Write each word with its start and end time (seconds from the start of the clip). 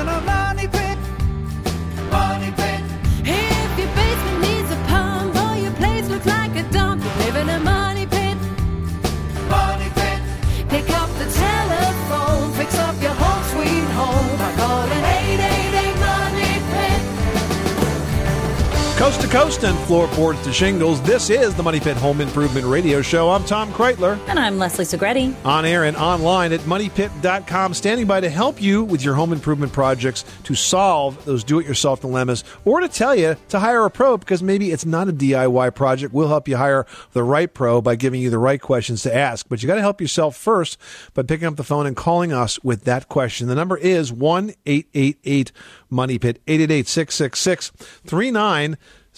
in 0.00 0.08
a. 0.08 0.20
Money 0.20 0.77
Coast 19.08 19.20
to 19.22 19.28
coast 19.28 19.64
and 19.64 19.78
floorboards 19.86 20.42
to 20.42 20.52
shingles, 20.52 21.00
this 21.00 21.30
is 21.30 21.54
the 21.54 21.62
Money 21.62 21.80
Pit 21.80 21.96
Home 21.96 22.20
Improvement 22.20 22.66
Radio 22.66 23.00
Show. 23.00 23.30
I'm 23.30 23.42
Tom 23.42 23.72
Kraeutler. 23.72 24.18
And 24.28 24.38
I'm 24.38 24.58
Leslie 24.58 24.84
Segrete. 24.84 25.34
On 25.46 25.64
air 25.64 25.84
and 25.84 25.96
online 25.96 26.52
at 26.52 26.60
moneypit.com, 26.60 27.72
standing 27.72 28.06
by 28.06 28.20
to 28.20 28.28
help 28.28 28.60
you 28.60 28.84
with 28.84 29.02
your 29.02 29.14
home 29.14 29.32
improvement 29.32 29.72
projects 29.72 30.26
to 30.44 30.54
solve 30.54 31.24
those 31.24 31.42
do 31.42 31.58
it 31.58 31.66
yourself 31.66 32.02
dilemmas 32.02 32.44
or 32.66 32.80
to 32.80 32.88
tell 32.88 33.14
you 33.14 33.36
to 33.48 33.58
hire 33.58 33.86
a 33.86 33.90
pro 33.90 34.18
because 34.18 34.42
maybe 34.42 34.72
it's 34.72 34.84
not 34.84 35.08
a 35.08 35.12
DIY 35.12 35.74
project. 35.74 36.12
We'll 36.12 36.28
help 36.28 36.46
you 36.46 36.58
hire 36.58 36.84
the 37.14 37.22
right 37.24 37.52
pro 37.52 37.80
by 37.80 37.96
giving 37.96 38.20
you 38.20 38.28
the 38.28 38.36
right 38.36 38.60
questions 38.60 39.02
to 39.04 39.16
ask. 39.16 39.48
But 39.48 39.62
you 39.62 39.68
got 39.68 39.76
to 39.76 39.80
help 39.80 40.02
yourself 40.02 40.36
first 40.36 40.76
by 41.14 41.22
picking 41.22 41.48
up 41.48 41.56
the 41.56 41.64
phone 41.64 41.86
and 41.86 41.96
calling 41.96 42.34
us 42.34 42.62
with 42.62 42.84
that 42.84 43.08
question. 43.08 43.48
The 43.48 43.54
number 43.54 43.78
is 43.78 44.12
1 44.12 44.52
888 44.66 45.50
Money 45.88 46.18
Pit, 46.18 46.42
888 46.46 46.86
666 46.86 47.72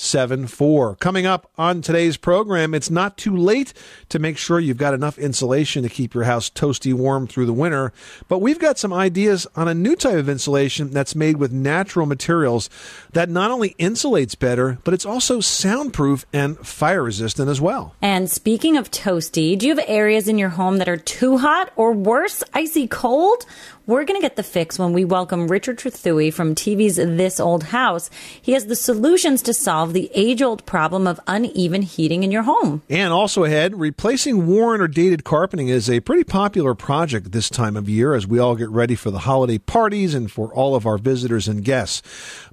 3974. 0.01 0.97
Coming 0.97 1.27
up 1.27 1.51
on 1.59 1.83
today's 1.83 2.17
program, 2.17 2.73
it's 2.73 2.91
not 2.91 3.19
too 3.19 3.37
late 3.37 3.75
to 4.09 4.19
make 4.19 4.39
sure 4.39 4.59
you've 4.59 4.79
got 4.79 4.95
enough 4.95 5.19
insulation 5.19 5.83
to 5.83 5.91
keep 5.91 6.15
your 6.15 6.25
house 6.25 6.49
toasty 6.49 6.95
warm 6.95 7.27
through 7.27 7.45
the 7.45 7.53
winter. 7.53 7.93
But 8.27 8.39
we've 8.39 8.59
got 8.59 8.79
some 8.79 8.95
ideas 8.95 9.47
on 9.57 9.69
a 9.69 9.75
new 9.75 9.95
type 9.95 10.15
of 10.15 10.29
insulation 10.29 10.91
that's 10.91 11.15
made 11.15 11.37
with 11.37 11.53
natural 11.53 12.07
materials 12.07 12.71
that 13.13 13.29
not 13.29 13.51
only 13.51 13.75
insulates 13.79 14.39
better, 14.39 14.79
but 14.85 14.95
it's 14.95 15.05
also 15.05 15.41
soundproof 15.41 16.25
and 16.33 16.57
fire 16.67 17.03
resistant 17.03 17.51
as 17.51 17.61
well. 17.61 17.95
And 18.01 18.31
speaking 18.31 18.79
of 18.79 18.91
toasty, 18.91 19.59
do 19.59 19.67
you 19.67 19.77
have 19.77 19.85
areas 19.87 20.29
in 20.29 20.39
your 20.39 20.49
home 20.49 20.79
that 20.79 20.89
are 20.89 20.97
too 20.97 21.37
hot 21.37 21.73
or 21.77 21.93
worse, 21.93 22.43
icy 22.55 22.89
cold? 22.89 23.45
We're 23.87 24.05
going 24.05 24.21
to 24.21 24.25
get 24.25 24.37
the 24.37 24.43
fix 24.43 24.79
when 24.79 24.93
we 24.93 25.07
welcome 25.07 25.49
Richard 25.49 25.79
Trethewey 25.79 26.33
from 26.33 26.55
TV's 26.55 26.97
This 26.97 27.41
Old 27.41 27.65
House. 27.65 28.11
He 28.41 28.53
has 28.53 28.67
the 28.67 28.77
solutions 28.77 29.41
to 29.43 29.55
solve 29.55 29.95
the 29.95 30.11
age 30.15 30.43
old 30.43 30.65
problem 30.67 31.07
of 31.07 31.19
uneven 31.27 31.83
heating 31.83 32.23
in 32.23 32.31
your 32.31 32.43
home. 32.43 32.83
And 32.91 33.11
also 33.11 33.43
ahead, 33.45 33.81
replacing 33.81 34.47
worn 34.47 34.83
or 34.83 34.87
dated 34.87 35.25
carpeting 35.25 35.69
is 35.69 35.89
a 35.89 36.01
pretty 36.01 36.25
popular 36.25 36.75
project 36.75 37.33
this 37.33 37.49
time 37.49 37.75
of 37.75 37.89
year 37.89 38.15
as 38.15 38.27
we 38.27 38.39
all 38.39 38.55
get 38.55 38.69
ready 38.69 38.95
for 38.95 39.11
the 39.11 39.21
holiday 39.21 39.57
parties 39.59 40.15
and 40.15 40.31
for 40.31 40.55
all 40.55 40.77
of 40.77 40.87
our 40.87 40.99
visitors 40.99 41.49
and 41.49 41.65
guests. 41.65 42.03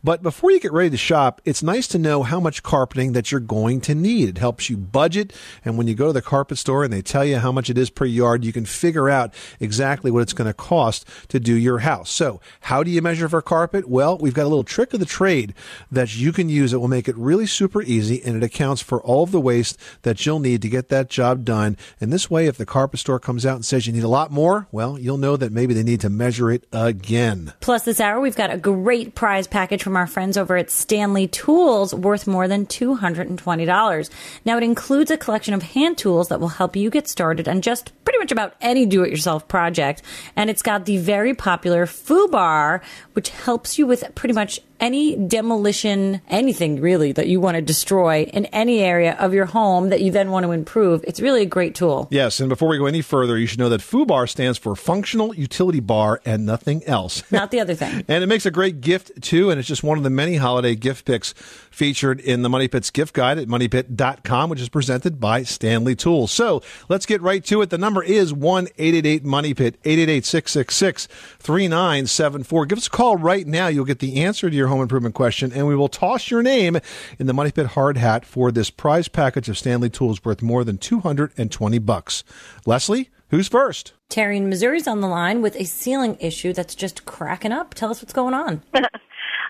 But 0.02 0.24
before 0.24 0.52
you 0.52 0.62
get 0.62 0.72
ready 0.72 0.92
to 0.92 0.98
shop, 0.98 1.42
it's 1.44 1.62
nice 1.62 1.88
to 1.90 2.00
know 2.00 2.24
how 2.24 2.40
much 2.40 2.64
carpeting 2.64 3.12
that 3.12 3.32
you're 3.32 3.42
going 3.42 3.82
to 3.82 3.94
need. 3.94 4.30
It 4.30 4.38
helps 4.38 4.70
you 4.70 4.78
budget. 4.78 5.34
And 5.66 5.78
when 5.78 5.88
you 5.88 5.94
go 5.94 6.08
to 6.08 6.14
the 6.14 6.22
carpet 6.22 6.58
store 6.58 6.86
and 6.86 6.94
they 6.94 7.02
tell 7.02 7.26
you 7.26 7.38
how 7.40 7.52
much 7.52 7.70
it 7.70 7.78
is 7.78 7.90
per 7.90 8.06
yard, 8.06 8.46
you 8.46 8.54
can 8.54 8.66
figure 8.66 9.10
out 9.10 9.34
exactly 9.60 10.10
what 10.10 10.22
it's 10.22 10.34
going 10.34 10.48
to 10.48 10.54
cost 10.54 11.06
to 11.30 11.40
do 11.40 11.54
your 11.54 11.80
house. 11.80 12.10
So 12.10 12.40
how 12.62 12.84
do 12.84 12.92
you 12.92 13.02
measure 13.02 13.30
for 13.30 13.42
carpet? 13.42 13.88
Well, 13.88 14.18
we've 14.18 14.34
got 14.34 14.44
a 14.44 14.50
little 14.50 14.64
trick 14.64 14.94
of 14.94 15.00
the 15.00 15.06
trade 15.06 15.54
that 15.92 16.16
you 16.16 16.32
can 16.32 16.50
use 16.50 16.72
that 16.72 16.80
will 16.80 16.88
make 16.88 17.08
it 17.08 17.16
really 17.18 17.46
super 17.46 17.82
easy 17.82 18.22
and 18.24 18.36
it 18.36 18.44
accounts 18.44 18.82
for 18.82 19.02
all 19.02 19.24
of 19.24 19.32
the 19.32 19.42
waste 19.42 19.78
that 20.04 20.26
you'll 20.26 20.40
need 20.40 20.62
to 20.62 20.70
get 20.70 20.90
that 20.90 21.10
job 21.10 21.46
done. 21.46 21.78
And 22.00 22.12
this 22.12 22.30
way, 22.30 22.48
if 22.48 22.58
the 22.58 22.66
carpet 22.66 23.00
store 23.00 23.20
comes 23.20 23.46
out 23.46 23.56
and 23.56 23.66
says 23.66 23.88
you 23.88 23.94
need 23.94 24.04
a 24.04 24.08
lot 24.08 24.32
more, 24.32 24.68
well, 24.72 24.98
you'll 24.98 25.18
know 25.18 25.38
that 25.38 25.52
maybe 25.52 25.74
they 25.74 25.84
need 25.84 26.02
to 26.02 26.10
measure 26.10 26.52
it 26.52 26.66
again. 26.72 27.54
Plus, 27.60 27.84
this 27.84 28.00
hour, 28.00 28.20
we've 28.20 28.36
got 28.36 28.52
a 28.52 28.58
great 28.58 29.16
prize 29.16 29.48
package 29.48 29.84
from 29.84 29.96
our 29.96 30.08
friends 30.08 30.38
over 30.38 30.58
at 30.58 30.70
Stanley 30.70 31.28
Tools 31.28 31.94
worth 31.94 32.28
more 32.28 32.48
than 32.48 32.66
$220. 32.66 34.10
Now, 34.46 34.58
it 34.58 34.64
includes 34.64 35.12
a 35.12 35.18
collection 35.18 35.54
of 35.54 35.64
hand 35.64 35.98
tools 35.98 36.30
that 36.30 36.40
will 36.40 36.48
help 36.48 36.76
you 36.76 36.90
get 36.90 37.08
started 37.08 37.48
on 37.48 37.62
just 37.62 37.92
pretty 38.04 38.20
much 38.20 38.32
about 38.32 38.54
any 38.62 38.86
do 38.86 39.04
it 39.04 39.12
yourself 39.12 39.48
project. 39.48 40.02
And 40.36 40.50
it's 40.50 40.62
got 40.62 40.86
the 40.86 40.98
very 41.08 41.34
popular 41.34 41.86
FUBAR, 41.86 42.82
which 43.14 43.30
helps 43.30 43.80
you 43.80 43.88
with 43.88 44.04
pretty 44.14 44.34
much 44.34 44.60
any 44.80 45.16
demolition, 45.16 46.22
anything 46.30 46.82
really 46.82 47.12
that 47.12 47.28
you 47.28 47.40
want 47.40 47.56
to 47.56 47.62
destroy 47.62 48.24
in 48.24 48.46
any 48.48 48.80
area 48.80 49.16
of 49.20 49.34
your 49.34 49.46
home 49.46 49.90
that 49.90 50.02
you 50.02 50.12
then 50.12 50.32
want 50.32 50.46
to 50.46 50.52
improve. 50.52 51.04
It's 51.08 51.20
really 51.20 51.42
a 51.44 51.46
great 51.46 51.76
tool. 51.76 52.08
Yes, 52.12 52.40
and 52.40 52.50
before 52.50 52.68
we 52.70 52.78
go 52.78 52.86
any 52.86 53.02
further, 53.02 53.38
you 53.38 53.48
should 53.48 53.60
know 53.60 53.70
that 53.70 53.82
FUBAR 53.82 54.30
stands 54.30 54.58
for 54.58 54.76
Functional 54.76 55.36
Utility 55.36 55.80
Bar 55.80 56.22
and 56.26 56.46
nothing 56.46 56.84
else. 56.86 57.24
Not 57.32 57.52
the 57.52 57.60
other 57.60 57.76
thing. 57.76 57.88
And 58.10 58.24
it 58.24 58.28
makes 58.28 58.46
a 58.46 58.52
great 58.52 58.82
gift 58.82 59.22
too, 59.22 59.50
and 59.50 59.60
it's 59.60 59.68
just 59.68 59.84
one 59.84 59.98
of 59.98 60.04
the 60.04 60.10
many 60.10 60.38
holiday 60.38 60.76
gift 60.76 61.06
picks 61.06 61.34
featured 61.70 62.20
in 62.20 62.42
the 62.42 62.50
Money 62.50 62.68
Pit's 62.68 62.90
gift 62.90 63.14
guide 63.14 63.38
at 63.38 63.48
moneypit.com, 63.48 64.50
which 64.50 64.62
is 64.62 64.70
presented 64.70 65.20
by 65.20 65.44
Stanley 65.44 65.96
Tools. 65.96 66.32
So 66.32 66.62
let's 66.90 67.06
get 67.06 67.22
right 67.22 67.44
to 67.46 67.62
it. 67.62 67.70
The 67.70 67.78
number 67.78 68.02
is 68.04 68.34
1 68.34 68.68
888 68.78 69.24
Money 69.24 69.54
Pit, 69.54 69.76
888 69.84 70.26
666 70.26 71.08
3974. 71.40 72.66
Give 72.66 72.78
us 72.78 72.88
a 72.88 72.90
call 72.90 73.18
right 73.18 73.46
now. 73.46 73.68
You'll 73.68 73.86
get 73.86 74.00
the 74.00 74.24
answer 74.24 74.50
to 74.50 74.56
your 74.56 74.67
home 74.68 74.82
improvement 74.82 75.16
question, 75.16 75.52
and 75.52 75.68
we 75.68 75.76
will 75.76 75.90
toss 75.90 76.30
your 76.30 76.44
name 76.44 76.78
in 77.20 77.28
the 77.28 77.34
Money 77.34 77.52
Pit 77.52 77.68
hard 77.68 77.98
hat 77.98 78.26
for 78.26 78.52
this 78.52 78.70
prize 78.70 79.08
package 79.08 79.50
of 79.50 79.58
Stanley 79.58 79.90
Tools 79.90 80.24
worth 80.24 80.42
more 80.42 80.64
than 80.64 80.78
220 80.78 81.80
bucks. 81.80 82.24
Leslie, 82.66 83.10
who's 83.30 83.48
first? 83.48 83.94
Terry 84.10 84.38
in 84.38 84.50
Missouri's 84.50 84.88
on 84.88 85.02
the 85.02 85.08
line 85.08 85.42
with 85.42 85.56
a 85.56 85.66
ceiling 85.66 86.18
issue 86.20 86.54
that's 86.54 86.76
just 86.76 87.06
cracking 87.06 87.52
up. 87.52 87.74
Tell 87.74 87.92
us 87.92 88.02
what's 88.02 88.14
going 88.14 88.34
on. 88.34 88.62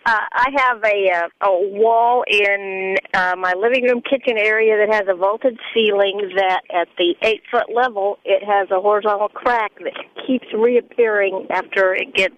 Uh, 0.07 0.19
I 0.31 0.49
have 0.55 0.81
a 0.85 1.11
uh, 1.11 1.47
a 1.49 1.51
wall 1.51 2.23
in 2.31 2.95
uh, 3.13 3.35
my 3.37 3.53
living 3.59 3.83
room 3.83 4.01
kitchen 4.01 4.37
area 4.37 4.77
that 4.77 4.95
has 4.95 5.03
a 5.09 5.13
vaulted 5.13 5.59
ceiling 5.73 6.31
that 6.37 6.61
at 6.73 6.87
the 6.97 7.13
eight 7.23 7.41
foot 7.51 7.65
level 7.75 8.17
it 8.23 8.41
has 8.41 8.71
a 8.71 8.79
horizontal 8.79 9.27
crack 9.27 9.73
that 9.83 9.91
keeps 10.25 10.45
reappearing 10.57 11.47
after 11.49 11.93
it 11.93 12.13
gets 12.15 12.37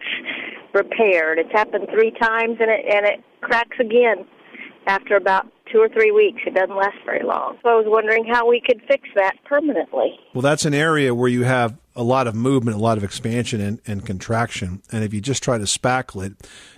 repaired. 0.73 1.37
It's 1.37 1.51
happened 1.51 1.89
three 1.93 2.09
times 2.09 2.57
and 2.59 2.71
it 2.71 2.85
and 2.91 3.05
it 3.05 3.23
cracks 3.41 3.77
again 3.79 4.25
after 4.89 5.15
about 5.15 5.45
two 5.71 5.79
or 5.79 5.87
three 5.87 6.11
weeks. 6.11 6.41
It 6.45 6.55
doesn't 6.55 6.75
last 6.75 6.97
very 7.05 7.23
long. 7.23 7.57
So 7.61 7.69
I 7.69 7.75
was 7.75 7.85
wondering 7.87 8.25
how 8.25 8.49
we 8.49 8.59
could 8.59 8.81
fix 8.87 9.07
that 9.15 9.35
permanently. 9.45 10.19
Well, 10.33 10.41
that's 10.41 10.65
an 10.65 10.73
area 10.73 11.13
where 11.13 11.29
you 11.29 11.43
have 11.43 11.77
a 11.95 12.03
lot 12.03 12.25
of 12.27 12.33
movement, 12.33 12.75
a 12.75 12.79
lot 12.79 12.97
of 12.97 13.03
expansion 13.03 13.61
and, 13.61 13.79
and 13.85 14.05
contraction. 14.05 14.81
And 14.91 15.03
if 15.03 15.13
you 15.13 15.21
just 15.21 15.43
try 15.43 15.59
to 15.59 15.65
spackle 15.65 16.25
it, 16.25 16.33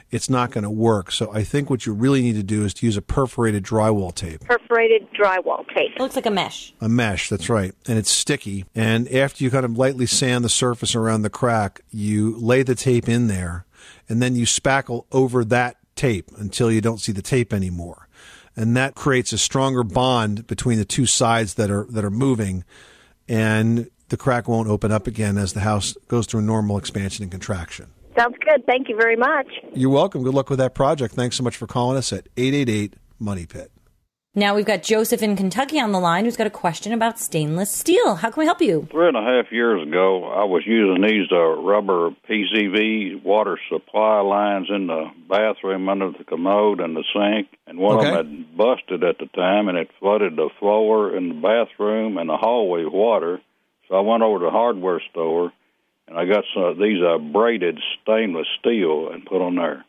it's 0.09 0.29
not 0.29 0.51
going 0.51 0.65
to 0.65 0.69
work. 0.69 1.09
So 1.13 1.31
I 1.31 1.43
think 1.43 1.69
what 1.69 1.85
you 1.85 1.93
really 1.93 2.21
need 2.21 2.35
to 2.35 2.43
do 2.43 2.65
is 2.65 2.73
to 2.75 2.85
use 2.85 2.97
a 2.97 3.01
perforated 3.01 3.63
drywall 3.63 4.13
tape. 4.13 4.41
Perforated 4.41 5.07
drywall 5.13 5.65
tape. 5.73 5.91
It 5.95 6.01
looks 6.01 6.17
like 6.17 6.25
a 6.25 6.31
mesh. 6.31 6.73
A 6.81 6.89
mesh, 6.89 7.29
that's 7.29 7.47
right. 7.47 7.73
And 7.87 7.97
it's 7.97 8.11
sticky. 8.11 8.65
And 8.75 9.07
after 9.09 9.41
you 9.41 9.49
kind 9.49 9.63
of 9.63 9.77
lightly 9.77 10.05
sand 10.05 10.43
the 10.43 10.49
surface 10.49 10.95
around 10.95 11.21
the 11.21 11.29
crack, 11.29 11.79
you 11.91 12.35
lay 12.37 12.63
the 12.63 12.75
tape 12.75 13.07
in 13.07 13.27
there 13.27 13.65
and 14.09 14.21
then 14.21 14.35
you 14.35 14.45
spackle 14.45 15.05
over 15.13 15.45
that 15.45 15.77
tape 16.01 16.31
until 16.37 16.71
you 16.71 16.81
don't 16.81 16.99
see 16.99 17.11
the 17.11 17.21
tape 17.21 17.53
anymore. 17.53 18.07
And 18.55 18.75
that 18.75 18.95
creates 18.95 19.31
a 19.31 19.37
stronger 19.37 19.83
bond 19.83 20.47
between 20.47 20.77
the 20.77 20.85
two 20.85 21.05
sides 21.05 21.53
that 21.55 21.69
are 21.69 21.85
that 21.89 22.03
are 22.03 22.09
moving 22.09 22.63
and 23.29 23.89
the 24.09 24.17
crack 24.17 24.47
won't 24.47 24.67
open 24.67 24.91
up 24.91 25.07
again 25.07 25.37
as 25.37 25.53
the 25.53 25.61
house 25.61 25.95
goes 26.09 26.25
through 26.25 26.41
normal 26.41 26.77
expansion 26.77 27.23
and 27.23 27.31
contraction. 27.31 27.87
Sounds 28.17 28.35
good. 28.45 28.65
Thank 28.65 28.89
you 28.89 28.97
very 28.97 29.15
much. 29.15 29.47
You're 29.73 29.89
welcome. 29.89 30.23
Good 30.23 30.33
luck 30.33 30.49
with 30.49 30.59
that 30.59 30.75
project. 30.75 31.13
Thanks 31.13 31.37
so 31.37 31.43
much 31.43 31.55
for 31.55 31.65
calling 31.65 31.97
us 31.97 32.11
at 32.11 32.27
888 32.35 32.95
Money 33.19 33.45
Pit. 33.45 33.71
Now 34.33 34.55
we've 34.55 34.63
got 34.65 34.81
Joseph 34.81 35.21
in 35.21 35.35
Kentucky 35.35 35.77
on 35.77 35.91
the 35.91 35.99
line 35.99 36.23
who's 36.23 36.37
got 36.37 36.47
a 36.47 36.51
question 36.51 36.93
about 36.93 37.19
stainless 37.19 37.69
steel. 37.69 38.15
How 38.15 38.31
can 38.31 38.39
we 38.39 38.45
help 38.45 38.61
you? 38.61 38.87
Three 38.89 39.09
and 39.09 39.17
a 39.17 39.21
half 39.21 39.51
years 39.51 39.85
ago, 39.85 40.23
I 40.23 40.45
was 40.45 40.63
using 40.65 41.01
these 41.03 41.27
uh, 41.29 41.37
rubber 41.61 42.11
PCV 42.29 43.21
water 43.23 43.59
supply 43.69 44.21
lines 44.21 44.67
in 44.69 44.87
the 44.87 45.07
bathroom 45.27 45.89
under 45.89 46.11
the 46.17 46.23
commode 46.23 46.79
and 46.79 46.95
the 46.95 47.03
sink, 47.13 47.49
and 47.67 47.77
one 47.77 47.97
Okay. 47.97 48.07
of 48.19 48.25
them 48.25 48.37
had 48.37 48.55
busted 48.57 49.03
at 49.03 49.17
the 49.17 49.25
time, 49.35 49.67
and 49.67 49.77
it 49.77 49.89
flooded 49.99 50.37
the 50.37 50.49
floor 50.59 51.13
in 51.13 51.27
the 51.27 51.35
bathroom 51.35 52.17
and 52.17 52.29
the 52.29 52.37
hallway 52.37 52.85
with 52.85 52.93
water. 52.93 53.41
So 53.89 53.95
I 53.95 53.99
went 53.99 54.23
over 54.23 54.39
to 54.39 54.45
the 54.45 54.51
hardware 54.51 55.01
store, 55.11 55.51
and 56.07 56.17
I 56.17 56.23
got 56.23 56.45
some 56.53 56.63
of 56.63 56.77
these 56.77 57.01
uh, 57.03 57.17
braided 57.17 57.79
stainless 58.01 58.47
steel 58.61 59.09
and 59.11 59.25
put 59.25 59.41
on 59.41 59.55
there. 59.55 59.83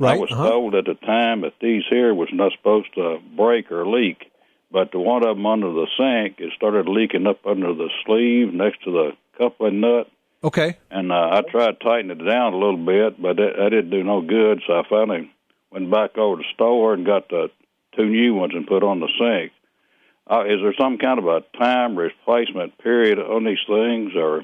I 0.00 0.16
was 0.16 0.30
Uh-huh. 0.30 0.48
told 0.50 0.74
at 0.74 0.84
the 0.84 0.94
time 0.94 1.40
that 1.42 1.54
these 1.60 1.82
here 1.90 2.14
was 2.14 2.28
not 2.32 2.52
supposed 2.52 2.94
to 2.94 3.18
break 3.36 3.70
or 3.72 3.86
leak, 3.86 4.30
but 4.70 4.92
the 4.92 4.98
one 5.00 5.26
of 5.26 5.36
them 5.36 5.46
under 5.46 5.72
the 5.72 5.86
sink, 5.96 6.40
it 6.40 6.52
started 6.54 6.88
leaking 6.88 7.26
up 7.26 7.46
under 7.46 7.74
the 7.74 7.90
sleeve 8.04 8.52
next 8.52 8.84
to 8.84 8.90
the 8.90 9.16
coupling 9.36 9.80
nut. 9.80 10.08
Okay. 10.44 10.76
And 10.90 11.10
uh, 11.10 11.30
I 11.32 11.42
tried 11.50 11.80
tightening 11.80 12.20
it 12.20 12.24
down 12.24 12.52
a 12.54 12.58
little 12.58 12.76
bit, 12.84 13.20
but 13.20 13.36
that, 13.36 13.54
that 13.58 13.70
didn't 13.70 13.90
do 13.90 14.04
no 14.04 14.20
good. 14.20 14.62
So 14.66 14.74
I 14.78 14.82
finally 14.88 15.30
went 15.72 15.90
back 15.90 16.16
over 16.16 16.36
to 16.36 16.42
the 16.42 16.54
store 16.54 16.94
and 16.94 17.04
got 17.04 17.28
the 17.28 17.50
two 17.96 18.06
new 18.06 18.34
ones 18.34 18.52
and 18.54 18.66
put 18.66 18.84
on 18.84 19.00
the 19.00 19.08
sink. 19.18 19.52
Uh, 20.30 20.44
is 20.44 20.60
there 20.62 20.74
some 20.78 20.98
kind 20.98 21.18
of 21.18 21.26
a 21.26 21.40
time 21.58 21.96
replacement 21.96 22.76
period 22.78 23.18
on 23.18 23.44
these 23.44 23.58
things, 23.66 24.12
or 24.14 24.42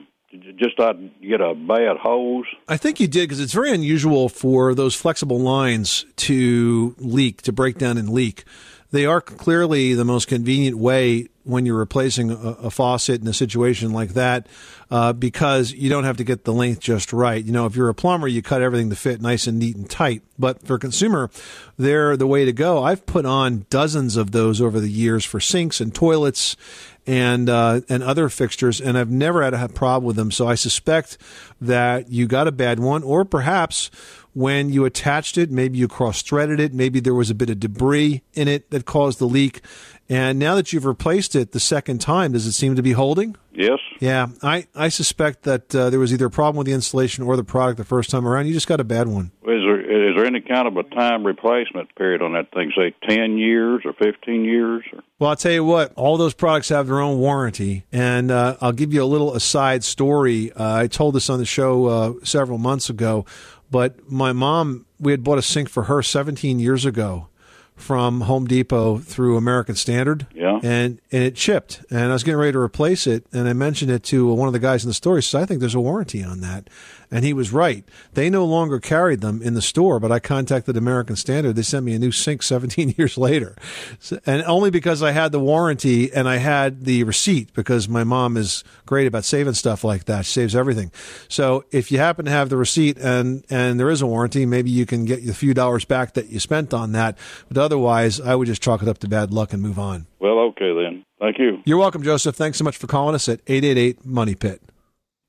just 0.57 0.79
I'd 0.81 1.21
get 1.21 1.41
a 1.41 1.55
bad 1.55 1.97
hose. 1.97 2.47
I 2.69 2.77
think 2.77 3.01
you 3.01 3.07
did 3.07 3.29
because 3.29 3.41
it's 3.41 3.53
very 3.53 3.73
unusual 3.73 4.29
for 4.29 4.75
those 4.75 4.95
flexible 4.95 5.41
lines 5.41 6.07
to 6.17 6.95
leak, 6.99 7.43
to 7.43 7.53
break 7.53 7.79
down 7.79 7.99
and 7.99 8.09
leak. 8.09 8.45
They 8.91 9.07
are 9.07 9.21
clearly 9.21 9.95
the 9.95 10.05
most 10.05 10.29
convenient 10.29 10.79
way 10.79 11.29
when 11.43 11.67
you're 11.67 11.77
replacing 11.77 12.31
a, 12.31 12.35
a 12.37 12.71
faucet 12.71 13.21
in 13.21 13.27
a 13.27 13.33
situation 13.33 13.93
like 13.93 14.11
that 14.11 14.47
uh, 14.91 15.13
because 15.13 15.73
you 15.73 15.91
don't 15.91 16.05
have 16.05 16.17
to 16.17 16.25
get 16.25 16.45
the 16.45 16.53
length 16.53 16.81
just 16.81 17.13
right. 17.13 17.45
You 17.45 17.53
know, 17.53 17.67
if 17.67 17.77
you're 17.77 17.89
a 17.89 17.95
plumber, 17.95 18.29
you 18.29 18.41
cut 18.41 18.63
everything 18.63 18.91
to 18.91 18.97
fit 18.97 19.21
nice 19.21 19.47
and 19.47 19.59
neat 19.59 19.77
and 19.77 19.89
tight. 19.89 20.23
But 20.39 20.67
for 20.67 20.77
a 20.77 20.79
consumer, 20.79 21.31
they're 21.77 22.17
the 22.17 22.27
way 22.27 22.45
to 22.45 22.53
go. 22.53 22.83
I've 22.83 23.05
put 23.05 23.27
on 23.27 23.67
dozens 23.69 24.17
of 24.17 24.31
those 24.31 24.61
over 24.61 24.81
the 24.81 24.89
years 24.89 25.25
for 25.25 25.41
sinks 25.41 25.81
and 25.81 25.95
toilets 25.95 26.57
and 27.07 27.49
uh, 27.49 27.81
and 27.89 28.03
other 28.03 28.29
fixtures, 28.29 28.81
and 28.81 28.97
I've 28.97 29.11
never 29.11 29.43
had 29.43 29.55
a 29.55 29.69
problem 29.69 30.05
with 30.07 30.17
them. 30.17 30.31
So 30.31 30.49
I 30.49 30.55
suspect 30.55 31.19
that 31.61 32.11
you 32.11 32.27
got 32.27 32.49
a 32.49 32.53
bad 32.53 32.81
one, 32.81 33.03
or 33.03 33.25
perhaps 33.25 33.91
when 34.33 34.71
you 34.71 34.85
attached 34.85 35.39
it, 35.39 35.51
maybe 35.51 35.79
you 35.79 35.87
cross 35.87 36.23
threaded 36.23 36.59
it, 36.59 36.75
maybe 36.75 37.01
there 37.01 37.15
was 37.15 37.31
a 37.31 37.35
bit 37.35 37.51
of 37.51 37.61
debris 37.61 38.23
in 38.35 38.49
it 38.49 38.71
that 38.71 38.85
caused 38.85 39.19
the 39.19 39.29
leak. 39.29 39.61
And 40.09 40.39
now 40.39 40.55
that 40.55 40.73
you've 40.73 40.85
replaced 40.85 41.35
it 41.35 41.53
the 41.53 41.61
second 41.61 42.01
time, 42.01 42.33
does 42.33 42.47
it 42.47 42.53
seem 42.53 42.77
to 42.77 42.83
be 42.83 42.93
holding? 42.93 43.37
Yes. 43.55 43.79
Yeah, 44.01 44.27
I, 44.43 44.67
I 44.75 44.89
suspect 44.89 45.45
that 45.45 45.75
uh, 45.75 45.89
there 45.89 46.01
was 46.01 46.13
either 46.13 46.27
a 46.27 46.31
problem 46.31 46.57
with 46.57 46.67
the 46.67 46.73
installation 46.73 47.25
or 47.25 47.37
the 47.37 47.45
product 47.45 47.79
the 47.79 47.85
first 47.85 48.11
time 48.11 48.27
around. 48.27 48.47
You 48.47 48.53
just 48.53 48.67
got 48.67 48.81
a 48.81 48.85
bad 48.85 49.09
one. 49.09 49.31
Is 49.43 49.63
there 49.63 49.81
is 49.81 50.17
there 50.17 50.27
any 50.27 50.41
kind 50.41 50.69
of 50.69 50.77
a 50.77 50.83
time 50.95 51.25
replacement 51.25 51.95
period 51.97 52.21
on 52.21 52.33
that 52.35 52.53
thing? 52.53 52.73
Say 52.77 52.95
ten 53.09 53.39
years 53.39 53.83
or 53.85 53.93
fifteen 53.95 54.45
years? 54.45 54.85
Or? 54.93 55.01
Well, 55.19 55.31
I'll 55.31 55.37
tell 55.37 55.53
you 55.53 55.65
what, 55.65 55.93
all 55.95 56.17
those 56.17 56.35
products 56.35 56.69
have 56.69 56.89
their 56.89 57.01
own 57.01 57.19
warranty. 57.19 57.87
And 57.93 58.31
uh, 58.31 58.57
I'll 58.61 58.73
give 58.73 58.93
you 58.93 59.03
a 59.03 59.07
little 59.07 59.35
aside 59.35 59.85
story. 59.85 60.53
Uh, 60.53 60.75
I 60.75 60.87
told 60.89 61.15
this 61.15 61.31
on 61.31 61.39
the 61.39 61.47
show 61.47 61.87
uh, 61.87 62.13
several 62.25 62.59
months 62.59 62.91
ago, 62.91 63.25
but 63.71 64.11
my 64.11 64.33
mom, 64.33 64.87
we 64.99 65.13
had 65.13 65.25
bought 65.25 65.39
a 65.39 65.43
sink 65.43 65.69
for 65.69 65.85
her 65.85 66.03
17 66.03 66.59
years 66.59 66.85
ago 66.85 67.29
from 67.77 68.23
Home 68.23 68.47
Depot 68.47 68.99
through 68.99 69.37
American 69.37 69.75
Standard. 69.75 70.27
Yeah. 70.35 70.61
And 70.63 71.01
and 71.11 71.23
it 71.23 71.35
chipped. 71.35 71.85
And 71.91 72.11
I 72.11 72.13
was 72.13 72.23
getting 72.23 72.39
ready 72.39 72.53
to 72.53 72.59
replace 72.59 73.07
it. 73.07 73.27
And 73.33 73.49
I 73.49 73.53
mentioned 73.53 73.91
it 73.91 74.03
to 74.05 74.33
one 74.33 74.47
of 74.47 74.53
the 74.53 74.59
guys 74.59 74.85
in 74.85 74.91
the 74.91 74.95
store. 74.95 75.17
He 75.17 75.23
says, 75.23 75.43
I 75.43 75.47
think 75.47 75.61
there's 75.61 75.75
a 75.75 75.81
warranty 75.81 76.23
on 76.23 76.41
that. 76.41 76.71
And 77.11 77.25
he 77.25 77.33
was 77.33 77.53
right. 77.53 77.85
They 78.15 78.29
no 78.29 78.45
longer 78.45 78.81
carried 78.81 79.21
them 79.21 79.41
in 79.41 79.55
the 79.55 79.63
store, 79.63 80.01
but 80.01 80.11
I 80.11 80.19
contacted 80.19 80.77
American 80.77 81.15
Standard. 81.15 81.55
They 81.55 81.63
sent 81.63 81.85
me 81.85 81.95
a 81.95 81.99
new 81.99 82.11
sink 82.11 82.43
17 82.43 82.95
years 82.99 83.17
later. 83.17 83.55
So, 84.01 84.19
and 84.27 84.43
only 84.45 84.71
because 84.71 85.03
I 85.03 85.13
had 85.13 85.31
the 85.31 85.39
warranty 85.39 86.13
and 86.13 86.29
I 86.29 86.39
had 86.39 86.85
the 86.85 87.05
receipt 87.05 87.53
because 87.55 87.89
my 87.89 88.03
mom 88.03 88.37
is 88.37 88.65
great 88.87 89.07
about 89.07 89.25
saving 89.25 89.55
stuff 89.55 89.85
like 89.85 90.07
that. 90.07 90.27
She 90.27 90.33
saves 90.33 90.57
everything. 90.57 90.91
So 91.29 91.65
if 91.71 91.93
you 91.93 91.99
happen 91.99 92.25
to 92.25 92.33
have 92.33 92.49
the 92.49 92.57
receipt 92.57 92.99
and, 92.99 93.45
and 93.49 93.79
there 93.79 93.91
is 93.91 94.03
a 94.03 94.07
warranty, 94.07 94.45
maybe 94.45 94.71
you 94.71 94.87
can 94.87 95.05
get 95.05 95.25
a 95.29 95.35
few 95.35 95.55
dollars 95.55 95.85
back 95.85 96.15
that 96.15 96.31
you 96.31 96.41
spent 96.41 96.75
on 96.75 96.93
that. 96.93 97.17
But 97.49 97.55
otherwise, 97.65 98.21
I 98.21 98.35
would 98.35 98.47
just 98.47 98.63
chalk 98.63 98.83
it 98.83 98.89
up 98.89 98.99
to 98.99 99.09
bad 99.09 99.33
luck 99.33 99.53
and 99.53 99.61
move 99.61 99.79
on. 99.79 100.07
Well, 100.21 100.39
okay 100.51 100.73
then. 100.73 101.05
Thank 101.19 101.39
you. 101.39 101.63
You're 101.65 101.79
welcome, 101.79 102.03
Joseph. 102.03 102.37
Thanks 102.37 102.59
so 102.59 102.65
much 102.65 102.77
for 102.77 102.87
calling 102.87 103.15
us 103.15 103.29
at 103.29 103.41
888 103.47 104.05
Money 104.05 104.35
Pit. 104.35 104.61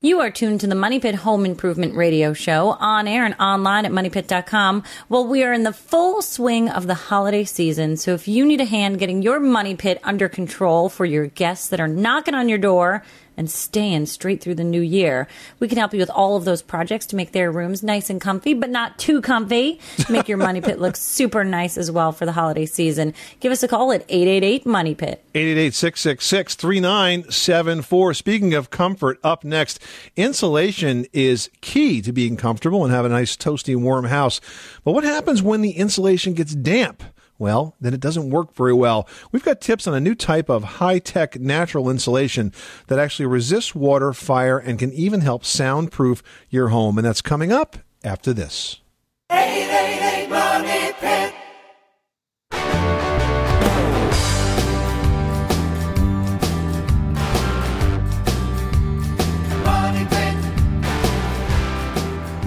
You 0.02 0.20
are 0.20 0.30
tuned 0.30 0.60
to 0.60 0.66
the 0.66 0.74
Money 0.74 1.00
Pit 1.00 1.14
Home 1.16 1.46
Improvement 1.46 1.96
Radio 1.96 2.34
Show 2.34 2.72
on 2.78 3.08
air 3.08 3.24
and 3.24 3.34
online 3.40 3.86
at 3.86 3.92
moneypit.com. 3.92 4.84
Well, 5.08 5.26
we 5.26 5.42
are 5.42 5.54
in 5.54 5.62
the 5.62 5.72
full 5.72 6.20
swing 6.20 6.68
of 6.68 6.86
the 6.86 6.94
holiday 6.94 7.44
season. 7.44 7.96
So 7.96 8.12
if 8.12 8.28
you 8.28 8.44
need 8.44 8.60
a 8.60 8.66
hand 8.66 8.98
getting 8.98 9.22
your 9.22 9.40
money 9.40 9.74
pit 9.74 9.98
under 10.04 10.28
control 10.28 10.90
for 10.90 11.06
your 11.06 11.28
guests 11.28 11.68
that 11.68 11.80
are 11.80 11.88
knocking 11.88 12.34
on 12.34 12.48
your 12.48 12.58
door 12.58 13.02
and 13.36 13.50
staying 13.50 14.06
straight 14.06 14.40
through 14.40 14.54
the 14.54 14.64
new 14.64 14.80
year, 14.80 15.28
we 15.60 15.68
can 15.68 15.76
help 15.78 15.92
you 15.92 16.00
with 16.00 16.10
all 16.10 16.36
of 16.36 16.44
those 16.44 16.62
projects 16.62 17.06
to 17.06 17.16
make 17.16 17.32
their 17.32 17.52
rooms 17.52 17.82
nice 17.82 18.08
and 18.10 18.20
comfy, 18.20 18.54
but 18.54 18.70
not 18.70 18.98
too 18.98 19.20
comfy. 19.20 19.80
Make 20.08 20.28
your 20.28 20.38
money 20.38 20.60
pit 20.60 20.78
look 20.78 20.96
super 21.16 21.42
nice 21.44 21.76
as 21.76 21.90
well 21.90 22.12
for 22.12 22.24
the 22.26 22.32
holiday 22.32 22.66
season. 22.66 23.14
Give 23.40 23.50
us 23.52 23.62
a 23.62 23.68
call 23.68 23.92
at 23.92 24.04
888 24.08 24.66
Money 24.66 24.94
Pit. 24.94 25.24
888-666-3974. 25.34 28.16
Speaking 28.16 28.54
of 28.54 28.70
comfort, 28.70 29.18
up 29.22 29.44
next, 29.44 29.78
insulation 30.16 31.06
is 31.12 31.50
key 31.60 32.00
to 32.02 32.12
being 32.12 32.36
comfortable 32.36 32.84
and 32.84 32.92
have 32.92 33.04
a 33.04 33.08
nice 33.08 33.36
toasty 33.36 33.76
warm 33.76 34.06
house. 34.06 34.40
But 34.84 34.92
what 34.92 35.04
happens 35.04 35.42
when 35.42 35.60
the 35.60 35.72
insulation 35.72 36.34
gets 36.34 36.54
damp? 36.54 37.02
Well, 37.38 37.76
then 37.80 37.92
it 37.94 38.00
doesn't 38.00 38.30
work 38.30 38.54
very 38.54 38.72
well. 38.72 39.08
We've 39.30 39.44
got 39.44 39.60
tips 39.60 39.86
on 39.86 39.94
a 39.94 40.00
new 40.00 40.14
type 40.14 40.48
of 40.48 40.64
high 40.64 40.98
tech 40.98 41.38
natural 41.38 41.90
insulation 41.90 42.52
that 42.86 42.98
actually 42.98 43.26
resists 43.26 43.74
water, 43.74 44.12
fire, 44.12 44.58
and 44.58 44.78
can 44.78 44.92
even 44.92 45.20
help 45.20 45.44
soundproof 45.44 46.22
your 46.48 46.68
home. 46.68 46.98
And 46.98 47.06
that's 47.06 47.22
coming 47.22 47.52
up 47.52 47.76
after 48.02 48.32
this. 48.32 48.80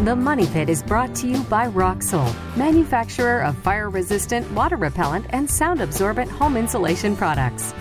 The 0.09 0.15
Money 0.15 0.47
Pit 0.47 0.69
is 0.69 0.81
brought 0.81 1.13
to 1.17 1.27
you 1.27 1.43
by 1.43 1.67
Roxul, 1.67 2.33
manufacturer 2.57 3.43
of 3.43 3.55
fire 3.59 3.91
resistant, 3.91 4.51
water 4.53 4.75
repellent, 4.75 5.27
and 5.29 5.47
sound 5.47 5.81
absorbent 5.81 6.31
home 6.31 6.57
insulation 6.57 7.15
products. 7.15 7.75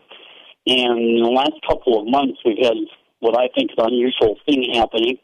in 0.65 1.21
the 1.23 1.29
last 1.29 1.53
couple 1.67 1.99
of 1.99 2.07
months, 2.07 2.39
we've 2.45 2.63
had 2.63 2.75
what 3.19 3.37
I 3.37 3.47
think 3.55 3.71
is 3.71 3.77
an 3.77 3.85
unusual 3.87 4.37
thing 4.45 4.67
happening. 4.73 5.17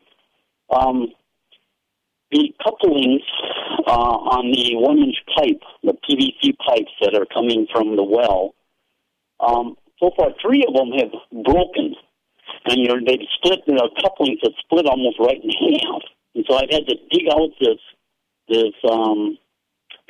Um, 0.70 1.08
the 2.32 2.54
couplings 2.64 3.22
uh, 3.88 3.92
on 3.92 4.52
the 4.52 4.76
one-inch 4.76 5.18
pipe, 5.36 5.62
the 5.84 5.94
PVC 6.08 6.56
pipes 6.66 6.92
that 7.02 7.16
are 7.16 7.26
coming 7.26 7.68
from 7.74 7.96
the 7.96 8.04
well, 8.04 8.54
um, 9.40 9.76
so 10.00 10.12
far 10.16 10.30
three 10.42 10.64
of 10.68 10.74
them 10.74 10.92
have 10.98 11.44
broken, 11.44 11.96
and 12.66 12.78
you 12.78 12.88
know 12.88 13.00
they've 13.06 13.28
split. 13.38 13.60
The 13.66 13.90
couplings 14.02 14.40
have 14.44 14.54
split 14.64 14.86
almost 14.86 15.20
right 15.20 15.40
in 15.42 15.80
half, 15.80 16.02
and 16.36 16.46
so 16.48 16.56
I've 16.56 16.70
had 16.72 16.86
to 16.88 16.96
dig 17.10 17.28
out 17.32 17.50
this 17.60 17.80
this 18.48 18.74
um, 18.90 19.38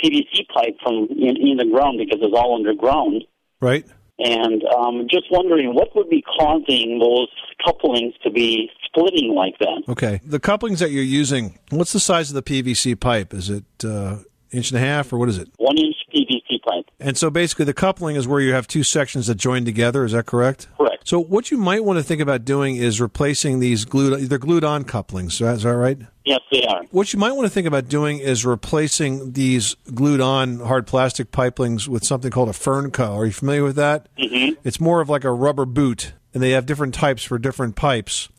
PVC 0.04 0.48
pipe 0.54 0.76
from 0.82 1.08
in, 1.12 1.38
in 1.38 1.58
the 1.58 1.68
ground 1.72 2.00
because 2.00 2.20
it's 2.22 2.36
all 2.36 2.56
underground. 2.56 3.24
Right? 3.60 3.86
And 4.20 4.64
um, 4.66 5.08
just 5.10 5.26
wondering 5.32 5.74
what 5.74 5.96
would 5.96 6.10
be 6.10 6.22
causing 6.22 7.00
those 7.00 7.30
couplings 7.66 8.14
to 8.24 8.30
be 8.30 8.70
splitting 8.86 9.34
like 9.34 9.58
that. 9.60 9.84
Okay. 9.88 10.20
The 10.26 10.40
couplings 10.40 10.80
that 10.80 10.92
you're 10.92 11.04
using, 11.04 11.58
what's 11.70 11.94
the 11.94 12.02
size 12.02 12.30
of 12.30 12.36
the 12.36 12.44
PVC 12.44 13.00
pipe? 13.00 13.34
Is 13.34 13.50
it 13.50 13.64
uh, 13.86 14.18
inch 14.52 14.72
and 14.72 14.78
a 14.78 14.86
half, 14.86 15.12
or 15.14 15.18
what 15.18 15.30
is 15.30 15.38
it? 15.38 15.50
One 15.58 15.78
inch 15.78 15.96
PVC 16.14 16.62
pipe. 16.64 16.86
And 17.00 17.18
so 17.18 17.30
basically, 17.30 17.66
the 17.66 17.74
coupling 17.74 18.16
is 18.16 18.28
where 18.28 18.40
you 18.40 18.54
have 18.54 18.68
two 18.68 18.84
sections 18.84 19.28
that 19.28 19.36
join 19.36 19.66
together. 19.66 20.04
Is 20.06 20.12
that 20.14 20.26
correct? 20.26 20.68
Correct. 20.78 21.08
So 21.08 21.20
what 21.20 21.50
you 21.50 21.58
might 21.58 21.84
want 21.84 21.98
to 21.98 22.04
think 22.04 22.22
about 22.22 22.46
doing 22.46 22.76
is 22.76 23.00
replacing 23.02 23.60
these 23.60 23.86
glued 23.86 24.30
they're 24.30 24.38
glued 24.38 24.64
on 24.64 24.84
couplings. 24.84 25.36
So 25.36 25.48
is 25.48 25.64
that 25.64 25.76
right? 25.76 25.98
Yes, 26.26 26.40
they 26.52 26.64
are. 26.64 26.84
What 26.92 27.14
you 27.14 27.20
might 27.20 27.32
want 27.32 27.46
to 27.46 27.50
think 27.50 27.66
about 27.68 27.88
doing 27.88 28.20
is 28.20 28.46
replacing 28.46 29.32
these 29.34 29.76
glued 29.94 30.22
on 30.22 30.60
hard 30.60 30.86
plastic 30.86 31.32
pipelings 31.32 31.88
with 31.90 32.04
something 32.04 32.30
called 32.30 32.50
a 32.50 32.54
Fernco. 32.54 33.16
Are 33.16 33.26
you 33.26 33.32
familiar 33.32 33.64
with 33.64 33.76
that? 33.78 34.08
hmm 34.20 34.50
It's 34.64 34.80
more 34.80 35.02
of 35.02 35.10
like 35.10 35.24
a 35.24 35.32
rubber 35.32 35.66
boot, 35.66 36.14
and 36.34 36.44
they 36.44 36.52
have 36.52 36.66
different 36.66 36.94
types 36.94 37.24
for 37.24 37.40
different 37.40 37.76
pipes. 37.76 38.30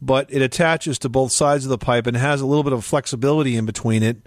But 0.00 0.28
it 0.30 0.42
attaches 0.42 0.98
to 1.00 1.08
both 1.08 1.32
sides 1.32 1.64
of 1.64 1.70
the 1.70 1.78
pipe 1.78 2.06
and 2.06 2.16
has 2.16 2.40
a 2.40 2.46
little 2.46 2.62
bit 2.62 2.74
of 2.74 2.84
flexibility 2.84 3.56
in 3.56 3.64
between 3.64 4.02
it. 4.02 4.18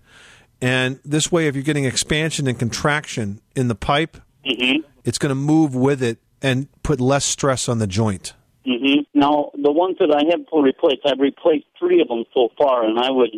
And 0.62 1.00
this 1.06 1.32
way, 1.32 1.48
if 1.48 1.56
you're 1.56 1.64
getting 1.64 1.86
expansion 1.86 2.48
and 2.48 2.58
contraction 2.60 3.42
in 3.56 3.68
the 3.68 3.76
pipe, 3.76 4.18
hmm 4.46 4.78
it's 5.06 5.18
going 5.18 5.30
to 5.30 5.36
move 5.36 5.74
with 5.74 6.04
it 6.04 6.20
and 6.42 6.68
put 6.84 7.00
less 7.00 7.26
stress 7.26 7.68
on 7.70 7.80
the 7.80 7.88
joint. 7.88 8.34
hmm 8.66 9.02
Now, 9.14 9.52
the 9.54 9.72
ones 9.72 9.98
that 10.00 10.12
I 10.12 10.24
have 10.30 10.46
replaced, 10.52 11.02
I've 11.06 11.20
replaced 11.20 11.66
three 11.80 12.02
of 12.02 12.08
them 12.10 12.26
so 12.34 12.50
far, 12.58 12.86
and 12.86 13.00
I 13.00 13.10
would 13.10 13.32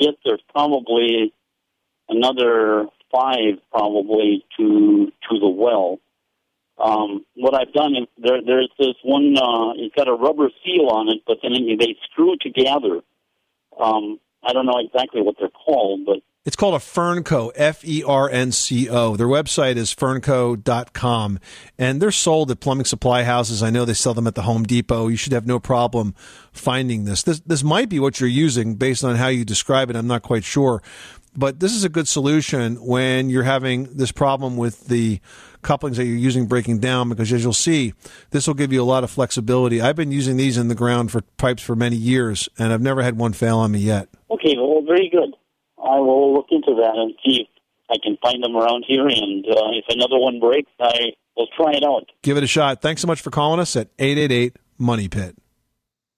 guess 0.00 0.14
there's 0.24 0.42
probably 0.50 1.32
another 2.08 2.86
five 3.12 3.58
probably 3.70 4.44
to 4.56 5.12
to 5.30 5.38
the 5.38 5.48
well. 5.48 5.98
Um, 6.78 7.24
what 7.36 7.54
I've 7.54 7.72
done 7.72 7.94
is 7.94 8.08
there, 8.18 8.40
there's 8.44 8.70
this 8.78 8.96
one. 9.04 9.36
Uh, 9.36 9.72
it's 9.76 9.94
got 9.94 10.08
a 10.08 10.14
rubber 10.14 10.48
seal 10.64 10.88
on 10.88 11.08
it, 11.10 11.22
but 11.26 11.38
then 11.42 11.52
they 11.52 11.96
screw 12.10 12.36
together. 12.40 13.02
Um, 13.78 14.18
I 14.42 14.52
don't 14.52 14.66
know 14.66 14.80
exactly 14.84 15.22
what 15.22 15.36
they're 15.38 15.48
called, 15.48 16.06
but 16.06 16.18
It's 16.44 16.56
called 16.56 16.74
a 16.74 16.78
Fernco, 16.78 17.52
F 17.54 17.84
E 17.84 18.02
R 18.02 18.28
N 18.28 18.50
C 18.50 18.88
O. 18.88 19.14
Their 19.14 19.28
website 19.28 19.76
is 19.76 19.94
fernco.com, 19.94 21.38
and 21.78 22.02
they're 22.02 22.10
sold 22.10 22.50
at 22.50 22.58
plumbing 22.58 22.84
supply 22.84 23.22
houses. 23.22 23.62
I 23.62 23.70
know 23.70 23.84
they 23.84 23.94
sell 23.94 24.12
them 24.12 24.26
at 24.26 24.34
the 24.34 24.42
Home 24.42 24.64
Depot. 24.64 25.06
You 25.06 25.16
should 25.16 25.32
have 25.32 25.46
no 25.46 25.60
problem 25.60 26.16
finding 26.52 27.04
this. 27.04 27.22
This, 27.22 27.38
this 27.40 27.62
might 27.62 27.88
be 27.88 28.00
what 28.00 28.18
you're 28.18 28.28
using 28.28 28.74
based 28.74 29.04
on 29.04 29.14
how 29.14 29.28
you 29.28 29.44
describe 29.44 29.88
it. 29.88 29.94
I'm 29.94 30.08
not 30.08 30.22
quite 30.22 30.42
sure. 30.42 30.82
But 31.36 31.60
this 31.60 31.72
is 31.74 31.84
a 31.84 31.88
good 31.88 32.08
solution 32.08 32.74
when 32.84 33.30
you're 33.30 33.44
having 33.44 33.84
this 33.94 34.10
problem 34.10 34.56
with 34.56 34.88
the 34.88 35.20
couplings 35.62 35.96
that 35.96 36.04
you're 36.06 36.16
using 36.16 36.46
breaking 36.46 36.80
down 36.80 37.08
because 37.08 37.32
as 37.32 37.44
you'll 37.44 37.52
see, 37.52 37.94
this 38.30 38.48
will 38.48 38.54
give 38.54 38.72
you 38.72 38.82
a 38.82 38.84
lot 38.84 39.04
of 39.04 39.10
flexibility. 39.12 39.80
I've 39.80 39.96
been 39.96 40.10
using 40.10 40.36
these 40.36 40.58
in 40.58 40.66
the 40.66 40.74
ground 40.74 41.12
for 41.12 41.22
pipes 41.38 41.62
for 41.62 41.76
many 41.76 41.96
years, 41.96 42.48
and 42.58 42.72
I've 42.72 42.82
never 42.82 43.00
had 43.00 43.16
one 43.16 43.32
fail 43.32 43.58
on 43.58 43.70
me 43.70 43.78
yet. 43.78 44.08
okay, 44.28 44.56
well, 44.58 44.82
very 44.82 45.08
good. 45.08 45.36
I 45.82 45.98
will 45.98 46.34
look 46.34 46.46
into 46.50 46.74
that 46.74 46.94
and 46.96 47.14
see 47.24 47.42
if 47.42 47.48
I 47.90 47.96
can 48.02 48.16
find 48.22 48.42
them 48.42 48.56
around 48.56 48.84
here, 48.86 49.06
and 49.06 49.44
uh, 49.46 49.70
if 49.72 49.84
another 49.88 50.18
one 50.18 50.40
breaks, 50.40 50.70
I 50.80 51.12
will 51.36 51.48
try 51.56 51.72
it 51.72 51.84
out. 51.84 52.10
Give 52.22 52.36
it 52.36 52.44
a 52.44 52.46
shot. 52.46 52.80
Thanks 52.80 53.02
so 53.02 53.06
much 53.06 53.20
for 53.20 53.30
calling 53.30 53.60
us 53.60 53.76
at 53.76 53.88
888 53.98 54.56
Money 54.78 55.08
Pit. 55.08 55.36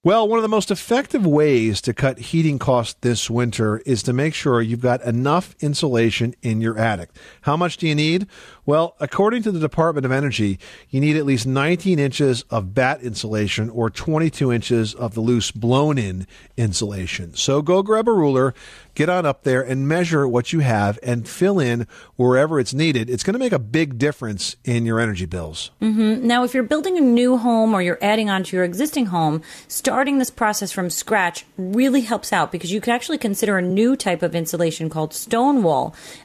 Well, 0.04 0.28
one 0.28 0.38
of 0.38 0.42
the 0.42 0.48
most 0.48 0.70
effective 0.70 1.24
ways 1.24 1.80
to 1.80 1.94
cut 1.94 2.18
heating 2.18 2.58
costs 2.58 2.94
this 3.00 3.30
winter 3.30 3.78
is 3.86 4.02
to 4.02 4.12
make 4.12 4.34
sure 4.34 4.60
you've 4.60 4.82
got 4.82 5.00
enough 5.02 5.56
insulation 5.60 6.34
in 6.42 6.60
your 6.60 6.76
attic. 6.76 7.08
How 7.40 7.56
much 7.56 7.78
do 7.78 7.88
you 7.88 7.94
need? 7.94 8.26
Well, 8.66 8.96
according 8.98 9.42
to 9.44 9.52
the 9.52 9.60
Department 9.60 10.06
of 10.06 10.12
Energy, 10.12 10.58
you 10.88 11.00
need 11.00 11.16
at 11.16 11.26
least 11.26 11.46
19 11.46 11.98
inches 11.98 12.42
of 12.50 12.74
bat 12.74 13.02
insulation 13.02 13.68
or 13.70 13.90
22 13.90 14.52
inches 14.52 14.94
of 14.94 15.14
the 15.14 15.20
loose 15.20 15.50
blown 15.50 15.98
in 15.98 16.26
insulation. 16.56 17.34
So 17.34 17.60
go 17.60 17.82
grab 17.82 18.08
a 18.08 18.12
ruler, 18.12 18.54
get 18.94 19.08
on 19.08 19.26
up 19.26 19.42
there 19.42 19.60
and 19.60 19.86
measure 19.86 20.26
what 20.26 20.52
you 20.52 20.60
have 20.60 20.98
and 21.02 21.28
fill 21.28 21.58
in 21.58 21.86
wherever 22.16 22.58
it's 22.58 22.72
needed. 22.72 23.10
It's 23.10 23.22
going 23.22 23.34
to 23.34 23.38
make 23.38 23.52
a 23.52 23.58
big 23.58 23.98
difference 23.98 24.56
in 24.64 24.86
your 24.86 24.98
energy 24.98 25.26
bills. 25.26 25.70
Mm-hmm. 25.82 26.26
Now, 26.26 26.44
if 26.44 26.54
you're 26.54 26.62
building 26.62 26.96
a 26.96 27.02
new 27.02 27.36
home 27.36 27.74
or 27.74 27.82
you're 27.82 27.98
adding 28.00 28.30
on 28.30 28.44
to 28.44 28.56
your 28.56 28.64
existing 28.64 29.06
home, 29.06 29.42
starting 29.68 30.18
this 30.18 30.30
process 30.30 30.72
from 30.72 30.88
scratch 30.88 31.44
really 31.58 32.00
helps 32.00 32.32
out 32.32 32.50
because 32.50 32.72
you 32.72 32.80
could 32.80 32.94
actually 32.94 33.18
consider 33.18 33.58
a 33.58 33.62
new 33.62 33.94
type 33.94 34.22
of 34.22 34.34
insulation 34.34 34.88
called 34.88 35.12
stone. 35.12 35.44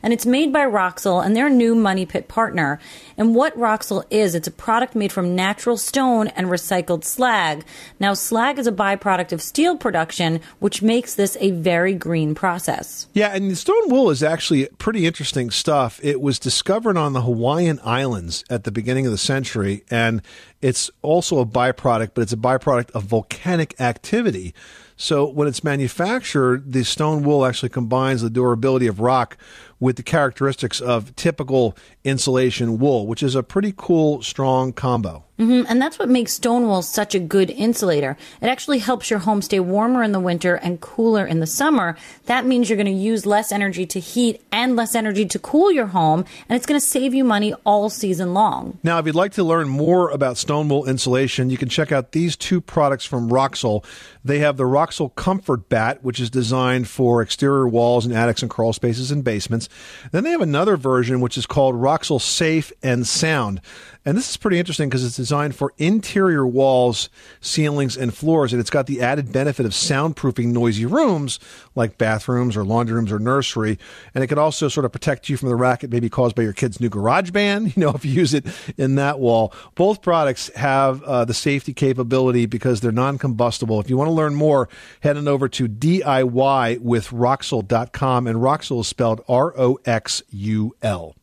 And 0.01 0.13
it's 0.13 0.25
made 0.25 0.53
by 0.53 0.65
Roxul 0.65 1.23
and 1.23 1.35
they're 1.35 1.49
new 1.49 1.75
Money 1.75 2.05
Pit 2.05 2.28
partner. 2.29 2.79
And 3.17 3.35
what 3.35 3.57
Roxul 3.57 4.05
is, 4.09 4.35
it's 4.35 4.47
a 4.47 4.51
product 4.51 4.95
made 4.95 5.11
from 5.11 5.35
natural 5.35 5.75
stone 5.75 6.27
and 6.29 6.47
recycled 6.47 7.03
slag. 7.03 7.65
Now, 7.99 8.13
slag 8.13 8.57
is 8.57 8.67
a 8.67 8.71
byproduct 8.71 9.33
of 9.33 9.41
steel 9.41 9.75
production, 9.75 10.39
which 10.59 10.81
makes 10.81 11.15
this 11.15 11.35
a 11.41 11.51
very 11.51 11.93
green 11.93 12.33
process. 12.35 13.07
Yeah, 13.13 13.35
and 13.35 13.51
the 13.51 13.55
stone 13.57 13.89
wool 13.89 14.09
is 14.09 14.23
actually 14.23 14.67
pretty 14.77 15.05
interesting 15.05 15.51
stuff. 15.51 15.99
It 16.01 16.21
was 16.21 16.39
discovered 16.39 16.95
on 16.95 17.11
the 17.11 17.23
Hawaiian 17.23 17.79
Islands 17.83 18.45
at 18.49 18.63
the 18.63 18.71
beginning 18.71 19.05
of 19.05 19.11
the 19.11 19.17
century, 19.17 19.83
and 19.89 20.21
it's 20.61 20.89
also 21.01 21.39
a 21.39 21.45
byproduct, 21.45 22.11
but 22.13 22.21
it's 22.21 22.33
a 22.33 22.37
byproduct 22.37 22.91
of 22.91 23.03
volcanic 23.03 23.79
activity. 23.81 24.53
So 25.01 25.25
when 25.29 25.47
it's 25.47 25.63
manufactured, 25.63 26.73
the 26.73 26.83
stone 26.83 27.23
wool 27.23 27.45
actually 27.45 27.69
combines 27.69 28.21
the 28.21 28.29
durability 28.29 28.87
of 28.87 28.99
rock 28.99 29.37
with 29.79 29.95
the 29.95 30.03
characteristics 30.03 30.81
of 30.81 31.15
typical 31.15 31.75
insulation 32.03 32.79
wool, 32.79 33.07
which 33.07 33.23
is 33.23 33.35
a 33.35 33.43
pretty 33.43 33.73
cool, 33.75 34.21
strong 34.21 34.73
combo. 34.73 35.23
Mhm, 35.39 35.65
And 35.69 35.81
that's 35.81 35.97
what 35.97 36.09
makes 36.09 36.33
stone 36.33 36.67
wool 36.67 36.81
such 36.81 37.15
a 37.15 37.19
good 37.19 37.49
insulator. 37.49 38.17
It 38.41 38.47
actually 38.47 38.79
helps 38.79 39.09
your 39.09 39.19
home 39.19 39.41
stay 39.41 39.61
warmer 39.61 40.03
in 40.03 40.11
the 40.11 40.19
winter 40.19 40.55
and 40.55 40.81
cooler 40.81 41.25
in 41.25 41.39
the 41.39 41.47
summer. 41.47 41.95
That 42.25 42.45
means 42.45 42.69
you're 42.69 42.75
going 42.75 42.87
to 42.87 42.91
use 42.91 43.25
less 43.25 43.53
energy 43.53 43.85
to 43.85 44.01
heat 44.01 44.41
and 44.51 44.75
less 44.75 44.95
energy 44.95 45.25
to 45.27 45.39
cool 45.39 45.71
your 45.71 45.85
home, 45.87 46.25
and 46.49 46.57
it's 46.57 46.65
going 46.65 46.79
to 46.79 46.85
save 46.85 47.13
you 47.13 47.23
money 47.23 47.53
all 47.65 47.89
season 47.89 48.33
long. 48.33 48.79
Now, 48.83 48.99
if 48.99 49.05
you'd 49.05 49.15
like 49.15 49.31
to 49.33 49.43
learn 49.45 49.69
more 49.69 50.09
about 50.09 50.37
stone 50.37 50.67
wool 50.67 50.85
insulation, 50.85 51.49
you 51.49 51.57
can 51.57 51.69
check 51.69 51.93
out 51.93 52.11
these 52.11 52.35
two 52.35 52.59
products 52.59 53.05
from 53.05 53.29
Roxul. 53.29 53.85
They 54.25 54.39
have 54.39 54.57
the 54.57 54.65
Roxul 54.65 55.15
Comfort 55.15 55.69
Bat, 55.69 55.99
which 56.03 56.19
is 56.19 56.29
designed 56.29 56.89
for 56.89 57.21
exterior 57.21 57.65
walls 57.67 58.05
and 58.05 58.13
attics 58.13 58.41
and 58.41 58.51
crawl 58.51 58.73
spaces 58.73 59.09
and 59.09 59.23
basements. 59.23 59.68
Then 60.11 60.23
they 60.23 60.31
have 60.31 60.41
another 60.41 60.77
version, 60.77 61.21
which 61.21 61.37
is 61.37 61.45
called 61.45 61.75
Roxul 61.75 62.21
Safe 62.21 62.71
and 62.81 63.05
Sound. 63.05 63.61
And 64.05 64.17
this 64.17 64.29
is 64.29 64.37
pretty 64.37 64.57
interesting 64.57 64.89
because 64.89 65.05
it's 65.05 65.17
designed 65.17 65.55
for 65.55 65.73
interior 65.77 66.47
walls, 66.47 67.09
ceilings, 67.41 67.97
and 67.97 68.13
floors. 68.13 68.53
And 68.53 68.59
it's 68.59 68.69
got 68.69 68.87
the 68.87 69.01
added 69.01 69.33
benefit 69.33 69.65
of 69.65 69.73
soundproofing 69.73 70.47
noisy 70.47 70.85
rooms 70.85 71.37
like 71.75 71.97
bathrooms 71.97 72.55
or 72.55 72.63
laundry 72.63 72.95
rooms 72.95 73.11
or 73.11 73.19
nursery. 73.19 73.77
And 74.15 74.23
it 74.23 74.27
can 74.27 74.39
also 74.39 74.69
sort 74.69 74.85
of 74.85 74.91
protect 74.91 75.27
you 75.29 75.35
from 75.37 75.49
the 75.49 75.55
racket 75.55 75.91
maybe 75.91 76.09
caused 76.09 76.35
by 76.35 76.43
your 76.43 76.53
kid's 76.53 76.79
new 76.79 76.89
garage 76.89 77.31
band, 77.31 77.67
you 77.75 77.81
know, 77.83 77.91
if 77.91 78.05
you 78.05 78.11
use 78.11 78.33
it 78.33 78.45
in 78.77 78.95
that 78.95 79.19
wall. 79.19 79.53
Both 79.75 80.01
products 80.01 80.49
have 80.55 81.03
uh, 81.03 81.25
the 81.25 81.33
safety 81.33 81.73
capability 81.73 82.45
because 82.45 82.81
they're 82.81 82.91
non 82.91 83.17
combustible. 83.17 83.79
If 83.79 83.89
you 83.89 83.97
want 83.97 84.07
to 84.07 84.13
learn 84.13 84.33
more, 84.33 84.69
head 85.01 85.17
on 85.17 85.27
over 85.27 85.49
to 85.49 85.67
DIY 85.67 86.79
with. 86.79 87.11
And 87.11 87.19
Roxul 87.19 88.81
is 88.81 88.87
spelled 88.87 89.23
R 89.27 89.51
O 89.59 89.77
X 89.85 90.23
U 90.29 90.75
L. 90.81 91.15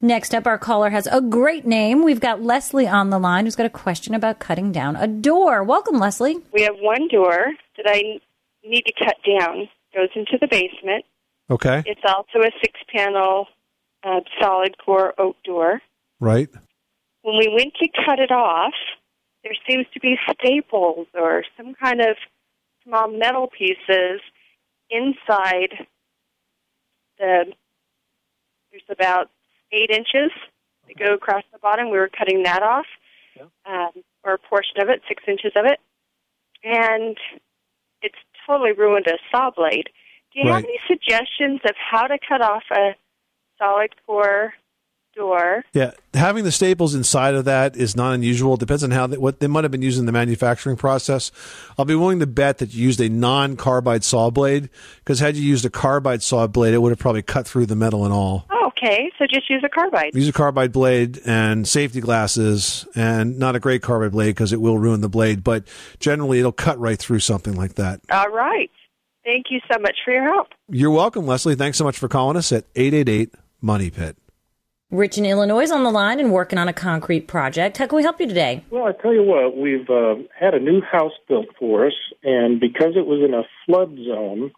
Next 0.00 0.32
up, 0.32 0.46
our 0.46 0.58
caller 0.58 0.90
has 0.90 1.08
a 1.08 1.20
great 1.20 1.66
name. 1.66 2.04
We've 2.04 2.20
got 2.20 2.40
Leslie 2.40 2.86
on 2.86 3.10
the 3.10 3.18
line 3.18 3.44
who's 3.44 3.56
got 3.56 3.66
a 3.66 3.70
question 3.70 4.14
about 4.14 4.38
cutting 4.38 4.70
down 4.70 4.94
a 4.94 5.08
door. 5.08 5.64
Welcome, 5.64 5.98
Leslie. 5.98 6.38
We 6.52 6.62
have 6.62 6.76
one 6.78 7.08
door 7.08 7.48
that 7.76 7.86
I 7.86 8.20
need 8.64 8.82
to 8.82 8.92
cut 9.04 9.16
down. 9.26 9.68
Goes 9.92 10.10
into 10.14 10.38
the 10.40 10.46
basement. 10.46 11.04
Okay. 11.50 11.82
It's 11.84 12.02
also 12.06 12.46
a 12.46 12.50
six-panel 12.60 13.46
uh, 14.04 14.20
solid 14.40 14.76
core 14.78 15.14
oak 15.18 15.36
door. 15.44 15.80
Right. 16.20 16.48
When 17.22 17.36
we 17.38 17.48
went 17.48 17.74
to 17.80 17.88
cut 18.06 18.20
it 18.20 18.30
off, 18.30 18.74
there 19.42 19.54
seems 19.68 19.86
to 19.94 20.00
be 20.00 20.16
staples 20.30 21.08
or 21.14 21.42
some 21.56 21.74
kind 21.74 22.00
of 22.02 22.16
small 22.84 23.10
metal 23.10 23.48
pieces 23.48 24.20
inside 24.90 25.86
the. 27.18 27.52
There's 28.70 28.82
about 28.90 29.30
eight 29.72 29.90
inches 29.90 30.30
that 30.86 30.98
go 30.98 31.14
across 31.14 31.42
the 31.52 31.58
bottom. 31.58 31.90
We 31.90 31.98
were 31.98 32.10
cutting 32.10 32.42
that 32.42 32.62
off, 32.62 32.86
um, 33.66 34.02
or 34.24 34.34
a 34.34 34.38
portion 34.38 34.80
of 34.80 34.88
it, 34.88 35.02
six 35.08 35.22
inches 35.26 35.52
of 35.56 35.64
it, 35.64 35.80
and 36.62 37.16
it's 38.02 38.18
totally 38.46 38.72
ruined 38.72 39.06
a 39.06 39.18
saw 39.30 39.50
blade. 39.50 39.88
Do 40.32 40.40
you 40.40 40.52
have 40.52 40.64
any 40.64 40.78
suggestions 40.86 41.60
of 41.64 41.74
how 41.76 42.06
to 42.06 42.18
cut 42.26 42.42
off 42.42 42.64
a 42.70 42.94
solid 43.58 43.94
core 44.06 44.52
door? 45.14 45.64
Yeah, 45.72 45.92
having 46.14 46.44
the 46.44 46.52
staples 46.52 46.94
inside 46.94 47.34
of 47.34 47.44
that 47.46 47.76
is 47.76 47.96
not 47.96 48.14
unusual. 48.14 48.54
It 48.54 48.60
depends 48.60 48.84
on 48.84 48.90
how 48.90 49.06
they, 49.06 49.16
what 49.16 49.40
they 49.40 49.46
might 49.46 49.64
have 49.64 49.70
been 49.70 49.82
using 49.82 50.06
the 50.06 50.12
manufacturing 50.12 50.76
process. 50.76 51.30
I'll 51.78 51.84
be 51.84 51.94
willing 51.94 52.20
to 52.20 52.26
bet 52.26 52.58
that 52.58 52.74
you 52.74 52.84
used 52.84 53.00
a 53.00 53.08
non-carbide 53.08 54.04
saw 54.04 54.30
blade 54.30 54.70
because 54.98 55.20
had 55.20 55.36
you 55.36 55.42
used 55.42 55.64
a 55.64 55.70
carbide 55.70 56.22
saw 56.22 56.46
blade, 56.46 56.74
it 56.74 56.78
would 56.78 56.90
have 56.90 56.98
probably 56.98 57.22
cut 57.22 57.46
through 57.46 57.66
the 57.66 57.76
metal 57.76 58.04
and 58.04 58.12
all. 58.12 58.46
Oh, 58.50 58.66
okay, 58.68 59.10
so 59.18 59.26
just 59.26 59.50
use 59.50 59.62
a 59.64 59.68
carbide. 59.68 60.14
Use 60.14 60.28
a 60.28 60.32
carbide 60.32 60.72
blade 60.72 61.20
and 61.26 61.66
safety 61.66 62.00
glasses, 62.00 62.86
and 62.94 63.38
not 63.38 63.56
a 63.56 63.60
great 63.60 63.82
carbide 63.82 64.12
blade 64.12 64.30
because 64.30 64.52
it 64.52 64.60
will 64.60 64.78
ruin 64.78 65.00
the 65.00 65.08
blade. 65.08 65.42
But 65.42 65.64
generally, 65.98 66.38
it'll 66.38 66.52
cut 66.52 66.78
right 66.78 66.98
through 66.98 67.20
something 67.20 67.54
like 67.54 67.74
that. 67.74 68.00
All 68.10 68.30
right. 68.30 68.70
Thank 69.24 69.46
you 69.50 69.60
so 69.70 69.78
much 69.78 69.96
for 70.04 70.12
your 70.12 70.24
help. 70.24 70.48
You're 70.70 70.90
welcome, 70.90 71.26
Leslie. 71.26 71.54
Thanks 71.54 71.76
so 71.76 71.84
much 71.84 71.98
for 71.98 72.08
calling 72.08 72.36
us 72.36 72.50
at 72.52 72.64
eight 72.76 72.94
eight 72.94 73.08
eight 73.08 73.34
Money 73.60 73.90
Pit. 73.90 74.16
Rich 74.90 75.18
in 75.18 75.26
Illinois 75.26 75.64
is 75.64 75.70
on 75.70 75.84
the 75.84 75.90
line 75.90 76.18
and 76.18 76.32
working 76.32 76.58
on 76.58 76.66
a 76.66 76.72
concrete 76.72 77.28
project. 77.28 77.76
How 77.76 77.86
can 77.86 77.96
we 77.96 78.02
help 78.02 78.18
you 78.20 78.26
today? 78.26 78.64
Well, 78.70 78.84
I 78.84 78.92
tell 78.92 79.12
you 79.12 79.22
what, 79.22 79.54
we've 79.54 79.88
uh, 79.90 80.14
had 80.38 80.54
a 80.54 80.58
new 80.58 80.80
house 80.80 81.12
built 81.28 81.48
for 81.58 81.86
us, 81.86 81.92
and 82.24 82.58
because 82.58 82.96
it 82.96 83.06
was 83.06 83.20
in 83.22 83.34
a 83.34 83.42
flood 83.66 83.94
zone, 84.06 84.50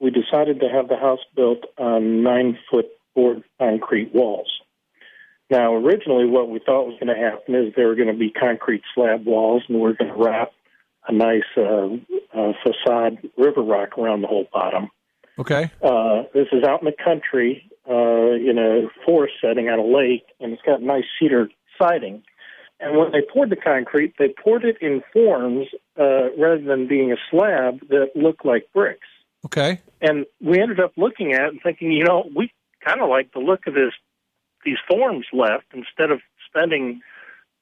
we 0.00 0.10
decided 0.10 0.60
to 0.60 0.68
have 0.70 0.88
the 0.88 0.96
house 0.96 1.18
built 1.34 1.58
on 1.76 2.22
nine 2.22 2.56
foot 2.70 2.86
board 3.14 3.42
concrete 3.58 4.14
walls. 4.14 4.50
Now, 5.50 5.74
originally, 5.74 6.24
what 6.24 6.48
we 6.48 6.58
thought 6.58 6.86
was 6.86 6.98
going 6.98 7.14
to 7.14 7.22
happen 7.22 7.54
is 7.54 7.74
there 7.76 7.88
were 7.88 7.96
going 7.96 8.08
to 8.08 8.14
be 8.14 8.30
concrete 8.30 8.82
slab 8.94 9.26
walls, 9.26 9.62
and 9.68 9.78
we're 9.78 9.92
going 9.92 10.10
to 10.10 10.18
wrap 10.18 10.52
a 11.06 11.12
nice 11.12 11.42
uh, 11.54 11.88
uh, 12.34 12.52
facade 12.64 13.18
river 13.36 13.60
rock 13.60 13.98
around 13.98 14.22
the 14.22 14.26
whole 14.26 14.46
bottom. 14.50 14.88
Okay. 15.38 15.70
Uh, 15.82 16.22
this 16.32 16.46
is 16.50 16.64
out 16.64 16.80
in 16.80 16.86
the 16.86 17.04
country, 17.04 17.70
uh, 17.88 18.32
in 18.32 18.58
a 18.58 18.88
forest 19.04 19.34
setting 19.40 19.68
on 19.68 19.78
a 19.78 19.84
lake, 19.84 20.26
and 20.40 20.52
it's 20.52 20.62
got 20.62 20.82
nice 20.82 21.04
cedar 21.18 21.48
siding. 21.78 22.22
And 22.78 22.96
when 22.96 23.12
they 23.12 23.22
poured 23.32 23.50
the 23.50 23.56
concrete, 23.56 24.14
they 24.18 24.28
poured 24.28 24.64
it 24.64 24.76
in 24.80 25.02
forms 25.12 25.68
uh, 25.98 26.32
rather 26.36 26.60
than 26.60 26.86
being 26.86 27.12
a 27.12 27.16
slab 27.30 27.80
that 27.88 28.10
looked 28.14 28.44
like 28.44 28.68
bricks. 28.74 29.06
Okay. 29.46 29.80
And 30.00 30.26
we 30.40 30.60
ended 30.60 30.80
up 30.80 30.92
looking 30.96 31.32
at 31.32 31.42
it 31.42 31.48
and 31.52 31.60
thinking, 31.62 31.92
you 31.92 32.04
know, 32.04 32.28
we 32.34 32.52
kind 32.84 33.00
of 33.00 33.08
like 33.08 33.32
the 33.32 33.40
look 33.40 33.66
of 33.66 33.74
this 33.74 33.92
these 34.64 34.76
forms 34.90 35.26
left 35.32 35.66
instead 35.72 36.10
of 36.10 36.20
spending 36.48 37.00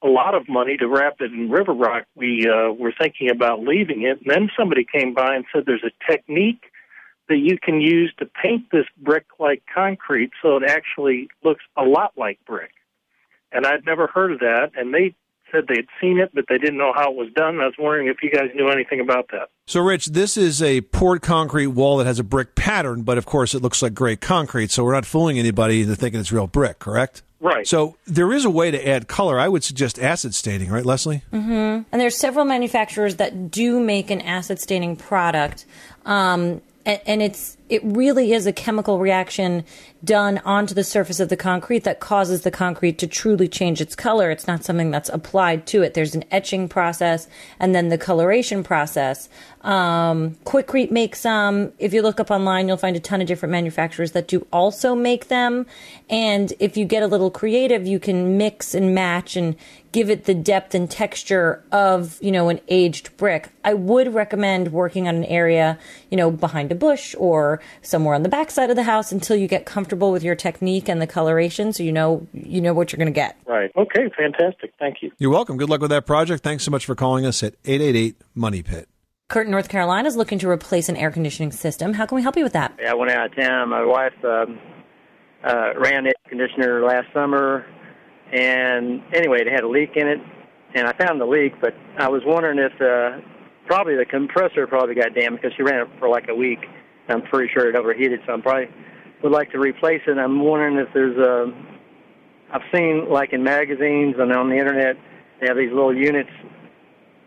a 0.03 0.07
lot 0.07 0.35
of 0.35 0.49
money 0.49 0.75
to 0.77 0.87
wrap 0.87 1.17
it 1.19 1.31
in 1.31 1.49
river 1.49 1.73
rock. 1.73 2.05
We 2.15 2.49
uh, 2.49 2.71
were 2.73 2.93
thinking 2.99 3.29
about 3.29 3.61
leaving 3.61 4.03
it, 4.03 4.21
and 4.21 4.27
then 4.27 4.49
somebody 4.57 4.85
came 4.85 5.13
by 5.13 5.35
and 5.35 5.45
said 5.53 5.63
there's 5.65 5.83
a 5.83 6.11
technique 6.11 6.63
that 7.27 7.37
you 7.37 7.57
can 7.61 7.81
use 7.81 8.13
to 8.19 8.25
paint 8.25 8.65
this 8.71 8.85
brick-like 8.97 9.63
concrete 9.73 10.31
so 10.41 10.57
it 10.57 10.63
actually 10.63 11.27
looks 11.43 11.63
a 11.75 11.83
lot 11.83 12.13
like 12.17 12.39
brick. 12.45 12.71
And 13.51 13.65
I'd 13.65 13.85
never 13.85 14.07
heard 14.07 14.31
of 14.31 14.39
that, 14.39 14.71
and 14.75 14.93
they 14.93 15.15
said 15.51 15.65
they'd 15.67 15.87
seen 16.01 16.19
it, 16.19 16.31
but 16.33 16.45
they 16.49 16.57
didn't 16.57 16.77
know 16.77 16.91
how 16.93 17.11
it 17.11 17.15
was 17.15 17.31
done. 17.35 17.59
I 17.59 17.65
was 17.65 17.75
wondering 17.77 18.07
if 18.07 18.17
you 18.21 18.29
guys 18.29 18.49
knew 18.55 18.69
anything 18.69 18.99
about 18.99 19.29
that. 19.31 19.49
So, 19.67 19.79
Rich, 19.79 20.07
this 20.07 20.37
is 20.37 20.61
a 20.61 20.81
poured 20.81 21.21
concrete 21.21 21.67
wall 21.67 21.97
that 21.97 22.05
has 22.05 22.19
a 22.19 22.23
brick 22.23 22.55
pattern, 22.55 23.03
but 23.03 23.17
of 23.17 23.25
course 23.25 23.53
it 23.53 23.61
looks 23.61 23.81
like 23.81 23.93
gray 23.93 24.15
concrete, 24.15 24.71
so 24.71 24.83
we're 24.83 24.93
not 24.93 25.05
fooling 25.05 25.39
anybody 25.39 25.81
into 25.81 25.95
thinking 25.95 26.19
it's 26.19 26.31
real 26.31 26.47
brick, 26.47 26.79
correct? 26.79 27.23
Right. 27.39 27.67
So 27.67 27.95
there 28.07 28.33
is 28.33 28.43
a 28.43 28.49
way 28.49 28.71
to 28.71 28.87
add 28.87 29.07
color. 29.07 29.39
I 29.39 29.47
would 29.47 29.63
suggest 29.63 29.99
acid 29.99 30.33
staining, 30.33 30.71
right, 30.71 30.85
Leslie? 30.85 31.21
Mm-hmm. 31.31 31.83
And 31.91 32.01
there's 32.01 32.17
several 32.17 32.45
manufacturers 32.45 33.17
that 33.17 33.51
do 33.51 33.79
make 33.79 34.09
an 34.09 34.21
acid 34.21 34.59
staining 34.59 34.95
product. 34.95 35.65
Um, 36.05 36.61
and, 36.85 37.01
and 37.05 37.21
it's 37.21 37.54
it 37.67 37.81
really 37.83 38.31
is 38.31 38.45
a 38.45 38.53
chemical 38.53 38.99
reaction 38.99 39.63
done 40.03 40.37
onto 40.45 40.75
the 40.75 40.83
surface 40.83 41.19
of 41.19 41.29
the 41.29 41.35
concrete 41.35 41.83
that 41.83 41.99
causes 41.99 42.41
the 42.43 42.51
concrete 42.51 42.99
to 42.99 43.07
truly 43.07 43.47
change 43.47 43.81
its 43.81 43.95
color. 43.95 44.29
It's 44.29 44.45
not 44.45 44.63
something 44.63 44.91
that's 44.91 45.09
applied 45.09 45.65
to 45.67 45.81
it. 45.81 45.95
There's 45.95 46.13
an 46.13 46.25
etching 46.29 46.69
process 46.69 47.27
and 47.59 47.73
then 47.73 47.89
the 47.89 47.97
coloration 47.97 48.63
process. 48.63 49.29
Um, 49.61 50.35
Quikrete 50.45 50.91
makes 50.91 51.21
some. 51.21 51.73
If 51.79 51.91
you 51.91 52.03
look 52.03 52.19
up 52.19 52.29
online, 52.29 52.67
you'll 52.67 52.77
find 52.77 52.95
a 52.95 52.99
ton 52.99 53.19
of 53.19 53.27
different 53.27 53.51
manufacturers 53.51 54.11
that 54.11 54.27
do 54.27 54.45
also 54.53 54.93
make 54.93 55.27
them. 55.27 55.65
And 56.07 56.53
if 56.59 56.77
you 56.77 56.85
get 56.85 57.01
a 57.01 57.07
little 57.07 57.31
creative, 57.31 57.87
you 57.87 57.99
can 57.99 58.37
mix 58.37 58.75
and 58.75 58.93
match 58.93 59.35
and 59.35 59.55
give 59.91 60.09
it 60.09 60.25
the 60.25 60.35
depth 60.35 60.75
and 60.75 60.91
texture 60.91 61.63
of, 61.71 62.21
you 62.21 62.31
know, 62.31 62.49
an 62.49 62.59
aged 62.67 63.15
brick. 63.17 63.49
I 63.63 63.73
would 63.73 64.13
recommend 64.13 64.73
working 64.73 65.07
on 65.07 65.15
an 65.15 65.23
area, 65.23 65.79
you 66.11 66.17
know, 66.17 66.29
behind 66.29 66.71
a 66.71 66.75
bush 66.75 67.15
or 67.17 67.54
somewhere 67.81 68.15
on 68.15 68.23
the 68.23 68.29
back 68.29 68.51
side 68.51 68.69
of 68.69 68.75
the 68.75 68.83
house 68.83 69.11
until 69.11 69.35
you 69.35 69.47
get 69.47 69.65
comfortable 69.65 70.11
with 70.11 70.23
your 70.23 70.35
technique 70.35 70.89
and 70.89 71.01
the 71.01 71.07
coloration 71.07 71.73
so 71.73 71.83
you 71.83 71.91
know 71.91 72.27
you 72.33 72.61
know 72.61 72.73
what 72.73 72.91
you're 72.91 72.97
going 72.97 73.07
to 73.07 73.11
get. 73.11 73.37
Right. 73.45 73.71
Okay, 73.75 74.09
fantastic. 74.17 74.73
Thank 74.79 74.97
you. 75.01 75.11
You're 75.17 75.31
welcome. 75.31 75.57
Good 75.57 75.69
luck 75.69 75.81
with 75.81 75.91
that 75.91 76.05
project. 76.05 76.43
Thanks 76.43 76.63
so 76.63 76.71
much 76.71 76.85
for 76.85 76.95
calling 76.95 77.25
us 77.25 77.43
at 77.43 77.55
888 77.65 78.21
Money 78.33 78.63
Pit. 78.63 78.87
Kurt 79.27 79.47
in 79.47 79.51
North 79.51 79.69
Carolina 79.69 80.07
is 80.07 80.15
looking 80.15 80.37
to 80.39 80.49
replace 80.49 80.87
an 80.87 80.95
air 80.95 81.09
conditioning 81.09 81.51
system. 81.51 81.93
How 81.93 82.05
can 82.05 82.15
we 82.15 82.21
help 82.21 82.37
you 82.37 82.43
with 82.43 82.53
that? 82.53 82.77
Yeah, 82.79 82.91
I 82.91 82.93
went 82.93 83.11
out 83.11 83.25
of 83.31 83.35
town. 83.35 83.69
My 83.69 83.83
wife 83.83 84.13
um, 84.23 84.59
uh, 85.43 85.73
ran 85.79 86.03
the 86.03 86.09
air 86.09 86.29
conditioner 86.29 86.85
last 86.85 87.07
summer, 87.11 87.65
and 88.31 89.01
anyway, 89.13 89.41
it 89.41 89.47
had 89.47 89.63
a 89.63 89.67
leak 89.67 89.91
in 89.95 90.07
it, 90.07 90.19
and 90.75 90.87
I 90.87 90.93
found 90.93 91.19
the 91.19 91.25
leak. 91.25 91.53
But 91.59 91.73
I 91.97 92.07
was 92.07 92.21
wondering 92.23 92.59
if 92.59 92.79
uh, 92.79 93.19
probably 93.65 93.95
the 93.95 94.05
compressor 94.05 94.67
probably 94.67 94.93
got 94.93 95.15
damaged 95.15 95.41
because 95.41 95.55
she 95.57 95.63
ran 95.63 95.81
it 95.81 95.87
for 95.97 96.07
like 96.07 96.27
a 96.29 96.35
week. 96.35 96.59
I'm 97.07 97.21
pretty 97.23 97.51
sure 97.53 97.69
it 97.69 97.75
overheated, 97.75 98.19
so 98.25 98.33
I 98.33 98.41
probably 98.41 98.69
would 99.23 99.31
like 99.31 99.51
to 99.51 99.59
replace 99.59 100.01
it. 100.07 100.17
I'm 100.17 100.43
wondering 100.43 100.77
if 100.77 100.87
there's 100.93 101.17
a. 101.17 101.51
I've 102.51 102.61
seen 102.73 103.09
like 103.09 103.33
in 103.33 103.43
magazines 103.43 104.15
and 104.17 104.31
on 104.31 104.49
the 104.49 104.57
internet, 104.57 104.95
they 105.41 105.47
have 105.47 105.57
these 105.57 105.71
little 105.71 105.95
units 105.95 106.29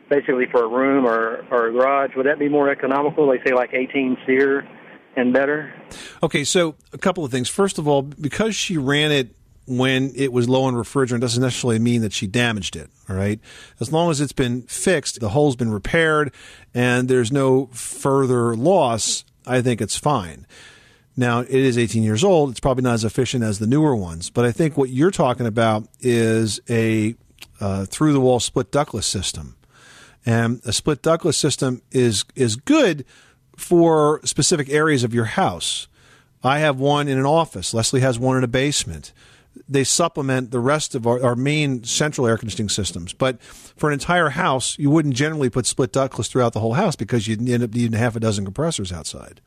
basically 0.08 0.46
for 0.50 0.64
a 0.64 0.68
room 0.68 1.06
or, 1.06 1.44
or 1.50 1.66
a 1.66 1.72
garage. 1.72 2.12
Would 2.16 2.26
that 2.26 2.38
be 2.38 2.48
more 2.48 2.70
economical? 2.70 3.28
They 3.28 3.38
say 3.44 3.54
like 3.54 3.74
18 3.74 4.16
SEER 4.26 4.66
and 5.16 5.32
better. 5.32 5.72
Okay, 6.22 6.44
so 6.44 6.76
a 6.92 6.98
couple 6.98 7.24
of 7.24 7.30
things. 7.30 7.48
First 7.48 7.78
of 7.78 7.86
all, 7.86 8.02
because 8.02 8.54
she 8.54 8.78
ran 8.78 9.12
it 9.12 9.34
when 9.66 10.12
it 10.16 10.32
was 10.32 10.48
low 10.48 10.64
on 10.64 10.74
refrigerant 10.74 11.20
doesn't 11.20 11.42
necessarily 11.42 11.78
mean 11.78 12.00
that 12.00 12.12
she 12.12 12.26
damaged 12.26 12.74
it. 12.74 12.88
All 13.08 13.16
right. 13.16 13.38
As 13.80 13.92
long 13.92 14.10
as 14.10 14.20
it's 14.20 14.32
been 14.32 14.62
fixed, 14.62 15.20
the 15.20 15.28
hole's 15.30 15.56
been 15.56 15.70
repaired, 15.70 16.32
and 16.72 17.08
there's 17.08 17.30
no 17.30 17.66
further 17.66 18.56
loss, 18.56 19.24
I 19.48 19.62
think 19.62 19.80
it's 19.80 19.96
fine. 19.96 20.46
Now, 21.16 21.40
it 21.40 21.50
is 21.50 21.76
18 21.76 22.04
years 22.04 22.22
old. 22.22 22.50
It's 22.50 22.60
probably 22.60 22.82
not 22.82 22.94
as 22.94 23.04
efficient 23.04 23.42
as 23.42 23.58
the 23.58 23.66
newer 23.66 23.96
ones, 23.96 24.30
but 24.30 24.44
I 24.44 24.52
think 24.52 24.76
what 24.76 24.90
you're 24.90 25.10
talking 25.10 25.46
about 25.46 25.88
is 26.00 26.60
a 26.70 27.16
uh, 27.60 27.86
through 27.86 28.12
the 28.12 28.20
wall 28.20 28.38
split 28.38 28.70
ductless 28.70 29.06
system. 29.06 29.56
And 30.24 30.60
a 30.64 30.72
split 30.72 31.02
ductless 31.02 31.36
system 31.36 31.82
is 31.90 32.24
is 32.36 32.56
good 32.56 33.04
for 33.56 34.20
specific 34.24 34.68
areas 34.68 35.02
of 35.02 35.12
your 35.12 35.24
house. 35.24 35.88
I 36.44 36.60
have 36.60 36.78
one 36.78 37.08
in 37.08 37.18
an 37.18 37.26
office. 37.26 37.74
Leslie 37.74 38.00
has 38.00 38.18
one 38.18 38.36
in 38.36 38.44
a 38.44 38.48
basement. 38.48 39.12
They 39.68 39.84
supplement 39.84 40.50
the 40.50 40.60
rest 40.60 40.94
of 40.94 41.06
our, 41.06 41.22
our 41.22 41.36
main 41.36 41.84
central 41.84 42.26
air 42.26 42.36
conditioning 42.36 42.68
systems. 42.68 43.12
But 43.12 43.40
for 43.42 43.88
an 43.88 43.94
entire 43.94 44.30
house, 44.30 44.78
you 44.78 44.90
wouldn't 44.90 45.14
generally 45.14 45.50
put 45.50 45.66
split 45.66 45.92
ductless 45.92 46.28
throughout 46.28 46.52
the 46.52 46.60
whole 46.60 46.74
house 46.74 46.96
because 46.96 47.26
you'd 47.26 47.48
end 47.48 47.62
up 47.62 47.72
needing 47.72 47.98
half 47.98 48.16
a 48.16 48.20
dozen 48.20 48.44
compressors 48.44 48.92
outside. 48.92 49.40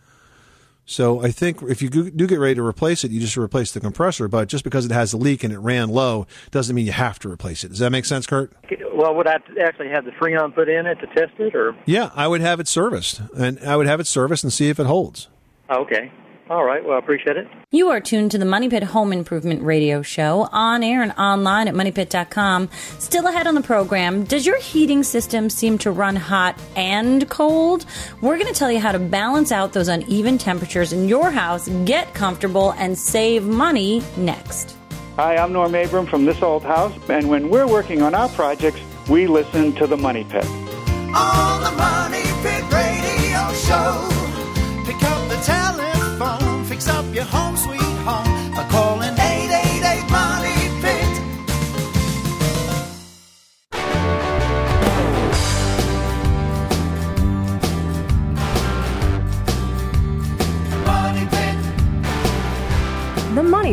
So 0.86 1.24
I 1.24 1.32
think 1.32 1.62
if 1.62 1.82
you 1.82 1.90
do 1.90 2.28
get 2.28 2.40
ready 2.40 2.56
to 2.56 2.66
replace 2.66 3.04
it, 3.04 3.12
you 3.12 3.22
just 3.22 3.38
replace 3.38 3.72
the 3.72 3.80
compressor. 3.80 4.28
But 4.28 4.50
just 4.50 4.64
because 4.64 4.86
it 4.86 4.92
has 4.92 5.14
a 5.14 5.18
leak 5.18 5.44
and 5.44 5.54
it 5.54 5.60
ran 5.60 5.90
low 5.90 6.28
doesn't 6.50 6.76
mean 6.76 6.86
you 6.86 6.92
have 6.92 7.20
to 7.20 7.30
replace 7.30 7.64
it. 7.64 7.70
Does 7.70 7.80
that 7.80 7.92
make 7.92 8.06
sense, 8.06 8.26
Kurt? 8.26 8.52
Well, 8.94 9.16
would 9.16 9.28
I 9.28 9.38
actually 9.62 9.90
have 9.90 10.06
the 10.06 10.12
Freon 10.12 10.54
put 10.54 10.68
in 10.68 10.86
it 10.86 10.96
to 10.96 11.08
test 11.08 11.40
it, 11.40 11.56
or? 11.56 11.76
Yeah, 11.86 12.10
I 12.16 12.28
would 12.28 12.42
have 12.42 12.60
it 12.60 12.68
serviced, 12.68 13.22
and 13.38 13.60
I 13.60 13.78
would 13.78 13.88
have 13.88 14.00
it 14.00 14.08
serviced 14.08 14.44
and 14.44 14.52
see 14.52 14.70
if 14.70 14.80
it 14.80 14.86
holds. 14.86 15.30
Okay. 15.70 16.12
All 16.52 16.66
right. 16.66 16.84
Well, 16.84 16.96
I 16.96 17.00
appreciate 17.00 17.38
it. 17.38 17.48
You 17.72 17.88
are 17.92 18.02
tuned 18.02 18.32
to 18.32 18.38
the 18.38 18.44
Money 18.44 18.68
Pit 18.68 18.84
Home 18.84 19.14
Improvement 19.14 19.64
Radio 19.64 20.02
Show 20.02 20.50
on 20.52 20.84
air 20.84 21.02
and 21.02 21.14
online 21.14 21.70
at 21.70 21.74
moneypit.com. 21.74 22.70
Still 23.00 23.28
ahead 23.28 23.48
on 23.48 23.56
the 23.56 23.62
program, 23.62 24.26
does 24.26 24.46
your 24.46 24.58
heating 24.60 25.02
system 25.02 25.50
seem 25.50 25.78
to 25.78 25.92
run 25.92 26.18
hot 26.18 26.60
and 26.76 27.30
cold? 27.30 27.86
We're 28.20 28.36
going 28.38 28.52
to 28.52 28.60
tell 28.60 28.70
you 28.70 28.82
how 28.82 28.92
to 28.92 29.00
balance 29.00 29.54
out 29.54 29.72
those 29.72 29.88
uneven 29.88 30.38
temperatures 30.38 30.92
in 30.92 31.08
your 31.08 31.32
house, 31.32 31.70
get 31.86 32.14
comfortable, 32.14 32.74
and 32.74 32.98
save 32.98 33.46
money 33.46 34.04
next. 34.18 34.76
Hi, 35.16 35.38
I'm 35.38 35.54
Norm 35.54 35.74
Abram 35.74 36.06
from 36.06 36.26
This 36.26 36.42
Old 36.42 36.64
House, 36.64 36.94
and 37.08 37.30
when 37.30 37.50
we're 37.50 37.68
working 37.68 38.02
on 38.02 38.14
our 38.14 38.28
projects, 38.28 38.82
we 39.08 39.26
listen 39.26 39.72
to 39.76 39.88
the 39.88 39.96
Money 39.96 40.26
Pit. 40.26 40.46
On 40.46 41.64
the 41.64 41.72
Money 41.72 42.24
Pit 42.44 42.70
Radio 42.74 43.54
Show. 43.54 44.11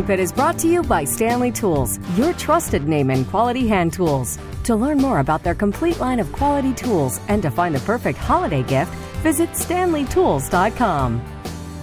The 0.09 0.13
Money 0.13 0.21
Pit 0.21 0.23
is 0.23 0.31
brought 0.31 0.57
to 0.59 0.67
you 0.67 0.81
by 0.81 1.03
Stanley 1.03 1.51
Tools, 1.51 1.99
your 2.17 2.33
trusted 2.33 2.87
name 2.87 3.11
in 3.11 3.25
quality 3.25 3.67
hand 3.67 3.93
tools. 3.93 4.39
To 4.63 4.75
learn 4.75 4.97
more 4.97 5.19
about 5.19 5.43
their 5.43 5.53
complete 5.53 5.99
line 5.99 6.19
of 6.19 6.31
quality 6.31 6.73
tools 6.73 7.19
and 7.27 7.43
to 7.43 7.51
find 7.51 7.75
the 7.75 7.79
perfect 7.81 8.17
holiday 8.17 8.63
gift, 8.63 8.91
visit 9.21 9.49
stanleytools.com. 9.51 11.19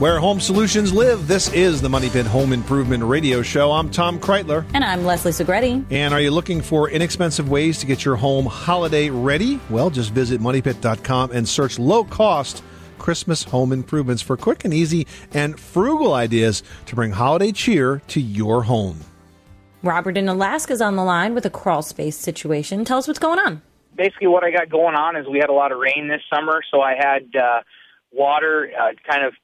Where 0.00 0.18
home 0.18 0.40
solutions 0.40 0.92
live, 0.92 1.28
this 1.28 1.52
is 1.52 1.80
the 1.80 1.88
Money 1.88 2.10
Pit 2.10 2.26
Home 2.26 2.52
Improvement 2.52 3.04
Radio 3.04 3.42
Show. 3.42 3.70
I'm 3.70 3.90
Tom 3.90 4.18
Kraeutler. 4.18 4.64
And 4.74 4.82
I'm 4.82 5.04
Leslie 5.04 5.30
Segrete. 5.30 5.84
And 5.92 6.12
are 6.12 6.20
you 6.20 6.32
looking 6.32 6.62
for 6.62 6.90
inexpensive 6.90 7.48
ways 7.48 7.78
to 7.78 7.86
get 7.86 8.04
your 8.04 8.16
home 8.16 8.46
holiday 8.46 9.08
ready? 9.08 9.60
Well, 9.70 9.88
just 9.88 10.10
visit 10.10 10.40
moneypit.com 10.40 11.30
and 11.30 11.48
search 11.48 11.78
low 11.78 12.02
cost 12.02 12.64
Christmas 12.98 13.44
home 13.44 13.72
improvements 13.72 14.22
for 14.22 14.36
quick 14.36 14.64
and 14.64 14.74
easy 14.74 15.06
and 15.32 15.58
frugal 15.58 16.14
ideas 16.14 16.62
to 16.86 16.94
bring 16.94 17.12
holiday 17.12 17.52
cheer 17.52 18.02
to 18.08 18.20
your 18.20 18.62
home. 18.64 19.00
Robert 19.82 20.16
in 20.16 20.28
Alaska 20.28 20.72
is 20.72 20.80
on 20.80 20.96
the 20.96 21.04
line 21.04 21.34
with 21.34 21.46
a 21.46 21.50
crawl 21.50 21.82
space 21.82 22.16
situation. 22.16 22.84
Tell 22.84 22.98
us 22.98 23.06
what's 23.06 23.20
going 23.20 23.38
on. 23.38 23.62
basically 23.96 24.26
what 24.26 24.44
I 24.44 24.50
got 24.50 24.68
going 24.68 24.94
on 24.94 25.16
is 25.16 25.26
we 25.28 25.38
had 25.38 25.50
a 25.50 25.54
lot 25.54 25.72
of 25.72 25.78
rain 25.78 26.08
this 26.08 26.22
summer, 26.32 26.60
so 26.70 26.80
I 26.80 26.94
had 26.94 27.34
uh, 27.34 27.60
water 28.12 28.70
uh, 28.78 28.92
kind 29.08 29.24
of 29.24 29.34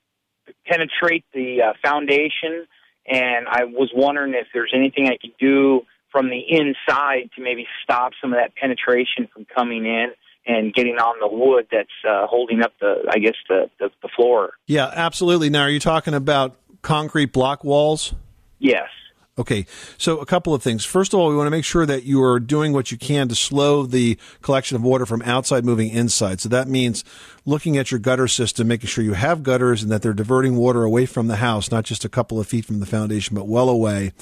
penetrate 0.67 1.25
the 1.33 1.63
uh, 1.63 1.73
foundation, 1.83 2.67
and 3.07 3.47
I 3.49 3.65
was 3.65 3.91
wondering 3.95 4.35
if 4.35 4.49
there's 4.53 4.73
anything 4.75 5.09
I 5.09 5.17
could 5.21 5.37
do 5.39 5.83
from 6.11 6.29
the 6.29 6.41
inside 6.41 7.31
to 7.37 7.43
maybe 7.43 7.67
stop 7.83 8.13
some 8.21 8.33
of 8.33 8.39
that 8.39 8.55
penetration 8.55 9.29
from 9.33 9.47
coming 9.47 9.87
in 9.87 10.13
and 10.47 10.75
getting 10.75 10.97
on 10.97 11.19
the 11.21 11.29
wood 11.29 11.67
that's 11.71 11.89
uh, 12.09 12.27
holding 12.27 12.63
up 12.63 12.73
the, 12.81 13.05
I 13.11 13.19
guess, 13.19 13.37
the, 13.49 13.71
the, 13.79 13.91
the 14.03 14.09
floor. 14.09 14.55
Yeah, 14.67 14.91
absolutely. 14.93 15.51
Now, 15.51 15.63
are 15.63 15.71
you 15.71 15.81
talking 15.81 16.15
about 16.15 16.57
concrete 16.83 17.33
block 17.33 17.65
walls? 17.65 18.15
Yes. 18.59 18.89
Okay, 19.39 19.65
so 19.97 20.19
a 20.19 20.27
couple 20.27 20.53
of 20.53 20.63
things. 20.63 20.85
First 20.85 21.15
of 21.15 21.21
all, 21.21 21.31
we 21.31 21.37
want 21.37 21.47
to 21.47 21.51
make 21.51 21.65
sure 21.65 21.87
that 21.87 22.05
you 22.05 22.23
are 22.23 22.39
doing 22.39 22.75
what 22.75 22.93
you 22.93 22.99
can 22.99 23.29
to 23.29 23.35
slow 23.35 23.87
the 23.87 24.19
collection 24.43 24.77
of 24.77 24.83
water 24.83 25.07
from 25.07 25.23
outside 25.23 25.65
moving 25.65 25.89
inside. 25.89 26.39
So 26.39 26.51
that 26.51 26.69
means 26.69 27.03
looking 27.47 27.79
at 27.79 27.91
your 27.91 27.99
gutter 27.99 28.29
system, 28.29 28.69
making 28.69 28.89
sure 28.89 29.03
you 29.03 29.15
have 29.15 29.43
gutters 29.43 29.83
and 29.83 29.91
that 29.91 30.03
they're 30.03 30.13
diverting 30.13 30.57
water 30.57 30.85
away 30.85 31.07
from 31.07 31.29
the 31.29 31.37
house, 31.37 31.71
not 31.71 31.87
just 31.87 32.05
a 32.05 32.11
couple 32.11 32.39
of 32.39 32.47
feet 32.47 32.67
from 32.67 32.81
the 32.81 32.85
foundation, 32.85 33.35
but 33.35 33.49
well 33.49 33.71
away. 33.71 34.13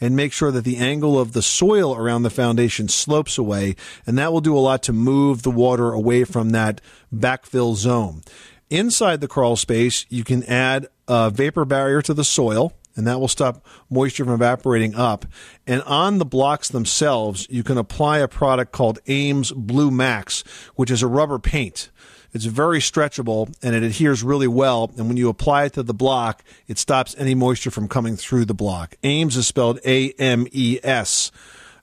And 0.00 0.14
make 0.14 0.32
sure 0.32 0.52
that 0.52 0.62
the 0.62 0.76
angle 0.76 1.18
of 1.18 1.32
the 1.32 1.42
soil 1.42 1.96
around 1.96 2.22
the 2.22 2.30
foundation 2.30 2.86
slopes 2.86 3.38
away. 3.38 3.74
And 4.06 4.16
that 4.18 4.32
will 4.32 4.40
do 4.40 4.56
a 4.56 4.60
lot 4.60 4.84
to 4.84 4.92
move 4.92 5.42
the 5.42 5.50
water 5.50 5.90
away 5.90 6.22
from 6.22 6.50
that 6.50 6.80
backfill 7.12 7.74
zone. 7.74 8.22
Inside 8.70 9.20
the 9.20 9.26
crawl 9.26 9.56
space, 9.56 10.06
you 10.10 10.22
can 10.22 10.44
add 10.44 10.86
a 11.08 11.28
vapor 11.28 11.64
barrier 11.64 12.02
to 12.02 12.14
the 12.14 12.22
soil 12.22 12.72
and 13.00 13.06
that 13.06 13.18
will 13.18 13.28
stop 13.28 13.64
moisture 13.88 14.26
from 14.26 14.34
evaporating 14.34 14.94
up. 14.94 15.24
And 15.66 15.80
on 15.84 16.18
the 16.18 16.26
blocks 16.26 16.68
themselves, 16.68 17.46
you 17.48 17.62
can 17.62 17.78
apply 17.78 18.18
a 18.18 18.28
product 18.28 18.72
called 18.72 18.98
Ames 19.06 19.52
Blue 19.52 19.90
Max, 19.90 20.44
which 20.74 20.90
is 20.90 21.02
a 21.02 21.06
rubber 21.06 21.38
paint. 21.38 21.88
It's 22.34 22.44
very 22.44 22.78
stretchable 22.78 23.54
and 23.62 23.74
it 23.74 23.82
adheres 23.82 24.22
really 24.22 24.48
well. 24.48 24.90
And 24.98 25.08
when 25.08 25.16
you 25.16 25.30
apply 25.30 25.64
it 25.64 25.72
to 25.72 25.82
the 25.82 25.94
block, 25.94 26.44
it 26.68 26.76
stops 26.76 27.14
any 27.16 27.34
moisture 27.34 27.70
from 27.70 27.88
coming 27.88 28.16
through 28.16 28.44
the 28.44 28.52
block. 28.52 28.96
Ames 29.02 29.38
is 29.38 29.46
spelled 29.46 29.80
A 29.86 30.10
M 30.18 30.46
E 30.52 30.78
S. 30.82 31.32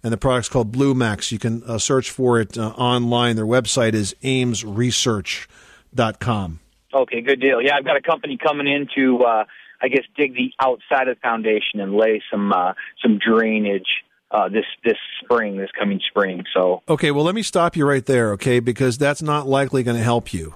And 0.03 0.13
the 0.13 0.17
product's 0.17 0.49
called 0.49 0.71
Blue 0.71 0.93
Max. 0.93 1.31
You 1.31 1.39
can 1.39 1.63
uh, 1.63 1.79
search 1.79 2.11
for 2.11 2.39
it 2.39 2.59
uh, 2.59 2.73
online. 2.77 3.37
Their 3.37 3.47
website 3.47 3.95
is 3.95 4.13
amesresearch.com. 4.21 6.59
Okay, 6.93 7.21
good 7.21 7.41
deal. 7.41 7.59
Yeah, 7.59 7.75
I've 7.75 7.85
got 7.85 7.97
a 7.97 8.01
company 8.01 8.37
coming 8.37 8.67
in 8.67 8.87
to, 8.95 9.23
uh, 9.23 9.45
I 9.81 9.87
guess, 9.89 10.03
dig 10.15 10.33
the 10.33 10.51
outside 10.59 11.07
of 11.07 11.17
the 11.17 11.21
foundation 11.21 11.79
and 11.79 11.95
lay 11.95 12.21
some 12.31 12.51
uh, 12.51 12.73
some 13.01 13.19
drainage 13.19 14.03
uh, 14.31 14.49
this 14.49 14.65
this 14.83 14.97
spring, 15.23 15.57
this 15.57 15.69
coming 15.77 15.99
spring. 16.09 16.43
So 16.53 16.81
Okay, 16.89 17.11
well, 17.11 17.23
let 17.23 17.35
me 17.35 17.43
stop 17.43 17.75
you 17.75 17.87
right 17.87 18.05
there, 18.05 18.31
okay? 18.33 18.59
Because 18.59 18.97
that's 18.97 19.21
not 19.21 19.47
likely 19.47 19.83
going 19.83 19.97
to 19.97 20.03
help 20.03 20.33
you. 20.33 20.55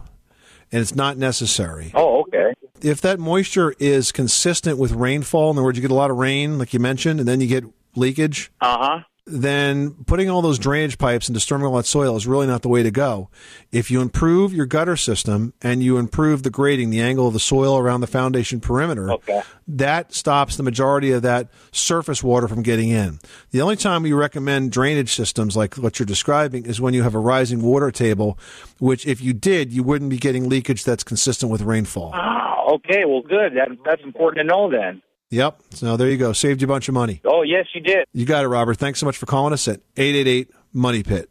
And 0.71 0.81
it's 0.81 0.95
not 0.95 1.17
necessary. 1.17 1.91
Oh, 1.93 2.21
okay. 2.21 2.53
If 2.81 3.01
that 3.01 3.19
moisture 3.19 3.75
is 3.77 4.11
consistent 4.11 4.77
with 4.77 4.93
rainfall, 4.93 5.51
in 5.51 5.57
other 5.57 5.63
words, 5.63 5.77
you 5.77 5.81
get 5.81 5.91
a 5.91 5.95
lot 5.95 6.11
of 6.11 6.17
rain, 6.17 6.57
like 6.57 6.73
you 6.73 6.79
mentioned, 6.79 7.19
and 7.19 7.27
then 7.27 7.41
you 7.41 7.47
get 7.47 7.65
leakage, 7.95 8.51
uh 8.61 8.77
huh. 8.79 8.99
Then 9.27 9.91
putting 10.07 10.29
all 10.29 10.41
those 10.41 10.57
drainage 10.57 10.97
pipes 10.97 11.27
and 11.27 11.33
disturbing 11.35 11.65
all 11.67 11.75
that 11.77 11.85
soil 11.85 12.15
is 12.15 12.25
really 12.25 12.47
not 12.47 12.63
the 12.63 12.69
way 12.69 12.81
to 12.81 12.89
go. 12.91 13.29
If 13.71 13.91
you 13.91 14.01
improve 14.01 14.51
your 14.53 14.65
gutter 14.65 14.97
system 14.97 15.53
and 15.61 15.83
you 15.83 15.97
improve 15.97 16.41
the 16.43 16.49
grading, 16.49 16.89
the 16.89 17.01
angle 17.01 17.27
of 17.27 17.33
the 17.33 17.39
soil 17.39 17.77
around 17.77 18.01
the 18.01 18.07
foundation 18.07 18.59
perimeter, 18.59 19.11
Okay. 19.11 19.41
that 19.67 20.13
stops 20.13 20.57
the 20.57 20.63
majority 20.63 21.11
of 21.11 21.21
that 21.21 21.49
surface 21.71 22.23
water 22.23 22.47
from 22.47 22.63
getting 22.63 22.89
in. 22.89 23.19
The 23.51 23.61
only 23.61 23.75
time 23.75 24.01
we 24.03 24.11
recommend 24.11 24.71
drainage 24.71 25.13
systems 25.13 25.55
like 25.55 25.75
what 25.75 25.99
you're 25.99 26.05
describing 26.07 26.65
is 26.65 26.81
when 26.81 26.93
you 26.95 27.03
have 27.03 27.13
a 27.15 27.19
rising 27.19 27.61
water 27.61 27.91
table, 27.91 28.39
which 28.79 29.05
if 29.05 29.21
you 29.21 29.33
did, 29.33 29.71
you 29.71 29.83
wouldn't 29.83 30.09
be 30.09 30.17
getting 30.17 30.49
leakage 30.49 30.83
that's 30.83 31.03
consistent 31.03 31.51
with 31.51 31.61
rainfall. 31.61 32.11
Ah, 32.15 32.63
okay. 32.73 33.05
Well, 33.05 33.21
good. 33.21 33.53
That 33.55 33.69
that's 33.85 34.01
important 34.03 34.39
to 34.39 34.43
know 34.45 34.69
then. 34.69 35.01
Yep. 35.31 35.61
So 35.71 35.97
there 35.97 36.09
you 36.09 36.17
go. 36.17 36.33
Saved 36.33 36.61
you 36.61 36.65
a 36.65 36.67
bunch 36.67 36.87
of 36.87 36.93
money. 36.93 37.21
Oh, 37.25 37.41
yes, 37.41 37.65
you 37.73 37.81
did. 37.81 38.05
You 38.13 38.25
got 38.25 38.43
it, 38.43 38.49
Robert. 38.49 38.75
Thanks 38.75 38.99
so 38.99 39.05
much 39.05 39.17
for 39.17 39.25
calling 39.25 39.53
us 39.53 39.67
at 39.67 39.79
888 39.97 40.51
Money 40.73 41.03
Pit. 41.03 41.29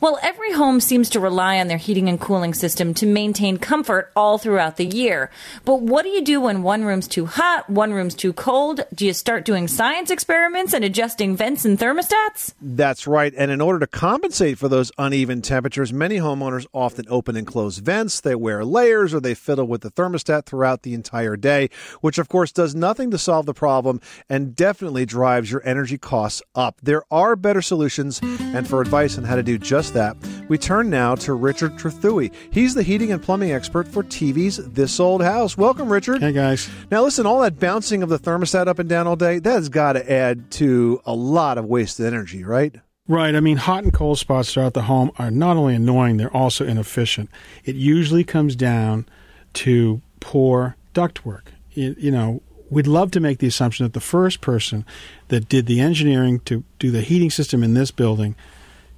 Well, 0.00 0.20
every 0.22 0.52
home 0.52 0.78
seems 0.78 1.10
to 1.10 1.20
rely 1.20 1.58
on 1.58 1.66
their 1.66 1.76
heating 1.76 2.08
and 2.08 2.20
cooling 2.20 2.54
system 2.54 2.94
to 2.94 3.06
maintain 3.06 3.56
comfort 3.56 4.12
all 4.14 4.38
throughout 4.38 4.76
the 4.76 4.84
year. 4.84 5.28
But 5.64 5.82
what 5.82 6.04
do 6.04 6.10
you 6.10 6.22
do 6.22 6.40
when 6.40 6.62
one 6.62 6.84
room's 6.84 7.08
too 7.08 7.26
hot, 7.26 7.68
one 7.68 7.92
room's 7.92 8.14
too 8.14 8.32
cold? 8.32 8.82
Do 8.94 9.04
you 9.04 9.12
start 9.12 9.44
doing 9.44 9.66
science 9.66 10.12
experiments 10.12 10.72
and 10.72 10.84
adjusting 10.84 11.34
vents 11.36 11.64
and 11.64 11.76
thermostats? 11.76 12.54
That's 12.62 13.08
right. 13.08 13.34
And 13.36 13.50
in 13.50 13.60
order 13.60 13.80
to 13.80 13.88
compensate 13.88 14.56
for 14.56 14.68
those 14.68 14.92
uneven 14.98 15.42
temperatures, 15.42 15.92
many 15.92 16.18
homeowners 16.18 16.66
often 16.72 17.06
open 17.08 17.36
and 17.36 17.44
close 17.44 17.78
vents. 17.78 18.20
They 18.20 18.36
wear 18.36 18.64
layers 18.64 19.12
or 19.12 19.18
they 19.18 19.34
fiddle 19.34 19.66
with 19.66 19.80
the 19.80 19.90
thermostat 19.90 20.46
throughout 20.46 20.82
the 20.82 20.94
entire 20.94 21.36
day, 21.36 21.70
which 22.02 22.18
of 22.18 22.28
course 22.28 22.52
does 22.52 22.72
nothing 22.72 23.10
to 23.10 23.18
solve 23.18 23.46
the 23.46 23.54
problem 23.54 24.00
and 24.28 24.54
definitely 24.54 25.06
drives 25.06 25.50
your 25.50 25.66
energy 25.66 25.98
costs 25.98 26.40
up. 26.54 26.78
There 26.84 27.02
are 27.10 27.34
better 27.34 27.62
solutions, 27.62 28.20
and 28.22 28.68
for 28.68 28.80
advice 28.80 29.18
on 29.18 29.24
how 29.24 29.34
to 29.34 29.42
do 29.42 29.58
just 29.58 29.87
that, 29.92 30.16
we 30.48 30.58
turn 30.58 30.90
now 30.90 31.14
to 31.16 31.34
Richard 31.34 31.72
Trethewey. 31.72 32.32
He's 32.50 32.74
the 32.74 32.82
heating 32.82 33.12
and 33.12 33.22
plumbing 33.22 33.52
expert 33.52 33.88
for 33.88 34.02
TV's 34.02 34.56
This 34.56 34.98
Old 35.00 35.22
House. 35.22 35.56
Welcome, 35.56 35.90
Richard. 35.90 36.20
Hey, 36.20 36.32
guys. 36.32 36.68
Now, 36.90 37.02
listen, 37.02 37.26
all 37.26 37.40
that 37.40 37.58
bouncing 37.58 38.02
of 38.02 38.08
the 38.08 38.18
thermostat 38.18 38.66
up 38.66 38.78
and 38.78 38.88
down 38.88 39.06
all 39.06 39.16
day, 39.16 39.38
that 39.38 39.50
has 39.50 39.68
got 39.68 39.94
to 39.94 40.12
add 40.12 40.50
to 40.52 41.00
a 41.04 41.14
lot 41.14 41.58
of 41.58 41.64
wasted 41.64 42.06
energy, 42.06 42.44
right? 42.44 42.74
Right. 43.08 43.34
I 43.34 43.40
mean, 43.40 43.56
hot 43.56 43.84
and 43.84 43.92
cold 43.92 44.18
spots 44.18 44.52
throughout 44.52 44.74
the 44.74 44.82
home 44.82 45.10
are 45.18 45.30
not 45.30 45.56
only 45.56 45.74
annoying, 45.74 46.18
they're 46.18 46.34
also 46.36 46.66
inefficient. 46.66 47.30
It 47.64 47.74
usually 47.74 48.22
comes 48.22 48.54
down 48.54 49.06
to 49.54 50.02
poor 50.20 50.76
ductwork. 50.94 51.48
You, 51.72 51.96
you 51.98 52.10
know, 52.10 52.42
we'd 52.70 52.86
love 52.86 53.10
to 53.12 53.20
make 53.20 53.38
the 53.38 53.46
assumption 53.46 53.84
that 53.84 53.94
the 53.94 54.00
first 54.00 54.40
person 54.40 54.84
that 55.28 55.48
did 55.48 55.66
the 55.66 55.80
engineering 55.80 56.40
to 56.40 56.64
do 56.78 56.90
the 56.90 57.00
heating 57.00 57.30
system 57.30 57.62
in 57.62 57.74
this 57.74 57.90
building 57.90 58.36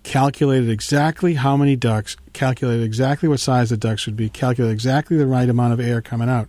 calculated 0.02 0.70
exactly 0.70 1.34
how 1.34 1.56
many 1.56 1.76
ducts, 1.76 2.16
calculated 2.32 2.82
exactly 2.82 3.28
what 3.28 3.40
size 3.40 3.70
the 3.70 3.76
ducts 3.76 4.06
would 4.06 4.16
be, 4.16 4.28
calculated 4.28 4.72
exactly 4.72 5.16
the 5.16 5.26
right 5.26 5.48
amount 5.48 5.72
of 5.72 5.80
air 5.80 6.00
coming 6.00 6.28
out, 6.28 6.48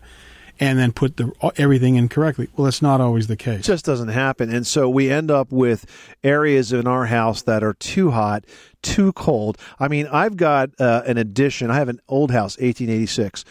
and 0.60 0.78
then 0.78 0.92
put 0.92 1.18
the 1.18 1.32
everything 1.58 1.96
in 1.96 2.08
correctly. 2.08 2.48
Well, 2.56 2.66
that's 2.66 2.82
not 2.82 3.02
always 3.02 3.28
the 3.28 3.36
case. 3.36 3.62
It 3.62 3.64
just 3.64 3.86
doesn't 3.86 4.10
happen. 4.10 4.54
And 4.54 4.66
so 4.66 4.90
we 4.90 5.10
end 5.10 5.32
up 5.32 5.52
with 5.52 5.86
areas 6.24 6.72
in 6.72 6.88
our 6.88 7.08
house 7.08 7.42
that 7.44 7.64
are 7.64 7.74
too 7.74 8.12
hot, 8.12 8.46
too 8.82 9.12
cold. 9.14 9.58
I 9.80 9.88
mean, 9.88 10.08
I've 10.08 10.38
got 10.38 10.70
uh, 10.80 11.02
an 11.06 11.18
addition. 11.18 11.72
I 11.72 11.76
have 11.76 11.90
an 11.90 12.00
old 12.08 12.32
house, 12.32 12.58
1886. 12.58 13.44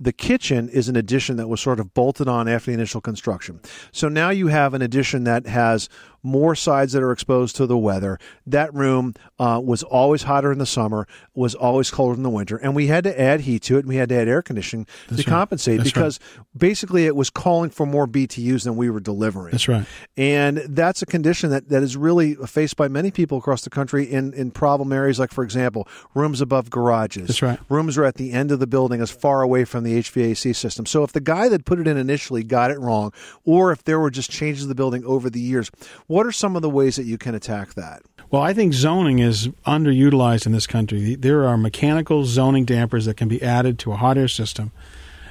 The 0.00 0.12
kitchen 0.12 0.68
is 0.68 0.88
an 0.88 0.94
addition 0.94 1.38
that 1.38 1.48
was 1.48 1.60
sort 1.60 1.80
of 1.80 1.92
bolted 1.92 2.28
on 2.28 2.46
after 2.46 2.70
the 2.70 2.74
initial 2.74 3.00
construction. 3.00 3.60
So 3.90 4.08
now 4.08 4.30
you 4.30 4.46
have 4.46 4.72
an 4.72 4.82
addition 4.82 5.24
that 5.24 5.46
has 5.46 5.88
more 6.22 6.54
sides 6.54 6.92
that 6.92 7.02
are 7.02 7.12
exposed 7.12 7.56
to 7.56 7.66
the 7.66 7.78
weather. 7.78 8.18
That 8.46 8.72
room 8.74 9.14
uh, 9.38 9.60
was 9.64 9.82
always 9.82 10.24
hotter 10.24 10.52
in 10.52 10.58
the 10.58 10.66
summer, 10.66 11.06
was 11.34 11.54
always 11.54 11.90
colder 11.90 12.16
in 12.16 12.22
the 12.22 12.30
winter, 12.30 12.56
and 12.56 12.74
we 12.74 12.88
had 12.88 13.04
to 13.04 13.20
add 13.20 13.42
heat 13.42 13.62
to 13.64 13.76
it. 13.76 13.80
and 13.80 13.88
We 13.88 13.96
had 13.96 14.08
to 14.10 14.16
add 14.16 14.28
air 14.28 14.42
conditioning 14.42 14.86
That's 15.08 15.24
to 15.24 15.30
right. 15.30 15.36
compensate 15.36 15.78
That's 15.78 15.90
because 15.90 16.20
basically 16.56 17.06
it 17.06 17.16
was 17.16 17.30
calling 17.30 17.70
for 17.70 17.86
more 17.86 18.06
BTUs 18.06 18.64
than 18.64 18.76
we 18.76 18.90
were 18.90 19.00
delivering. 19.00 19.52
That's 19.52 19.68
right. 19.68 19.86
And 20.16 20.58
that's 20.68 21.02
a 21.02 21.06
condition 21.06 21.50
that, 21.50 21.68
that 21.68 21.82
is 21.82 21.96
really 21.96 22.34
faced 22.34 22.76
by 22.76 22.88
many 22.88 23.10
people 23.10 23.38
across 23.38 23.62
the 23.62 23.70
country 23.70 24.04
in, 24.04 24.32
in 24.34 24.50
problem 24.50 24.92
areas 24.92 25.18
like, 25.18 25.32
for 25.32 25.44
example, 25.44 25.86
rooms 26.14 26.40
above 26.40 26.70
garages. 26.70 27.28
That's 27.28 27.42
right. 27.42 27.58
Rooms 27.68 27.96
are 27.96 28.04
at 28.04 28.16
the 28.16 28.32
end 28.32 28.50
of 28.50 28.58
the 28.58 28.66
building 28.66 29.00
as 29.00 29.10
far 29.10 29.42
away 29.42 29.64
from 29.64 29.84
the 29.84 29.98
HVAC 29.98 30.54
system. 30.54 30.86
So 30.86 31.04
if 31.04 31.12
the 31.12 31.20
guy 31.20 31.48
that 31.48 31.64
put 31.64 31.78
it 31.78 31.86
in 31.86 31.96
initially 31.96 32.42
got 32.42 32.70
it 32.70 32.78
wrong, 32.78 33.12
or 33.44 33.72
if 33.72 33.84
there 33.84 34.00
were 34.00 34.10
just 34.10 34.30
changes 34.30 34.64
to 34.64 34.68
the 34.68 34.74
building 34.74 35.04
over 35.04 35.30
the 35.30 35.40
years, 35.40 35.70
what 36.08 36.26
are 36.26 36.32
some 36.32 36.56
of 36.56 36.62
the 36.62 36.70
ways 36.70 36.96
that 36.96 37.04
you 37.04 37.16
can 37.16 37.34
attack 37.34 37.74
that? 37.74 38.02
Well, 38.30 38.42
I 38.42 38.52
think 38.52 38.74
zoning 38.74 39.20
is 39.20 39.48
underutilized 39.66 40.44
in 40.44 40.52
this 40.52 40.66
country. 40.66 41.14
There 41.14 41.46
are 41.46 41.56
mechanical 41.56 42.24
zoning 42.24 42.64
dampers 42.64 43.04
that 43.04 43.16
can 43.16 43.28
be 43.28 43.42
added 43.42 43.78
to 43.80 43.92
a 43.92 43.96
hot 43.96 44.18
air 44.18 44.28
system 44.28 44.72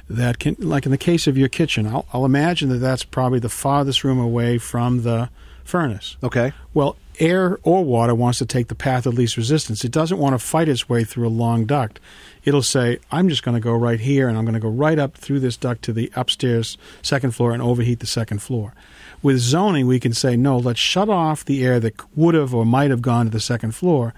that 0.08 0.38
can, 0.38 0.56
like 0.58 0.86
in 0.86 0.90
the 0.90 0.98
case 0.98 1.26
of 1.26 1.36
your 1.36 1.48
kitchen, 1.48 1.86
I'll, 1.86 2.06
I'll 2.12 2.24
imagine 2.24 2.70
that 2.70 2.78
that's 2.78 3.04
probably 3.04 3.38
the 3.38 3.48
farthest 3.48 4.02
room 4.02 4.18
away 4.18 4.58
from 4.58 5.02
the 5.02 5.28
furnace. 5.64 6.16
Okay. 6.22 6.52
Well, 6.74 6.96
air 7.20 7.58
or 7.62 7.84
water 7.84 8.14
wants 8.14 8.38
to 8.38 8.46
take 8.46 8.68
the 8.68 8.74
path 8.74 9.06
of 9.06 9.14
least 9.14 9.36
resistance. 9.36 9.84
It 9.84 9.92
doesn't 9.92 10.18
want 10.18 10.34
to 10.34 10.38
fight 10.38 10.68
its 10.68 10.88
way 10.88 11.04
through 11.04 11.28
a 11.28 11.30
long 11.30 11.66
duct. 11.66 12.00
It'll 12.44 12.62
say, 12.62 12.98
I'm 13.12 13.28
just 13.28 13.42
going 13.42 13.56
to 13.56 13.60
go 13.60 13.74
right 13.74 14.00
here 14.00 14.28
and 14.28 14.38
I'm 14.38 14.44
going 14.44 14.54
to 14.54 14.60
go 14.60 14.70
right 14.70 14.98
up 14.98 15.16
through 15.16 15.40
this 15.40 15.56
duct 15.56 15.82
to 15.82 15.92
the 15.92 16.10
upstairs 16.16 16.78
second 17.02 17.32
floor 17.32 17.52
and 17.52 17.62
overheat 17.62 18.00
the 18.00 18.06
second 18.06 18.42
floor. 18.42 18.74
With 19.22 19.38
zoning, 19.38 19.86
we 19.86 19.98
can 20.00 20.12
say, 20.12 20.36
no, 20.36 20.58
let's 20.58 20.78
shut 20.78 21.08
off 21.08 21.44
the 21.44 21.64
air 21.64 21.80
that 21.80 21.94
would 22.16 22.34
have 22.34 22.54
or 22.54 22.64
might 22.64 22.90
have 22.90 23.02
gone 23.02 23.26
to 23.26 23.30
the 23.32 23.40
second 23.40 23.74
floor 23.74 24.14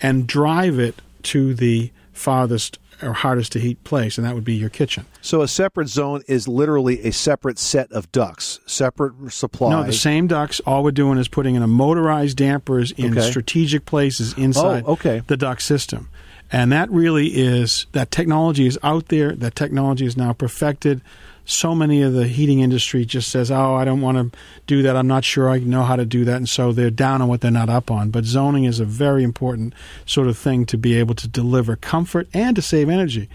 and 0.00 0.26
drive 0.26 0.78
it 0.78 1.00
to 1.24 1.54
the 1.54 1.90
farthest 2.12 2.78
or 3.02 3.12
hardest 3.12 3.52
to 3.52 3.58
heat 3.58 3.82
place, 3.82 4.16
and 4.16 4.26
that 4.26 4.34
would 4.34 4.44
be 4.44 4.54
your 4.54 4.68
kitchen. 4.70 5.04
So 5.20 5.42
a 5.42 5.48
separate 5.48 5.88
zone 5.88 6.22
is 6.28 6.46
literally 6.46 7.04
a 7.04 7.10
separate 7.12 7.58
set 7.58 7.90
of 7.90 8.10
ducts, 8.12 8.60
separate 8.66 9.32
supply. 9.32 9.70
No, 9.70 9.82
the 9.82 9.92
same 9.92 10.28
ducts. 10.28 10.60
All 10.60 10.84
we're 10.84 10.92
doing 10.92 11.18
is 11.18 11.26
putting 11.26 11.56
in 11.56 11.62
a 11.62 11.66
motorized 11.66 12.36
dampers 12.36 12.92
in 12.92 13.18
Okay. 13.18 13.28
strategic 13.28 13.84
places 13.84 14.34
oh, 14.38 14.42
inside 14.42 14.84
Oh, 14.86 14.92
okay. 14.92 15.22
the 15.26 15.36
duct 15.36 15.60
system. 15.62 16.08
And 16.52 16.70
that 16.70 16.88
really 16.90 17.28
is 17.28 17.86
that 17.92 18.12
technology 18.12 18.66
is 18.66 18.78
out 18.84 19.08
there. 19.08 19.32
That 19.32 19.56
technology 19.56 20.06
is 20.06 20.16
now 20.16 20.32
perfected. 20.32 21.00
So 21.46 21.74
many 21.74 22.00
of 22.00 22.14
the 22.14 22.26
heating 22.26 22.60
industry 22.60 23.04
just 23.04 23.28
says, 23.28 23.50
"Oh, 23.50 23.74
I 23.74 23.84
don't 23.84 24.00
want 24.00 24.32
to 24.32 24.38
do 24.66 24.82
that. 24.82 24.96
I'm 24.96 25.06
not 25.06 25.24
sure 25.24 25.50
I 25.50 25.58
know 25.58 25.82
how 25.82 25.96
to 25.96 26.06
do 26.06 26.24
that," 26.24 26.36
and 26.36 26.48
so 26.48 26.72
they're 26.72 26.90
down 26.90 27.20
on 27.20 27.28
what 27.28 27.42
they're 27.42 27.50
not 27.50 27.68
up 27.68 27.90
on. 27.90 28.10
But 28.10 28.24
zoning 28.24 28.64
is 28.64 28.80
a 28.80 28.84
very 28.84 29.22
important 29.22 29.74
sort 30.06 30.28
of 30.28 30.38
thing 30.38 30.64
to 30.66 30.78
be 30.78 30.94
able 30.94 31.14
to 31.16 31.28
deliver 31.28 31.76
comfort 31.76 32.28
and 32.32 32.56
to 32.56 32.62
save 32.62 32.88
energy. 32.88 33.28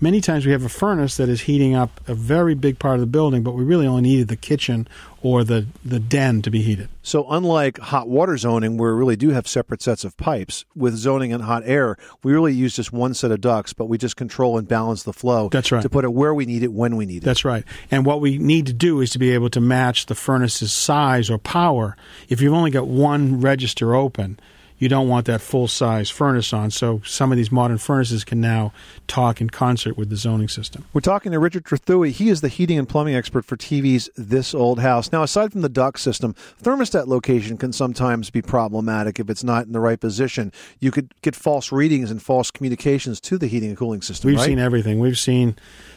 Many 0.00 0.20
times 0.20 0.44
we 0.44 0.52
have 0.52 0.64
a 0.64 0.68
furnace 0.68 1.16
that 1.16 1.28
is 1.28 1.42
heating 1.42 1.74
up 1.74 2.00
a 2.06 2.14
very 2.14 2.54
big 2.54 2.78
part 2.78 2.96
of 2.96 3.00
the 3.00 3.06
building, 3.06 3.42
but 3.42 3.54
we 3.54 3.64
really 3.64 3.86
only 3.86 4.02
needed 4.02 4.28
the 4.28 4.36
kitchen 4.36 4.86
or 5.24 5.42
the, 5.42 5.66
the 5.82 5.98
den 5.98 6.42
to 6.42 6.50
be 6.50 6.60
heated. 6.60 6.86
So, 7.02 7.26
unlike 7.30 7.78
hot 7.78 8.08
water 8.10 8.36
zoning, 8.36 8.76
where 8.76 8.92
we 8.92 8.98
really 8.98 9.16
do 9.16 9.30
have 9.30 9.48
separate 9.48 9.80
sets 9.80 10.04
of 10.04 10.14
pipes, 10.18 10.66
with 10.76 10.94
zoning 10.96 11.32
and 11.32 11.42
hot 11.42 11.62
air, 11.64 11.96
we 12.22 12.32
really 12.32 12.52
use 12.52 12.76
just 12.76 12.92
one 12.92 13.14
set 13.14 13.30
of 13.30 13.40
ducts, 13.40 13.72
but 13.72 13.86
we 13.86 13.96
just 13.96 14.16
control 14.16 14.58
and 14.58 14.68
balance 14.68 15.02
the 15.02 15.14
flow. 15.14 15.48
That's 15.48 15.72
right. 15.72 15.80
To 15.80 15.88
put 15.88 16.04
it 16.04 16.12
where 16.12 16.34
we 16.34 16.44
need 16.44 16.62
it, 16.62 16.74
when 16.74 16.96
we 16.96 17.06
need 17.06 17.22
it. 17.22 17.24
That's 17.24 17.42
right. 17.42 17.64
And 17.90 18.04
what 18.04 18.20
we 18.20 18.36
need 18.36 18.66
to 18.66 18.74
do 18.74 19.00
is 19.00 19.10
to 19.10 19.18
be 19.18 19.30
able 19.30 19.48
to 19.50 19.62
match 19.62 20.06
the 20.06 20.14
furnace's 20.14 20.74
size 20.74 21.30
or 21.30 21.38
power. 21.38 21.96
If 22.28 22.42
you've 22.42 22.52
only 22.52 22.70
got 22.70 22.86
one 22.86 23.40
register 23.40 23.94
open, 23.94 24.38
you 24.78 24.88
don't 24.88 25.08
want 25.08 25.26
that 25.26 25.40
full 25.40 25.68
size 25.68 26.10
furnace 26.10 26.52
on. 26.52 26.70
So 26.70 27.00
some 27.04 27.30
of 27.30 27.36
these 27.36 27.52
modern 27.52 27.78
furnaces 27.78 28.24
can 28.24 28.40
now 28.40 28.72
talk 29.06 29.40
in 29.40 29.50
concert 29.50 29.96
with 29.96 30.10
the 30.10 30.16
zoning 30.16 30.48
system. 30.48 30.84
We're 30.92 31.00
talking 31.00 31.32
to 31.32 31.38
Richard 31.38 31.64
Trethewey. 31.64 32.10
He 32.10 32.28
is 32.28 32.40
the 32.40 32.48
heating 32.48 32.78
and 32.78 32.88
plumbing 32.88 33.14
expert 33.14 33.44
for 33.44 33.56
TV's 33.56 34.10
This 34.16 34.54
Old 34.54 34.80
House. 34.80 35.12
Now, 35.12 35.22
aside 35.22 35.52
from 35.52 35.62
the 35.62 35.68
duct 35.68 36.00
system, 36.00 36.34
thermostat 36.62 37.06
location 37.06 37.56
can 37.56 37.72
sometimes 37.72 38.30
be 38.30 38.42
problematic 38.42 39.20
if 39.20 39.30
it's 39.30 39.44
not 39.44 39.66
in 39.66 39.72
the 39.72 39.80
right 39.80 40.00
position. 40.00 40.52
You 40.80 40.90
could 40.90 41.12
get 41.22 41.36
false 41.36 41.70
readings 41.70 42.10
and 42.10 42.22
false 42.22 42.50
communications 42.50 43.20
to 43.22 43.38
the 43.38 43.46
heating 43.46 43.68
and 43.68 43.78
cooling 43.78 44.02
system. 44.02 44.28
We've 44.28 44.38
right? 44.38 44.46
seen 44.46 44.58
everything. 44.58 44.98
We've 44.98 45.18
seen 45.18 45.56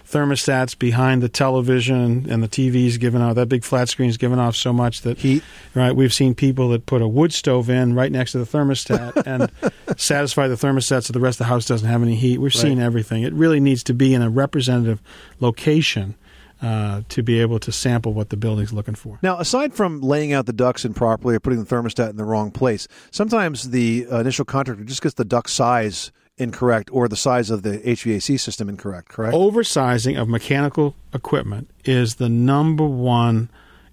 thermostats 0.10 0.78
behind 0.78 1.22
the 1.22 1.30
television 1.30 2.26
and 2.30 2.42
the 2.42 2.48
TVs 2.48 3.00
giving 3.00 3.22
off 3.22 3.36
that 3.36 3.50
big 3.50 3.64
flat 3.64 3.90
screen's 3.90 4.18
giving 4.18 4.40
off 4.40 4.56
so 4.56 4.72
much 4.72 5.02
that 5.02 5.18
heat. 5.20 5.44
Right. 5.76 5.96
We've 5.96 6.14
seen 6.14 6.34
people 6.34 6.70
that 6.70 6.86
put 6.86 7.02
a 7.02 7.08
wood 7.08 7.34
stove 7.34 7.70
in 7.70 7.94
right 7.94 8.12
next 8.12 8.32
to 8.32 8.40
the 8.40 8.46
thermostat 8.46 9.24
and 9.26 9.52
satisfy 10.00 10.48
the 10.48 10.56
thermostat 10.56 11.04
so 11.04 11.14
the 11.14 11.20
rest 11.20 11.36
of 11.36 11.46
the 11.46 11.50
house 11.50 11.66
doesn't 11.66 11.88
have 11.88 12.02
any 12.02 12.16
heat. 12.16 12.40
We've 12.40 12.54
seen 12.54 12.80
everything. 12.80 13.24
It 13.24 13.34
really 13.34 13.60
needs 13.60 13.84
to 13.84 13.94
be 13.94 14.14
in 14.14 14.22
a 14.22 14.30
representative 14.30 15.02
location 15.40 16.16
uh, 16.62 17.02
to 17.10 17.22
be 17.22 17.40
able 17.40 17.60
to 17.60 17.72
sample 17.72 18.14
what 18.14 18.30
the 18.30 18.38
building's 18.38 18.74
looking 18.74 18.96
for. 18.96 19.20
Now, 19.22 19.38
aside 19.38 19.74
from 19.74 20.02
laying 20.02 20.34
out 20.34 20.46
the 20.46 20.54
ducts 20.54 20.86
improperly 20.86 21.36
or 21.36 21.40
putting 21.40 21.64
the 21.64 21.76
thermostat 21.76 22.10
in 22.10 22.16
the 22.16 22.24
wrong 22.24 22.50
place, 22.50 22.88
sometimes 23.12 23.70
the 23.70 24.08
uh, 24.12 24.20
initial 24.20 24.46
contractor 24.46 24.84
just 24.84 25.02
gets 25.02 25.16
the 25.16 25.26
duct 25.26 25.50
size 25.50 26.12
incorrect 26.38 26.90
or 26.92 27.08
the 27.08 27.16
size 27.16 27.50
of 27.50 27.64
the 27.64 27.80
HVAC 27.80 28.40
system 28.40 28.70
incorrect, 28.70 29.10
correct? 29.10 29.34
Oversizing 29.34 30.20
of 30.20 30.30
mechanical 30.30 30.96
equipment 31.14 31.70
is 31.84 32.16
the 32.16 32.30
number 32.30 32.86
one 32.86 33.50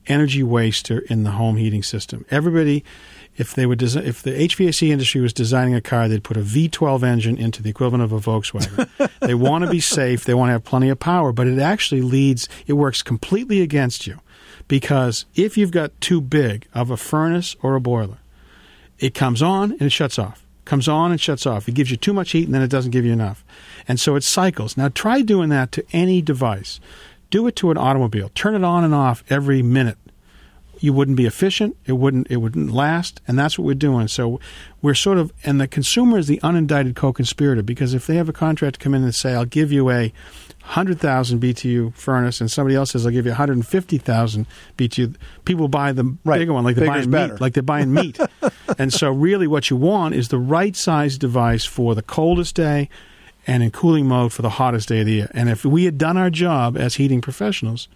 energy 0.06 0.42
waster 0.42 0.98
in 1.08 1.24
the 1.24 1.32
home 1.32 1.56
heating 1.56 1.82
system. 1.82 2.26
Everybody, 2.30 2.84
if 3.36 3.54
they 3.54 3.66
would 3.66 3.78
desi- 3.78 4.04
if 4.04 4.22
the 4.22 4.32
HVAC 4.32 4.90
industry 4.90 5.20
was 5.20 5.32
designing 5.32 5.74
a 5.74 5.80
car, 5.80 6.08
they'd 6.08 6.22
put 6.22 6.36
a 6.36 6.42
V12 6.42 7.02
engine 7.02 7.36
into 7.38 7.62
the 7.62 7.70
equivalent 7.70 8.04
of 8.04 8.12
a 8.12 8.20
Volkswagen. 8.20 8.88
they 9.20 9.34
want 9.34 9.64
to 9.64 9.70
be 9.70 9.80
safe. 9.80 10.24
They 10.24 10.34
want 10.34 10.48
to 10.48 10.52
have 10.52 10.64
plenty 10.64 10.90
of 10.90 10.98
power, 10.98 11.32
but 11.32 11.46
it 11.46 11.58
actually 11.58 12.02
leads. 12.02 12.48
It 12.66 12.74
works 12.74 13.02
completely 13.02 13.62
against 13.62 14.06
you 14.06 14.20
because 14.68 15.24
if 15.34 15.56
you've 15.56 15.70
got 15.70 15.98
too 16.00 16.20
big 16.20 16.66
of 16.74 16.90
a 16.90 16.96
furnace 16.96 17.56
or 17.62 17.74
a 17.74 17.80
boiler, 17.80 18.18
it 18.98 19.14
comes 19.14 19.42
on 19.42 19.72
and 19.72 19.82
it 19.82 19.90
shuts 19.90 20.18
off. 20.18 20.43
Comes 20.64 20.88
on 20.88 21.10
and 21.10 21.20
shuts 21.20 21.46
off. 21.46 21.68
It 21.68 21.74
gives 21.74 21.90
you 21.90 21.96
too 21.96 22.12
much 22.12 22.32
heat 22.32 22.44
and 22.44 22.54
then 22.54 22.62
it 22.62 22.70
doesn't 22.70 22.90
give 22.90 23.04
you 23.04 23.12
enough. 23.12 23.44
And 23.86 24.00
so 24.00 24.16
it 24.16 24.24
cycles. 24.24 24.76
Now 24.76 24.88
try 24.88 25.20
doing 25.22 25.50
that 25.50 25.72
to 25.72 25.84
any 25.92 26.22
device. 26.22 26.80
Do 27.30 27.46
it 27.46 27.56
to 27.56 27.70
an 27.70 27.78
automobile. 27.78 28.30
Turn 28.34 28.54
it 28.54 28.64
on 28.64 28.84
and 28.84 28.94
off 28.94 29.24
every 29.28 29.62
minute. 29.62 29.98
You 30.80 30.92
wouldn't 30.92 31.16
be 31.16 31.26
efficient. 31.26 31.76
It 31.86 31.92
wouldn't 31.92 32.30
it 32.30 32.36
wouldn't 32.36 32.70
last. 32.70 33.20
And 33.26 33.38
that's 33.38 33.58
what 33.58 33.66
we're 33.66 33.74
doing. 33.74 34.08
So 34.08 34.40
we're 34.82 34.94
sort 34.94 35.18
of 35.18 35.32
and 35.44 35.60
the 35.60 35.68
consumer 35.68 36.18
is 36.18 36.28
the 36.28 36.40
unindicted 36.42 36.96
co-conspirator 36.96 37.62
because 37.62 37.94
if 37.94 38.06
they 38.06 38.16
have 38.16 38.28
a 38.28 38.32
contract 38.32 38.78
to 38.78 38.84
come 38.84 38.94
in 38.94 39.02
and 39.02 39.14
say, 39.14 39.34
I'll 39.34 39.44
give 39.44 39.72
you 39.72 39.90
a 39.90 40.12
100,000 40.64 41.40
BTU 41.40 41.94
furnace 41.94 42.40
and 42.40 42.50
somebody 42.50 42.74
else 42.74 42.92
says 42.92 43.04
I'll 43.04 43.12
give 43.12 43.26
you 43.26 43.32
150,000 43.32 44.46
BTU, 44.78 45.14
people 45.44 45.68
buy 45.68 45.92
the 45.92 46.04
bigger 46.04 46.54
one 46.54 46.64
like 46.64 46.74
they're 46.76 46.86
Bigger's 46.86 47.06
buying 47.06 47.10
better. 47.10 47.32
meat, 47.34 47.40
like 47.40 47.52
they're 47.52 47.62
buying 47.62 47.92
meat. 47.92 48.18
and 48.78 48.90
so 48.90 49.10
really 49.10 49.46
what 49.46 49.68
you 49.68 49.76
want 49.76 50.14
is 50.14 50.28
the 50.28 50.38
right 50.38 50.74
size 50.74 51.18
device 51.18 51.66
for 51.66 51.94
the 51.94 52.02
coldest 52.02 52.54
day 52.54 52.88
and 53.46 53.62
in 53.62 53.70
cooling 53.72 54.06
mode 54.06 54.32
for 54.32 54.40
the 54.40 54.50
hottest 54.50 54.88
day 54.88 55.00
of 55.00 55.06
the 55.06 55.12
year. 55.12 55.30
And 55.34 55.50
if 55.50 55.66
we 55.66 55.84
had 55.84 55.98
done 55.98 56.16
our 56.16 56.30
job 56.30 56.78
as 56.78 56.94
heating 56.94 57.20
professionals 57.20 57.86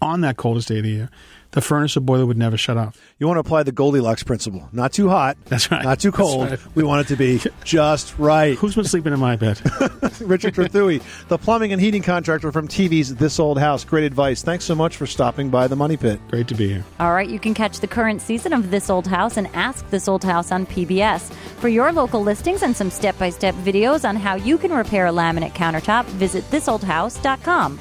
on 0.00 0.22
that 0.22 0.38
coldest 0.38 0.68
day 0.68 0.78
of 0.78 0.84
the 0.84 0.90
year, 0.90 1.10
the 1.52 1.60
furnace 1.60 1.96
or 1.96 2.00
boiler 2.00 2.26
would 2.26 2.36
never 2.36 2.56
shut 2.56 2.76
off. 2.76 2.98
You 3.18 3.26
want 3.26 3.36
to 3.36 3.40
apply 3.40 3.62
the 3.62 3.72
Goldilocks 3.72 4.22
principle. 4.22 4.68
Not 4.72 4.92
too 4.92 5.08
hot. 5.08 5.36
That's 5.46 5.70
right. 5.70 5.84
Not 5.84 6.00
too 6.00 6.12
cold. 6.12 6.50
right. 6.50 6.60
We 6.74 6.82
want 6.82 7.02
it 7.02 7.08
to 7.08 7.16
be 7.16 7.40
just 7.64 8.18
right. 8.18 8.56
Who's 8.58 8.74
been 8.74 8.84
sleeping 8.84 9.12
in 9.12 9.20
my 9.20 9.36
bed? 9.36 9.60
Richard 10.20 10.54
Trethewey, 10.54 11.02
the 11.28 11.38
plumbing 11.38 11.72
and 11.72 11.80
heating 11.80 12.02
contractor 12.02 12.50
from 12.52 12.68
TV's 12.68 13.14
This 13.14 13.38
Old 13.38 13.58
House. 13.58 13.84
Great 13.84 14.04
advice. 14.04 14.42
Thanks 14.42 14.64
so 14.64 14.74
much 14.74 14.96
for 14.96 15.06
stopping 15.06 15.50
by 15.50 15.68
the 15.68 15.76
Money 15.76 15.96
Pit. 15.96 16.20
Great 16.28 16.48
to 16.48 16.54
be 16.54 16.68
here. 16.68 16.84
All 17.00 17.12
right, 17.12 17.28
you 17.28 17.38
can 17.38 17.54
catch 17.54 17.80
the 17.80 17.86
current 17.86 18.20
season 18.22 18.52
of 18.52 18.70
This 18.70 18.90
Old 18.90 19.06
House 19.06 19.36
and 19.36 19.46
Ask 19.54 19.88
This 19.90 20.08
Old 20.08 20.24
House 20.24 20.50
on 20.50 20.66
PBS. 20.66 21.32
For 21.60 21.68
your 21.68 21.92
local 21.92 22.22
listings 22.22 22.62
and 22.62 22.74
some 22.76 22.90
step 22.90 23.18
by 23.18 23.30
step 23.30 23.54
videos 23.56 24.08
on 24.08 24.16
how 24.16 24.34
you 24.36 24.58
can 24.58 24.72
repair 24.72 25.06
a 25.06 25.12
laminate 25.12 25.52
countertop, 25.52 26.04
visit 26.06 26.42
thisoldhouse.com. 26.50 27.78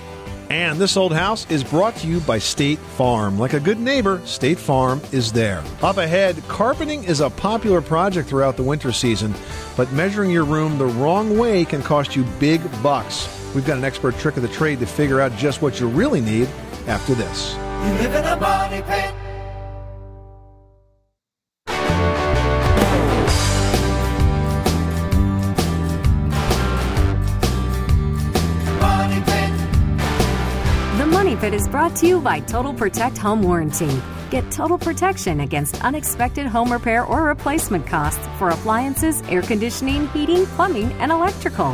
And 0.52 0.78
This 0.78 0.98
Old 0.98 1.14
House 1.14 1.50
is 1.50 1.64
brought 1.64 1.96
to 1.96 2.08
you 2.08 2.20
by 2.20 2.38
State 2.38 2.78
Farm. 2.78 3.40
Like 3.40 3.54
a 3.54 3.60
good 3.62 3.80
neighbor, 3.80 4.22
State 4.26 4.60
Farm 4.60 5.00
is 5.14 5.32
there. 5.32 5.64
Up 5.82 5.96
ahead, 5.96 6.44
carpeting 6.50 7.06
is 7.06 7.22
a 7.22 7.30
popular 7.30 7.80
project 7.80 8.28
throughout 8.28 8.58
the 8.58 8.64
winter 8.64 8.92
season, 8.92 9.34
but 9.78 9.90
measuring 9.94 10.30
your 10.30 10.44
room 10.44 10.78
the 10.78 10.88
wrong 10.88 11.38
way 11.38 11.64
can 11.64 11.82
cost 11.82 12.18
you 12.18 12.26
big 12.38 12.60
bucks. 12.84 13.30
We've 13.56 13.66
got 13.66 13.78
an 13.78 13.86
expert 13.86 14.18
trick 14.18 14.36
of 14.36 14.42
the 14.42 14.50
trade 14.50 14.80
to 14.82 14.86
figure 14.86 15.22
out 15.22 15.32
just 15.38 15.62
what 15.62 15.80
you 15.80 15.88
really 15.88 16.20
need 16.20 16.50
after 16.86 17.16
this. 17.16 17.54
You 17.54 17.94
live 18.04 18.14
in 18.14 18.26
a 18.26 18.36
money 18.36 18.82
pit. 18.82 19.21
Pit 31.52 31.60
is 31.60 31.68
brought 31.68 31.94
to 31.98 32.08
you 32.08 32.22
by 32.22 32.40
Total 32.40 32.74
Protect 32.74 33.18
Home 33.18 33.44
Warranty. 33.44 34.02
Get 34.30 34.50
total 34.52 34.78
protection 34.78 35.42
against 35.42 35.84
unexpected 35.84 36.48
home 36.48 36.72
repair 36.72 37.06
or 37.06 37.24
replacement 37.24 37.86
costs 37.86 38.26
for 38.38 38.52
appliances, 38.52 39.22
air 39.24 39.42
conditioning, 39.42 40.08
heating, 40.10 40.46
plumbing, 40.56 40.94
and 40.94 41.12
electrical. 41.12 41.74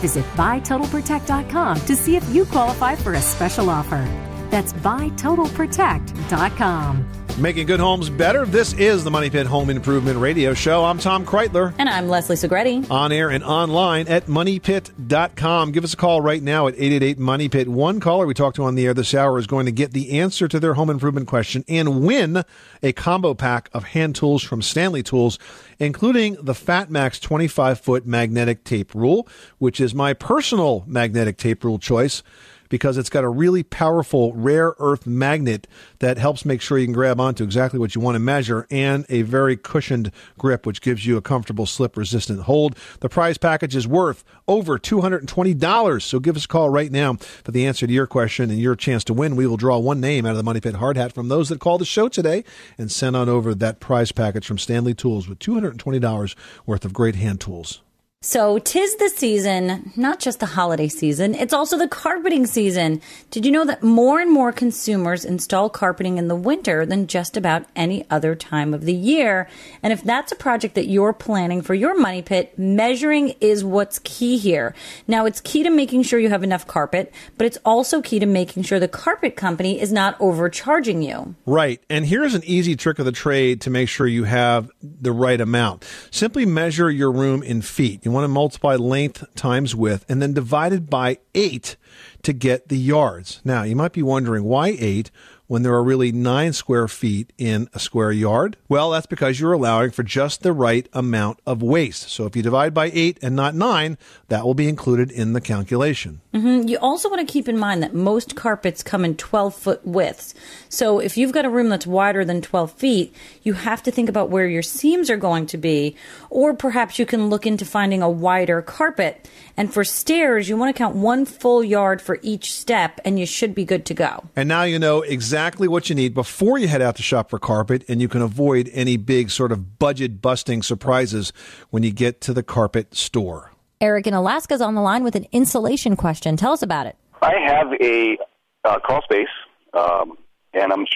Visit 0.00 0.24
buytotalprotect.com 0.34 1.80
to 1.82 1.94
see 1.94 2.16
if 2.16 2.28
you 2.30 2.44
qualify 2.46 2.96
for 2.96 3.14
a 3.14 3.22
special 3.22 3.70
offer. 3.70 4.04
That's 4.50 4.72
buytotalprotect.com. 4.72 7.21
Making 7.38 7.66
good 7.66 7.80
homes 7.80 8.10
better. 8.10 8.44
This 8.44 8.74
is 8.74 9.04
the 9.04 9.10
Money 9.10 9.30
Pit 9.30 9.46
Home 9.46 9.70
Improvement 9.70 10.18
Radio 10.18 10.52
Show. 10.52 10.84
I'm 10.84 10.98
Tom 10.98 11.24
Kraeutler. 11.24 11.74
And 11.78 11.88
I'm 11.88 12.08
Leslie 12.08 12.36
Segrete. 12.36 12.88
On 12.90 13.10
air 13.10 13.30
and 13.30 13.42
online 13.42 14.06
at 14.06 14.26
moneypit.com. 14.26 15.72
Give 15.72 15.82
us 15.82 15.94
a 15.94 15.96
call 15.96 16.20
right 16.20 16.42
now 16.42 16.68
at 16.68 16.74
888 16.74 17.18
Money 17.18 17.48
Pit. 17.48 17.68
One 17.68 18.00
caller 18.00 18.26
we 18.26 18.34
talked 18.34 18.56
to 18.56 18.64
on 18.64 18.74
the 18.74 18.84
air 18.84 18.92
this 18.92 19.14
hour 19.14 19.38
is 19.38 19.46
going 19.46 19.64
to 19.64 19.72
get 19.72 19.92
the 19.92 20.20
answer 20.20 20.46
to 20.46 20.60
their 20.60 20.74
home 20.74 20.90
improvement 20.90 21.26
question 21.26 21.64
and 21.68 22.04
win 22.04 22.44
a 22.82 22.92
combo 22.92 23.32
pack 23.32 23.70
of 23.72 23.84
hand 23.84 24.14
tools 24.14 24.42
from 24.42 24.60
Stanley 24.60 25.02
Tools, 25.02 25.38
including 25.78 26.34
the 26.34 26.52
FatMax 26.52 27.18
25 27.18 27.80
foot 27.80 28.06
magnetic 28.06 28.62
tape 28.62 28.94
rule, 28.94 29.26
which 29.56 29.80
is 29.80 29.94
my 29.94 30.12
personal 30.12 30.84
magnetic 30.86 31.38
tape 31.38 31.64
rule 31.64 31.78
choice 31.78 32.22
because 32.72 32.96
it's 32.96 33.10
got 33.10 33.22
a 33.22 33.28
really 33.28 33.62
powerful 33.62 34.32
rare 34.32 34.72
earth 34.78 35.06
magnet 35.06 35.66
that 35.98 36.16
helps 36.16 36.46
make 36.46 36.62
sure 36.62 36.78
you 36.78 36.86
can 36.86 36.94
grab 36.94 37.20
onto 37.20 37.44
exactly 37.44 37.78
what 37.78 37.94
you 37.94 38.00
want 38.00 38.14
to 38.14 38.18
measure 38.18 38.66
and 38.70 39.04
a 39.10 39.20
very 39.20 39.58
cushioned 39.58 40.10
grip 40.38 40.64
which 40.64 40.80
gives 40.80 41.04
you 41.04 41.18
a 41.18 41.20
comfortable 41.20 41.66
slip 41.66 41.98
resistant 41.98 42.40
hold. 42.40 42.74
The 43.00 43.10
prize 43.10 43.36
package 43.36 43.76
is 43.76 43.86
worth 43.86 44.24
over 44.48 44.78
$220. 44.78 46.02
So 46.02 46.18
give 46.18 46.34
us 46.34 46.46
a 46.46 46.48
call 46.48 46.70
right 46.70 46.90
now 46.90 47.16
for 47.44 47.50
the 47.50 47.66
answer 47.66 47.86
to 47.86 47.92
your 47.92 48.06
question 48.06 48.48
and 48.48 48.58
your 48.58 48.74
chance 48.74 49.04
to 49.04 49.12
win. 49.12 49.36
We 49.36 49.46
will 49.46 49.58
draw 49.58 49.76
one 49.76 50.00
name 50.00 50.24
out 50.24 50.30
of 50.30 50.38
the 50.38 50.42
Money 50.42 50.62
Pit 50.62 50.76
hard 50.76 50.96
hat 50.96 51.12
from 51.12 51.28
those 51.28 51.50
that 51.50 51.60
call 51.60 51.76
the 51.76 51.84
show 51.84 52.08
today 52.08 52.42
and 52.78 52.90
send 52.90 53.16
on 53.16 53.28
over 53.28 53.54
that 53.54 53.80
prize 53.80 54.12
package 54.12 54.46
from 54.46 54.56
Stanley 54.56 54.94
Tools 54.94 55.28
with 55.28 55.38
$220 55.40 56.34
worth 56.64 56.86
of 56.86 56.94
great 56.94 57.16
hand 57.16 57.38
tools. 57.38 57.82
So, 58.24 58.60
tis 58.60 58.94
the 58.94 59.08
season, 59.08 59.90
not 59.96 60.20
just 60.20 60.38
the 60.38 60.46
holiday 60.46 60.86
season, 60.86 61.34
it's 61.34 61.52
also 61.52 61.76
the 61.76 61.88
carpeting 61.88 62.46
season. 62.46 63.02
Did 63.32 63.44
you 63.44 63.50
know 63.50 63.64
that 63.64 63.82
more 63.82 64.20
and 64.20 64.30
more 64.30 64.52
consumers 64.52 65.24
install 65.24 65.68
carpeting 65.68 66.18
in 66.18 66.28
the 66.28 66.36
winter 66.36 66.86
than 66.86 67.08
just 67.08 67.36
about 67.36 67.64
any 67.74 68.06
other 68.10 68.36
time 68.36 68.74
of 68.74 68.84
the 68.84 68.94
year? 68.94 69.48
And 69.82 69.92
if 69.92 70.04
that's 70.04 70.30
a 70.30 70.36
project 70.36 70.76
that 70.76 70.86
you're 70.86 71.12
planning 71.12 71.62
for 71.62 71.74
your 71.74 71.98
money 71.98 72.22
pit, 72.22 72.56
measuring 72.56 73.30
is 73.40 73.64
what's 73.64 73.98
key 73.98 74.38
here. 74.38 74.72
Now, 75.08 75.26
it's 75.26 75.40
key 75.40 75.64
to 75.64 75.70
making 75.70 76.04
sure 76.04 76.20
you 76.20 76.28
have 76.28 76.44
enough 76.44 76.68
carpet, 76.68 77.12
but 77.36 77.48
it's 77.48 77.58
also 77.64 78.00
key 78.00 78.20
to 78.20 78.26
making 78.26 78.62
sure 78.62 78.78
the 78.78 78.86
carpet 78.86 79.34
company 79.34 79.80
is 79.80 79.92
not 79.92 80.16
overcharging 80.20 81.02
you. 81.02 81.34
Right. 81.44 81.80
And 81.90 82.06
here's 82.06 82.34
an 82.34 82.44
easy 82.44 82.76
trick 82.76 83.00
of 83.00 83.04
the 83.04 83.10
trade 83.10 83.62
to 83.62 83.70
make 83.70 83.88
sure 83.88 84.06
you 84.06 84.22
have 84.22 84.70
the 84.80 85.10
right 85.10 85.40
amount. 85.40 85.84
Simply 86.12 86.46
measure 86.46 86.88
your 86.88 87.10
room 87.10 87.42
in 87.42 87.62
feet. 87.62 88.04
You 88.04 88.11
want 88.12 88.24
to 88.24 88.28
multiply 88.28 88.76
length 88.76 89.24
times 89.34 89.74
width 89.74 90.04
and 90.08 90.22
then 90.22 90.32
divide 90.32 90.72
it 90.72 90.88
by 90.88 91.18
eight 91.34 91.76
to 92.22 92.32
get 92.32 92.68
the 92.68 92.78
yards. 92.78 93.40
Now, 93.44 93.62
you 93.62 93.76
might 93.76 93.92
be 93.92 94.02
wondering 94.02 94.44
why 94.44 94.76
eight 94.78 95.10
when 95.52 95.62
there 95.62 95.74
are 95.74 95.84
really 95.84 96.12
nine 96.12 96.50
square 96.54 96.88
feet 96.88 97.30
in 97.36 97.68
a 97.74 97.78
square 97.78 98.10
yard? 98.10 98.56
Well, 98.70 98.90
that's 98.90 99.04
because 99.04 99.38
you're 99.38 99.52
allowing 99.52 99.90
for 99.90 100.02
just 100.02 100.42
the 100.42 100.50
right 100.50 100.88
amount 100.94 101.40
of 101.44 101.60
waste. 101.60 102.08
So 102.08 102.24
if 102.24 102.34
you 102.34 102.42
divide 102.42 102.72
by 102.72 102.90
eight 102.94 103.18
and 103.20 103.36
not 103.36 103.54
nine, 103.54 103.98
that 104.28 104.46
will 104.46 104.54
be 104.54 104.66
included 104.66 105.10
in 105.10 105.34
the 105.34 105.42
calculation. 105.42 106.21
Hmm 106.32 106.62
You 106.66 106.78
also 106.78 107.10
want 107.10 107.26
to 107.26 107.30
keep 107.30 107.48
in 107.48 107.58
mind 107.58 107.82
that 107.82 107.94
most 107.94 108.34
carpets 108.34 108.82
come 108.82 109.04
in 109.04 109.16
12 109.16 109.54
foot 109.54 109.86
widths. 109.86 110.34
So 110.68 110.98
if 110.98 111.16
you've 111.16 111.32
got 111.32 111.44
a 111.44 111.50
room 111.50 111.68
that's 111.68 111.86
wider 111.86 112.24
than 112.24 112.40
12 112.40 112.72
feet, 112.72 113.14
you 113.42 113.52
have 113.52 113.82
to 113.82 113.90
think 113.90 114.08
about 114.08 114.30
where 114.30 114.46
your 114.46 114.62
seams 114.62 115.10
are 115.10 115.16
going 115.16 115.46
to 115.46 115.58
be, 115.58 115.96
or 116.30 116.54
perhaps 116.54 116.98
you 116.98 117.06
can 117.06 117.28
look 117.28 117.46
into 117.46 117.64
finding 117.64 118.02
a 118.02 118.10
wider 118.10 118.62
carpet. 118.62 119.28
And 119.56 119.72
for 119.72 119.84
stairs, 119.84 120.48
you 120.48 120.56
want 120.56 120.74
to 120.74 120.78
count 120.78 120.96
one 120.96 121.26
full 121.26 121.62
yard 121.62 122.00
for 122.00 122.18
each 122.22 122.54
step, 122.54 123.00
and 123.04 123.18
you 123.18 123.26
should 123.26 123.54
be 123.54 123.64
good 123.64 123.84
to 123.86 123.94
go. 123.94 124.24
And 124.34 124.48
now 124.48 124.62
you 124.62 124.78
know 124.78 125.02
exactly 125.02 125.68
what 125.68 125.88
you 125.90 125.94
need 125.94 126.14
before 126.14 126.58
you 126.58 126.68
head 126.68 126.82
out 126.82 126.96
to 126.96 127.02
shop 127.02 127.30
for 127.30 127.38
carpet, 127.38 127.84
and 127.88 128.00
you 128.00 128.08
can 128.08 128.22
avoid 128.22 128.70
any 128.72 128.96
big 128.96 129.30
sort 129.30 129.52
of 129.52 129.78
budget 129.78 130.22
busting 130.22 130.62
surprises 130.62 131.32
when 131.70 131.82
you 131.82 131.92
get 131.92 132.20
to 132.22 132.32
the 132.32 132.42
carpet 132.42 132.94
store. 132.94 133.51
Eric 133.82 134.06
in 134.06 134.14
Alaska's 134.14 134.60
on 134.60 134.76
the 134.76 134.80
line 134.80 135.02
with 135.02 135.16
an 135.16 135.26
insulation 135.32 135.96
question. 135.96 136.36
Tell 136.36 136.52
us 136.52 136.62
about 136.62 136.86
it. 136.86 136.96
I 137.20 137.34
have 137.44 137.66
a 137.82 138.16
uh, 138.64 138.78
crawl 138.78 139.02
space, 139.02 139.26
um, 139.74 140.12
and 140.54 140.72
I'm 140.72 140.86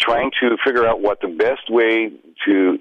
trying 0.00 0.30
to 0.40 0.56
figure 0.64 0.86
out 0.86 1.02
what 1.02 1.20
the 1.20 1.28
best 1.28 1.70
way 1.70 2.10
to 2.46 2.78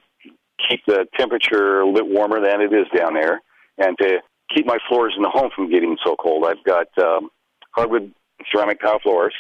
keep 0.70 0.80
the 0.88 1.06
temperature 1.18 1.82
a 1.82 1.86
little 1.86 1.94
bit 1.94 2.08
warmer 2.08 2.40
than 2.40 2.62
it 2.62 2.74
is 2.74 2.88
down 2.98 3.14
there, 3.16 3.42
and 3.78 3.98
to 3.98 4.20
keep 4.56 4.66
my 4.66 4.78
floors 4.88 5.14
in 5.18 5.24
the 5.24 5.30
home 5.30 5.50
from 5.54 5.70
getting 5.70 5.98
so 6.06 6.16
cold. 6.16 6.46
I've 6.48 6.64
got 6.64 6.88
um, 6.98 7.30
hardwood 7.72 8.14
ceramic 8.50 8.80
tile 8.80 9.00
floors, 9.04 9.34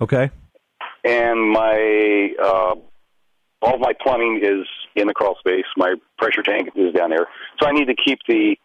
Okay. 0.00 0.30
and 1.04 1.48
my 1.48 2.30
uh, 2.42 2.74
all 3.62 3.74
of 3.74 3.80
my 3.80 3.92
plumbing 4.02 4.40
is 4.42 4.66
in 4.96 5.06
the 5.06 5.14
crawl 5.14 5.36
space. 5.38 5.64
My 5.76 5.94
pressure 6.18 6.42
tank 6.42 6.70
is 6.74 6.92
down 6.92 7.10
there, 7.10 7.28
so 7.62 7.68
I 7.68 7.72
need 7.72 7.86
to 7.86 7.94
keep 7.94 8.18
the 8.26 8.56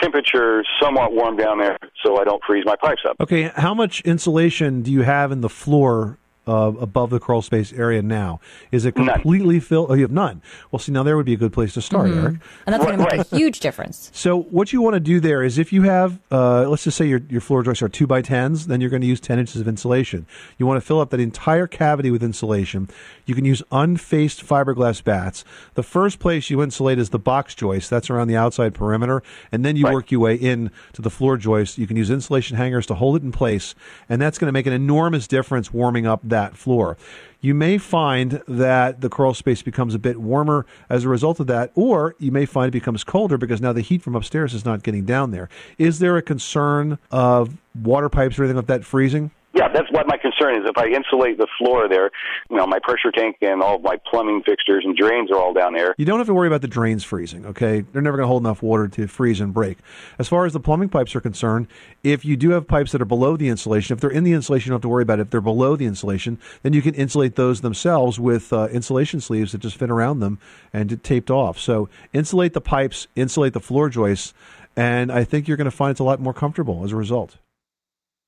temperature 0.00 0.64
somewhat 0.80 1.12
warm 1.12 1.36
down 1.36 1.58
there 1.58 1.78
so 2.04 2.20
I 2.20 2.24
don't 2.24 2.42
freeze 2.44 2.64
my 2.64 2.76
pipes 2.76 3.02
up. 3.08 3.16
Okay, 3.20 3.50
how 3.54 3.74
much 3.74 4.00
insulation 4.02 4.82
do 4.82 4.92
you 4.92 5.02
have 5.02 5.32
in 5.32 5.40
the 5.40 5.48
floor 5.48 6.18
uh, 6.46 6.72
above 6.80 7.10
the 7.10 7.18
crawl 7.20 7.42
space 7.42 7.72
area 7.72 8.02
now? 8.02 8.40
Is 8.70 8.84
it 8.84 8.94
completely 8.94 9.60
filled? 9.60 9.90
Oh, 9.90 9.94
you 9.94 10.02
have 10.02 10.10
none. 10.12 10.42
Well, 10.70 10.78
see, 10.78 10.92
now 10.92 11.02
there 11.02 11.16
would 11.16 11.26
be 11.26 11.32
a 11.34 11.36
good 11.38 11.52
place 11.52 11.74
to 11.74 11.80
start, 11.80 12.08
Mhm. 12.10 12.22
Eric. 12.22 12.34
And 12.66 12.74
that's 12.74 12.84
going 12.84 12.98
to 12.98 13.04
make 13.16 13.32
a 13.32 13.36
huge 13.36 13.60
difference. 13.60 14.10
So 14.12 14.42
what 14.42 14.72
you 14.72 14.80
want 14.82 14.94
to 14.94 15.00
do 15.00 15.20
there 15.20 15.42
is 15.42 15.58
if 15.58 15.72
you 15.72 15.82
have, 15.82 16.18
uh, 16.30 16.68
let's 16.68 16.84
just 16.84 16.96
say 16.96 17.06
your, 17.06 17.20
your 17.28 17.40
floor 17.40 17.62
joists 17.62 17.82
are 17.82 17.88
two 17.88 18.06
by 18.06 18.22
tens, 18.22 18.66
then 18.66 18.80
you're 18.80 18.90
going 18.90 19.02
to 19.02 19.06
use 19.08 19.20
10 19.20 19.38
inches 19.38 19.60
of 19.60 19.68
insulation. 19.68 20.26
You 20.58 20.66
want 20.66 20.80
to 20.80 20.86
fill 20.86 21.00
up 21.00 21.10
that 21.10 21.20
entire 21.20 21.66
cavity 21.66 22.10
with 22.10 22.22
insulation. 22.22 22.88
You 23.26 23.34
can 23.34 23.44
use 23.44 23.62
unfaced 23.72 24.44
fiberglass 24.46 25.02
batts. 25.02 25.44
The 25.74 25.82
first 25.82 26.18
place 26.18 26.50
you 26.50 26.62
insulate 26.62 26.98
is 26.98 27.10
the 27.10 27.18
box 27.18 27.54
joist. 27.54 27.90
That's 27.90 28.10
around 28.10 28.28
the 28.28 28.36
outside 28.36 28.74
perimeter. 28.74 29.22
And 29.50 29.64
then 29.64 29.76
you 29.76 29.84
work 29.84 30.10
your 30.10 30.20
way 30.20 30.34
in 30.34 30.70
to 30.92 31.02
the 31.02 31.10
floor 31.10 31.36
joist. 31.36 31.78
You 31.78 31.86
can 31.86 31.96
use 31.96 32.10
insulation 32.10 32.56
hangers 32.56 32.86
to 32.86 32.94
hold 32.94 33.16
it 33.16 33.22
in 33.22 33.32
place. 33.32 33.74
And 34.08 34.20
that's 34.20 34.38
going 34.38 34.48
to 34.48 34.52
make 34.52 34.66
an 34.66 34.72
enormous 34.72 35.26
difference 35.26 35.72
warming 35.72 36.06
up 36.06 36.20
that 36.34 36.56
floor. 36.56 36.96
You 37.40 37.54
may 37.54 37.78
find 37.78 38.42
that 38.48 39.02
the 39.02 39.08
crawl 39.08 39.34
space 39.34 39.62
becomes 39.62 39.94
a 39.94 39.98
bit 39.98 40.18
warmer 40.18 40.66
as 40.88 41.04
a 41.04 41.08
result 41.08 41.38
of 41.40 41.46
that, 41.46 41.70
or 41.74 42.16
you 42.18 42.32
may 42.32 42.46
find 42.46 42.68
it 42.68 42.72
becomes 42.72 43.04
colder 43.04 43.38
because 43.38 43.60
now 43.60 43.72
the 43.72 43.82
heat 43.82 44.02
from 44.02 44.16
upstairs 44.16 44.52
is 44.52 44.64
not 44.64 44.82
getting 44.82 45.04
down 45.04 45.30
there. 45.30 45.48
Is 45.78 45.98
there 45.98 46.16
a 46.16 46.22
concern 46.22 46.98
of 47.10 47.58
water 47.74 48.08
pipes 48.08 48.38
or 48.38 48.44
anything 48.44 48.56
like 48.56 48.66
that 48.66 48.84
freezing? 48.84 49.30
Yeah, 49.54 49.68
that's 49.72 49.90
what 49.92 50.08
my 50.08 50.16
concern 50.16 50.56
is. 50.56 50.68
If 50.68 50.76
I 50.76 50.88
insulate 50.88 51.38
the 51.38 51.46
floor 51.58 51.88
there, 51.88 52.10
you 52.50 52.56
know, 52.56 52.66
my 52.66 52.80
pressure 52.82 53.12
tank 53.12 53.36
and 53.40 53.62
all 53.62 53.76
of 53.76 53.82
my 53.82 53.96
plumbing 54.10 54.42
fixtures 54.44 54.82
and 54.84 54.96
drains 54.96 55.30
are 55.30 55.38
all 55.38 55.52
down 55.52 55.74
there. 55.74 55.94
You 55.96 56.04
don't 56.04 56.18
have 56.18 56.26
to 56.26 56.34
worry 56.34 56.48
about 56.48 56.60
the 56.60 56.68
drains 56.68 57.04
freezing, 57.04 57.46
okay? 57.46 57.82
They're 57.92 58.02
never 58.02 58.16
going 58.16 58.24
to 58.24 58.28
hold 58.28 58.42
enough 58.42 58.62
water 58.62 58.88
to 58.88 59.06
freeze 59.06 59.40
and 59.40 59.54
break. 59.54 59.78
As 60.18 60.26
far 60.26 60.44
as 60.44 60.54
the 60.54 60.60
plumbing 60.60 60.88
pipes 60.88 61.14
are 61.14 61.20
concerned, 61.20 61.68
if 62.02 62.24
you 62.24 62.36
do 62.36 62.50
have 62.50 62.66
pipes 62.66 62.90
that 62.92 63.00
are 63.00 63.06
below 63.06 63.36
the 63.36 63.48
insulation, 63.48 63.94
if 63.94 64.00
they're 64.00 64.10
in 64.10 64.24
the 64.24 64.32
insulation, 64.32 64.68
you 64.68 64.70
don't 64.70 64.78
have 64.78 64.82
to 64.82 64.88
worry 64.88 65.04
about 65.04 65.20
it. 65.20 65.22
If 65.22 65.30
they're 65.30 65.40
below 65.40 65.76
the 65.76 65.86
insulation, 65.86 66.40
then 66.64 66.72
you 66.72 66.82
can 66.82 66.94
insulate 66.94 67.36
those 67.36 67.60
themselves 67.60 68.18
with 68.18 68.52
uh, 68.52 68.66
insulation 68.72 69.20
sleeves 69.20 69.52
that 69.52 69.58
just 69.58 69.76
fit 69.76 69.88
around 69.88 70.18
them 70.18 70.40
and 70.72 71.00
taped 71.04 71.30
off. 71.30 71.60
So 71.60 71.88
insulate 72.12 72.54
the 72.54 72.60
pipes, 72.60 73.06
insulate 73.14 73.52
the 73.52 73.60
floor 73.60 73.88
joists, 73.88 74.34
and 74.76 75.12
I 75.12 75.22
think 75.22 75.46
you're 75.46 75.56
going 75.56 75.66
to 75.66 75.70
find 75.70 75.92
it's 75.92 76.00
a 76.00 76.04
lot 76.04 76.18
more 76.18 76.34
comfortable 76.34 76.82
as 76.82 76.90
a 76.90 76.96
result. 76.96 77.36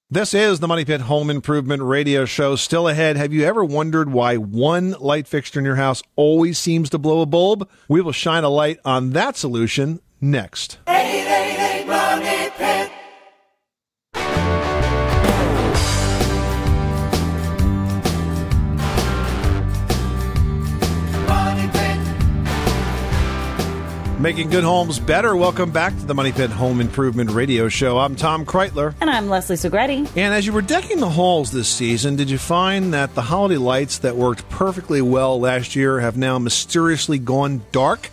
This 0.08 0.34
is 0.34 0.60
the 0.60 0.68
Money 0.68 0.84
Pit 0.84 1.00
Home 1.00 1.30
Improvement 1.30 1.82
Radio 1.82 2.26
Show. 2.26 2.54
Still 2.54 2.86
ahead. 2.86 3.16
Have 3.16 3.32
you 3.32 3.42
ever 3.42 3.64
wondered 3.64 4.12
why 4.12 4.36
one 4.36 4.92
light 5.00 5.26
fixture 5.26 5.58
in 5.58 5.64
your 5.64 5.74
house 5.74 6.00
always 6.14 6.60
seems 6.60 6.88
to 6.90 6.98
blow 6.98 7.22
a 7.22 7.26
bulb? 7.26 7.68
We 7.88 8.00
will 8.00 8.12
shine 8.12 8.44
a 8.44 8.48
light 8.48 8.78
on 8.84 9.10
that 9.10 9.36
solution 9.36 9.98
next. 10.20 10.78
888 10.86 11.26
Money 11.26 11.55
Making 24.26 24.50
good 24.50 24.64
homes 24.64 24.98
better. 24.98 25.36
Welcome 25.36 25.70
back 25.70 25.96
to 26.00 26.04
the 26.04 26.12
Money 26.12 26.32
Pit 26.32 26.50
Home 26.50 26.80
Improvement 26.80 27.30
Radio 27.30 27.68
Show. 27.68 27.96
I'm 27.96 28.16
Tom 28.16 28.44
Kraeutler. 28.44 28.92
And 29.00 29.08
I'm 29.08 29.28
Leslie 29.28 29.54
Segrete. 29.54 30.10
And 30.16 30.34
as 30.34 30.44
you 30.44 30.52
were 30.52 30.62
decking 30.62 30.98
the 30.98 31.08
halls 31.08 31.52
this 31.52 31.68
season, 31.68 32.16
did 32.16 32.28
you 32.28 32.36
find 32.36 32.92
that 32.92 33.14
the 33.14 33.22
holiday 33.22 33.56
lights 33.56 33.98
that 33.98 34.16
worked 34.16 34.48
perfectly 34.48 35.00
well 35.00 35.38
last 35.38 35.76
year 35.76 36.00
have 36.00 36.16
now 36.16 36.40
mysteriously 36.40 37.20
gone 37.20 37.62
dark? 37.70 38.10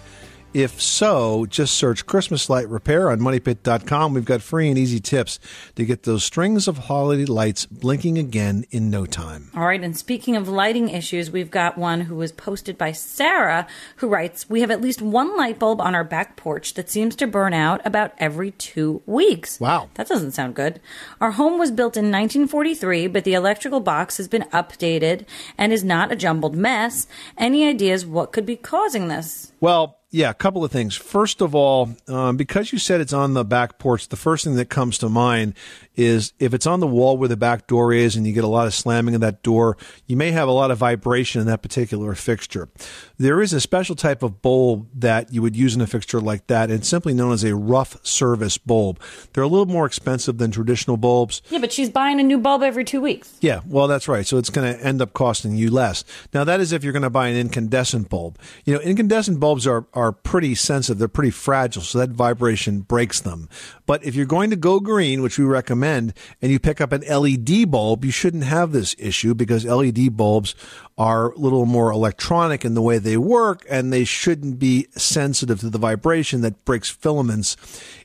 If 0.53 0.79
so, 0.79 1.47
just 1.47 1.73
search 1.73 2.05
Christmas 2.05 2.47
Light 2.47 2.69
Repair 2.69 3.09
on 3.09 3.19
MoneyPit.com. 3.19 4.13
We've 4.13 4.23
got 4.23 4.43
free 4.43 4.69
and 4.69 4.77
easy 4.77 4.99
tips 4.99 5.39
to 5.75 5.83
get 5.83 6.03
those 6.03 6.23
strings 6.23 6.67
of 6.67 6.77
holiday 6.77 7.25
lights 7.25 7.65
blinking 7.65 8.19
again 8.19 8.63
in 8.69 8.91
no 8.91 9.07
time. 9.07 9.49
All 9.55 9.65
right, 9.65 9.83
and 9.83 9.97
speaking 9.97 10.35
of 10.35 10.47
lighting 10.47 10.89
issues, 10.89 11.31
we've 11.31 11.49
got 11.49 11.75
one 11.75 12.01
who 12.01 12.13
was 12.15 12.31
posted 12.31 12.77
by 12.77 12.91
Sarah 12.91 13.65
who 13.95 14.07
writes 14.07 14.47
We 14.47 14.61
have 14.61 14.69
at 14.69 14.79
least 14.79 15.01
one 15.01 15.35
light 15.35 15.57
bulb 15.57 15.81
on 15.81 15.95
our 15.95 16.03
back 16.03 16.35
porch 16.35 16.75
that 16.75 16.87
seems 16.87 17.15
to 17.15 17.25
burn 17.25 17.55
out 17.55 17.81
about 17.83 18.13
every 18.19 18.51
two 18.51 19.01
weeks. 19.07 19.59
Wow. 19.59 19.89
That 19.95 20.07
doesn't 20.07 20.33
sound 20.33 20.53
good. 20.53 20.79
Our 21.19 21.31
home 21.31 21.57
was 21.57 21.71
built 21.71 21.97
in 21.97 22.11
1943, 22.11 23.07
but 23.07 23.23
the 23.23 23.33
electrical 23.33 23.79
box 23.79 24.17
has 24.17 24.27
been 24.27 24.43
updated 24.53 25.25
and 25.57 25.73
is 25.73 25.83
not 25.83 26.11
a 26.11 26.15
jumbled 26.15 26.55
mess. 26.55 27.07
Any 27.39 27.67
ideas 27.67 28.05
what 28.05 28.31
could 28.31 28.45
be 28.45 28.55
causing 28.55 29.07
this? 29.07 29.51
Well, 29.59 29.97
yeah, 30.13 30.29
a 30.29 30.33
couple 30.35 30.63
of 30.63 30.71
things. 30.71 30.95
First 30.95 31.41
of 31.41 31.55
all, 31.55 31.89
um, 32.07 32.37
because 32.37 32.71
you 32.71 32.77
said 32.77 33.01
it's 33.01 33.13
on 33.13 33.33
the 33.33 33.43
back 33.43 33.79
porch, 33.79 34.09
the 34.09 34.15
first 34.15 34.43
thing 34.43 34.53
that 34.57 34.69
comes 34.69 34.99
to 34.99 35.09
mind 35.09 35.55
is 35.95 36.33
if 36.39 36.53
it's 36.53 36.65
on 36.65 36.79
the 36.79 36.87
wall 36.87 37.17
where 37.17 37.29
the 37.29 37.37
back 37.37 37.67
door 37.67 37.93
is 37.93 38.15
and 38.15 38.25
you 38.25 38.33
get 38.33 38.43
a 38.43 38.47
lot 38.47 38.67
of 38.67 38.73
slamming 38.73 39.15
of 39.15 39.21
that 39.21 39.43
door, 39.43 39.77
you 40.07 40.17
may 40.17 40.31
have 40.31 40.47
a 40.47 40.51
lot 40.51 40.71
of 40.71 40.77
vibration 40.77 41.41
in 41.41 41.47
that 41.47 41.61
particular 41.61 42.15
fixture. 42.15 42.69
There 43.17 43.41
is 43.41 43.53
a 43.53 43.61
special 43.61 43.95
type 43.95 44.23
of 44.23 44.41
bulb 44.41 44.87
that 44.95 45.31
you 45.31 45.41
would 45.41 45.55
use 45.55 45.75
in 45.75 45.81
a 45.81 45.87
fixture 45.87 46.19
like 46.19 46.47
that. 46.47 46.69
and 46.69 46.79
It's 46.79 46.89
simply 46.89 47.13
known 47.13 47.31
as 47.31 47.43
a 47.43 47.55
rough 47.55 48.03
service 48.05 48.57
bulb. 48.57 48.99
They're 49.33 49.43
a 49.43 49.47
little 49.47 49.67
more 49.67 49.85
expensive 49.85 50.37
than 50.39 50.51
traditional 50.51 50.97
bulbs. 50.97 51.41
Yeah, 51.49 51.59
but 51.59 51.71
she's 51.71 51.89
buying 51.89 52.19
a 52.19 52.23
new 52.23 52.39
bulb 52.39 52.63
every 52.63 52.83
two 52.85 53.01
weeks. 53.01 53.37
Yeah, 53.41 53.61
well, 53.67 53.87
that's 53.87 54.07
right. 54.07 54.25
So 54.25 54.37
it's 54.37 54.49
going 54.49 54.73
to 54.73 54.83
end 54.83 55.01
up 55.01 55.13
costing 55.13 55.55
you 55.55 55.69
less. 55.69 56.03
Now, 56.33 56.43
that 56.43 56.59
is 56.59 56.71
if 56.73 56.83
you're 56.83 56.93
going 56.93 57.03
to 57.03 57.09
buy 57.09 57.27
an 57.27 57.37
incandescent 57.37 58.09
bulb. 58.09 58.39
You 58.65 58.73
know, 58.73 58.79
incandescent 58.79 59.39
bulbs 59.39 59.67
are, 59.67 59.85
are 59.93 60.11
pretty 60.11 60.55
sensitive. 60.55 60.97
They're 60.97 61.07
pretty 61.07 61.31
fragile, 61.31 61.83
so 61.83 61.99
that 61.99 62.09
vibration 62.09 62.81
breaks 62.81 63.21
them. 63.21 63.47
But 63.85 64.03
if 64.03 64.15
you're 64.15 64.25
going 64.25 64.49
to 64.49 64.55
go 64.55 64.79
green, 64.79 65.21
which 65.21 65.37
we 65.37 65.45
recommend, 65.45 65.82
recommend, 65.83 66.13
and 66.41 66.51
you 66.51 66.59
pick 66.59 66.81
up 66.81 66.91
an 66.91 67.01
LED 67.01 67.69
bulb, 67.69 68.05
you 68.05 68.11
shouldn't 68.11 68.43
have 68.43 68.71
this 68.71 68.95
issue 68.97 69.33
because 69.33 69.65
LED 69.65 70.15
bulbs 70.15 70.55
are 70.97 71.31
a 71.31 71.37
little 71.37 71.65
more 71.65 71.91
electronic 71.91 72.63
in 72.63 72.73
the 72.73 72.81
way 72.81 72.97
they 72.97 73.17
work, 73.17 73.65
and 73.69 73.91
they 73.91 74.03
shouldn't 74.03 74.59
be 74.59 74.87
sensitive 74.95 75.59
to 75.59 75.69
the 75.69 75.77
vibration 75.77 76.41
that 76.41 76.63
breaks 76.65 76.89
filaments 76.89 77.57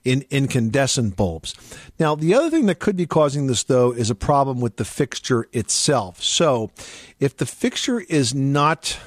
in 0.04 0.24
incandescent 0.30 1.16
bulbs. 1.16 1.54
Now, 1.98 2.14
the 2.14 2.34
other 2.34 2.50
thing 2.50 2.66
that 2.66 2.78
could 2.78 2.96
be 2.96 3.06
causing 3.06 3.46
this, 3.46 3.64
though, 3.64 3.92
is 3.92 4.10
a 4.10 4.14
problem 4.14 4.60
with 4.60 4.76
the 4.76 4.84
fixture 4.84 5.46
itself. 5.52 6.22
So, 6.22 6.70
if 7.20 7.36
the 7.36 7.46
fixture 7.46 8.00
is 8.00 8.34
not 8.34 8.98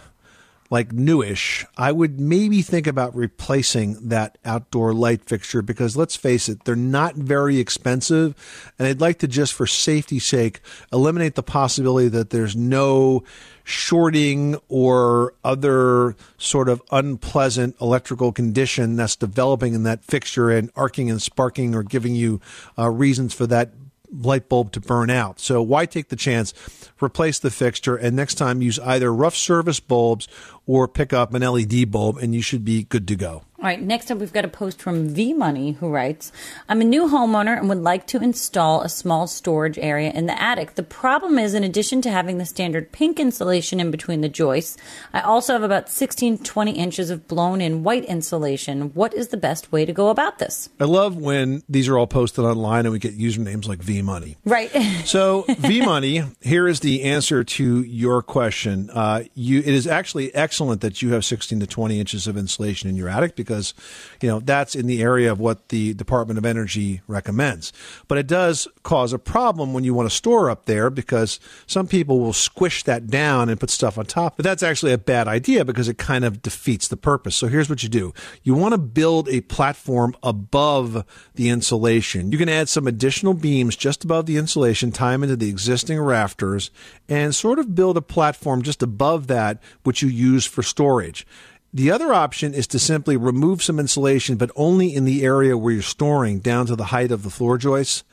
like 0.71 0.93
newish, 0.93 1.65
I 1.77 1.91
would 1.91 2.19
maybe 2.19 2.61
think 2.61 2.87
about 2.87 3.13
replacing 3.13 4.07
that 4.07 4.37
outdoor 4.45 4.93
light 4.93 5.25
fixture 5.25 5.61
because 5.61 5.97
let's 5.97 6.15
face 6.15 6.47
it, 6.47 6.63
they're 6.63 6.77
not 6.77 7.15
very 7.15 7.59
expensive. 7.59 8.71
And 8.79 8.87
I'd 8.87 9.01
like 9.01 9.19
to 9.19 9.27
just 9.27 9.53
for 9.53 9.67
safety's 9.67 10.25
sake 10.25 10.61
eliminate 10.93 11.35
the 11.35 11.43
possibility 11.43 12.07
that 12.07 12.29
there's 12.29 12.55
no 12.55 13.23
shorting 13.65 14.57
or 14.69 15.33
other 15.43 16.15
sort 16.37 16.69
of 16.69 16.81
unpleasant 16.89 17.75
electrical 17.81 18.31
condition 18.31 18.95
that's 18.95 19.17
developing 19.17 19.73
in 19.73 19.83
that 19.83 20.05
fixture 20.05 20.49
and 20.49 20.71
arcing 20.77 21.11
and 21.11 21.21
sparking 21.21 21.75
or 21.75 21.83
giving 21.83 22.15
you 22.15 22.39
uh, 22.79 22.89
reasons 22.89 23.33
for 23.33 23.45
that 23.45 23.71
light 24.11 24.49
bulb 24.49 24.71
to 24.73 24.81
burn 24.81 25.09
out. 25.09 25.39
So 25.39 25.61
why 25.61 25.85
take 25.85 26.09
the 26.09 26.15
chance? 26.15 26.53
Replace 27.01 27.39
the 27.39 27.51
fixture 27.51 27.95
and 27.95 28.15
next 28.15 28.35
time 28.35 28.61
use 28.61 28.79
either 28.79 29.13
rough 29.13 29.35
service 29.35 29.79
bulbs 29.79 30.27
or 30.65 30.87
pick 30.87 31.13
up 31.13 31.33
an 31.33 31.41
LED 31.41 31.89
bulb 31.89 32.17
and 32.17 32.35
you 32.35 32.41
should 32.41 32.65
be 32.65 32.83
good 32.83 33.07
to 33.07 33.15
go. 33.15 33.43
All 33.61 33.67
right, 33.67 33.79
next 33.79 34.09
up, 34.09 34.17
we've 34.17 34.33
got 34.33 34.43
a 34.43 34.47
post 34.47 34.81
from 34.81 35.09
V 35.09 35.33
Money 35.33 35.73
who 35.73 35.87
writes 35.87 36.31
I'm 36.67 36.81
a 36.81 36.83
new 36.83 37.07
homeowner 37.07 37.55
and 37.55 37.69
would 37.69 37.83
like 37.83 38.07
to 38.07 38.17
install 38.17 38.81
a 38.81 38.89
small 38.89 39.27
storage 39.27 39.77
area 39.77 40.09
in 40.09 40.25
the 40.25 40.41
attic. 40.41 40.73
The 40.73 40.81
problem 40.81 41.37
is, 41.37 41.53
in 41.53 41.63
addition 41.63 42.01
to 42.01 42.09
having 42.09 42.39
the 42.39 42.45
standard 42.45 42.91
pink 42.91 43.19
insulation 43.19 43.79
in 43.79 43.91
between 43.91 44.21
the 44.21 44.29
joists, 44.29 44.77
I 45.13 45.21
also 45.21 45.53
have 45.53 45.61
about 45.61 45.89
16 45.89 46.39
20 46.39 46.71
inches 46.71 47.11
of 47.11 47.27
blown 47.27 47.61
in 47.61 47.83
white 47.83 48.03
insulation. 48.05 48.95
What 48.95 49.13
is 49.13 49.27
the 49.27 49.37
best 49.37 49.71
way 49.71 49.85
to 49.85 49.93
go 49.93 50.09
about 50.09 50.39
this? 50.39 50.69
I 50.79 50.85
love 50.85 51.15
when 51.15 51.61
these 51.69 51.87
are 51.87 51.99
all 51.99 52.07
posted 52.07 52.43
online 52.43 52.87
and 52.87 52.93
we 52.93 52.97
get 52.97 53.15
usernames 53.15 53.67
like 53.67 53.83
V 53.83 54.01
Money. 54.01 54.37
Right. 54.43 54.71
So 55.11 55.45
V 55.47 55.85
Money, 55.85 56.23
here 56.41 56.67
is 56.67 56.79
the 56.79 57.03
answer 57.03 57.43
to 57.43 57.83
your 57.83 58.21
question. 58.21 58.89
Uh, 58.91 59.23
you, 59.35 59.59
it 59.59 59.67
is 59.67 59.85
actually 59.85 60.33
excellent 60.33 60.81
that 60.81 61.01
you 61.01 61.13
have 61.13 61.25
16 61.25 61.59
to 61.59 61.67
20 61.67 61.99
inches 61.99 62.27
of 62.27 62.37
insulation 62.37 62.89
in 62.89 62.95
your 62.95 63.09
attic 63.09 63.35
because 63.51 63.73
you 64.21 64.29
know 64.29 64.39
that's 64.39 64.75
in 64.75 64.87
the 64.87 65.01
area 65.01 65.29
of 65.31 65.39
what 65.39 65.69
the 65.69 65.93
Department 65.93 66.37
of 66.37 66.45
Energy 66.45 67.01
recommends. 67.07 67.73
But 68.07 68.17
it 68.17 68.27
does 68.27 68.67
cause 68.83 69.11
a 69.11 69.19
problem 69.19 69.73
when 69.73 69.83
you 69.83 69.93
want 69.93 70.09
to 70.09 70.15
store 70.15 70.49
up 70.49 70.65
there 70.65 70.89
because 70.89 71.39
some 71.67 71.87
people 71.87 72.19
will 72.19 72.33
squish 72.33 72.83
that 72.83 73.07
down 73.07 73.49
and 73.49 73.59
put 73.59 73.69
stuff 73.69 73.97
on 73.97 74.05
top. 74.05 74.37
But 74.37 74.43
that's 74.43 74.63
actually 74.63 74.93
a 74.93 74.97
bad 74.97 75.27
idea 75.27 75.65
because 75.65 75.89
it 75.89 75.97
kind 75.97 76.23
of 76.23 76.41
defeats 76.41 76.87
the 76.87 76.97
purpose. 76.97 77.35
So 77.35 77.47
here's 77.47 77.69
what 77.69 77.83
you 77.83 77.89
do. 77.89 78.13
You 78.43 78.53
want 78.53 78.73
to 78.73 78.77
build 78.77 79.27
a 79.27 79.41
platform 79.41 80.15
above 80.23 81.05
the 81.35 81.49
insulation. 81.49 82.31
You 82.31 82.37
can 82.37 82.49
add 82.49 82.69
some 82.69 82.87
additional 82.87 83.33
beams 83.33 83.75
just 83.75 84.05
above 84.05 84.25
the 84.27 84.37
insulation, 84.37 84.91
tie 84.91 85.11
them 85.11 85.23
into 85.23 85.35
the 85.35 85.49
existing 85.49 85.99
rafters, 85.99 86.71
and 87.09 87.35
sort 87.35 87.59
of 87.59 87.75
build 87.75 87.97
a 87.97 88.01
platform 88.01 88.61
just 88.61 88.81
above 88.81 89.27
that, 89.27 89.61
which 89.83 90.01
you 90.01 90.07
use 90.07 90.45
for 90.45 90.63
storage. 90.63 91.25
The 91.73 91.91
other 91.91 92.13
option 92.13 92.53
is 92.53 92.67
to 92.67 92.79
simply 92.79 93.15
remove 93.15 93.63
some 93.63 93.79
insulation, 93.79 94.35
but 94.35 94.51
only 94.57 94.93
in 94.93 95.05
the 95.05 95.23
area 95.23 95.57
where 95.57 95.71
you're 95.71 95.81
storing 95.81 96.39
down 96.39 96.65
to 96.65 96.75
the 96.75 96.85
height 96.85 97.11
of 97.11 97.23
the 97.23 97.29
floor 97.29 97.57
joists 97.57 98.03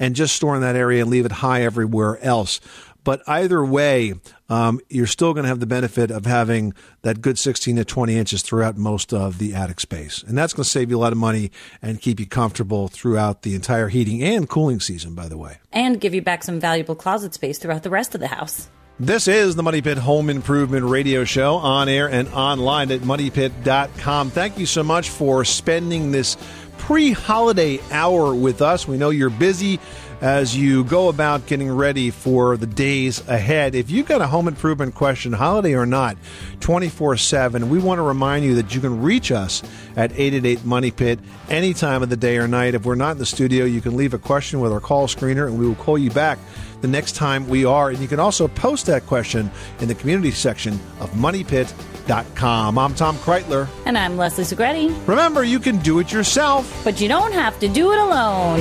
and 0.00 0.16
just 0.16 0.34
store 0.34 0.56
in 0.56 0.62
that 0.62 0.74
area 0.74 1.02
and 1.02 1.10
leave 1.10 1.24
it 1.24 1.32
high 1.32 1.62
everywhere 1.62 2.18
else. 2.22 2.60
But 3.04 3.22
either 3.28 3.64
way, 3.64 4.14
um, 4.48 4.80
you're 4.88 5.06
still 5.06 5.32
going 5.32 5.44
to 5.44 5.48
have 5.48 5.60
the 5.60 5.66
benefit 5.66 6.10
of 6.10 6.26
having 6.26 6.74
that 7.02 7.20
good 7.20 7.38
16 7.38 7.76
to 7.76 7.84
20 7.84 8.16
inches 8.16 8.42
throughout 8.42 8.76
most 8.76 9.12
of 9.12 9.38
the 9.38 9.54
attic 9.54 9.78
space. 9.78 10.24
And 10.26 10.36
that's 10.36 10.54
going 10.54 10.64
to 10.64 10.70
save 10.70 10.90
you 10.90 10.96
a 10.96 11.00
lot 11.00 11.12
of 11.12 11.18
money 11.18 11.52
and 11.82 12.00
keep 12.00 12.18
you 12.18 12.26
comfortable 12.26 12.88
throughout 12.88 13.42
the 13.42 13.54
entire 13.54 13.88
heating 13.88 14.24
and 14.24 14.48
cooling 14.48 14.80
season, 14.80 15.14
by 15.14 15.28
the 15.28 15.36
way. 15.36 15.58
And 15.70 16.00
give 16.00 16.14
you 16.14 16.22
back 16.22 16.42
some 16.42 16.58
valuable 16.58 16.96
closet 16.96 17.34
space 17.34 17.58
throughout 17.58 17.82
the 17.84 17.90
rest 17.90 18.14
of 18.14 18.20
the 18.20 18.28
house. 18.28 18.68
This 19.00 19.26
is 19.26 19.56
the 19.56 19.62
Money 19.64 19.82
Pit 19.82 19.98
Home 19.98 20.30
Improvement 20.30 20.84
Radio 20.86 21.24
Show 21.24 21.56
on 21.56 21.88
air 21.88 22.08
and 22.08 22.28
online 22.28 22.92
at 22.92 23.00
moneypit.com. 23.00 24.30
Thank 24.30 24.56
you 24.56 24.66
so 24.66 24.84
much 24.84 25.10
for 25.10 25.44
spending 25.44 26.12
this 26.12 26.36
pre 26.78 27.10
holiday 27.10 27.80
hour 27.90 28.32
with 28.32 28.62
us. 28.62 28.86
We 28.86 28.96
know 28.96 29.10
you're 29.10 29.30
busy 29.30 29.80
as 30.20 30.56
you 30.56 30.84
go 30.84 31.08
about 31.08 31.46
getting 31.46 31.72
ready 31.72 32.10
for 32.10 32.56
the 32.56 32.68
days 32.68 33.26
ahead. 33.26 33.74
If 33.74 33.90
you've 33.90 34.06
got 34.06 34.20
a 34.20 34.28
home 34.28 34.46
improvement 34.46 34.94
question, 34.94 35.32
holiday 35.32 35.74
or 35.74 35.86
not, 35.86 36.16
24 36.60 37.16
7, 37.16 37.68
we 37.68 37.80
want 37.80 37.98
to 37.98 38.02
remind 38.02 38.44
you 38.44 38.54
that 38.54 38.76
you 38.76 38.80
can 38.80 39.02
reach 39.02 39.32
us 39.32 39.64
at 39.96 40.12
888 40.12 40.64
Money 40.64 40.92
Pit 40.92 41.18
any 41.50 41.74
time 41.74 42.04
of 42.04 42.10
the 42.10 42.16
day 42.16 42.38
or 42.38 42.46
night. 42.46 42.74
If 42.74 42.84
we're 42.84 42.94
not 42.94 43.12
in 43.12 43.18
the 43.18 43.26
studio, 43.26 43.64
you 43.64 43.80
can 43.80 43.96
leave 43.96 44.14
a 44.14 44.18
question 44.18 44.60
with 44.60 44.70
our 44.70 44.80
call 44.80 45.08
screener 45.08 45.48
and 45.48 45.58
we 45.58 45.66
will 45.66 45.74
call 45.74 45.98
you 45.98 46.12
back 46.12 46.38
the 46.84 46.88
next 46.88 47.12
time 47.12 47.48
we 47.48 47.64
are. 47.64 47.88
And 47.88 47.98
you 47.98 48.06
can 48.06 48.20
also 48.20 48.46
post 48.46 48.84
that 48.86 49.06
question 49.06 49.50
in 49.80 49.88
the 49.88 49.94
community 49.94 50.30
section 50.32 50.74
of 51.00 51.10
moneypit.com. 51.12 52.78
I'm 52.78 52.94
Tom 52.94 53.16
Kraeutler. 53.16 53.68
And 53.86 53.96
I'm 53.96 54.18
Leslie 54.18 54.44
Segrete. 54.44 54.94
Remember, 55.08 55.42
you 55.44 55.58
can 55.58 55.78
do 55.78 55.98
it 55.98 56.12
yourself, 56.12 56.82
but 56.84 57.00
you 57.00 57.08
don't 57.08 57.32
have 57.32 57.58
to 57.60 57.68
do 57.68 57.92
it 57.92 57.98
alone. 57.98 58.60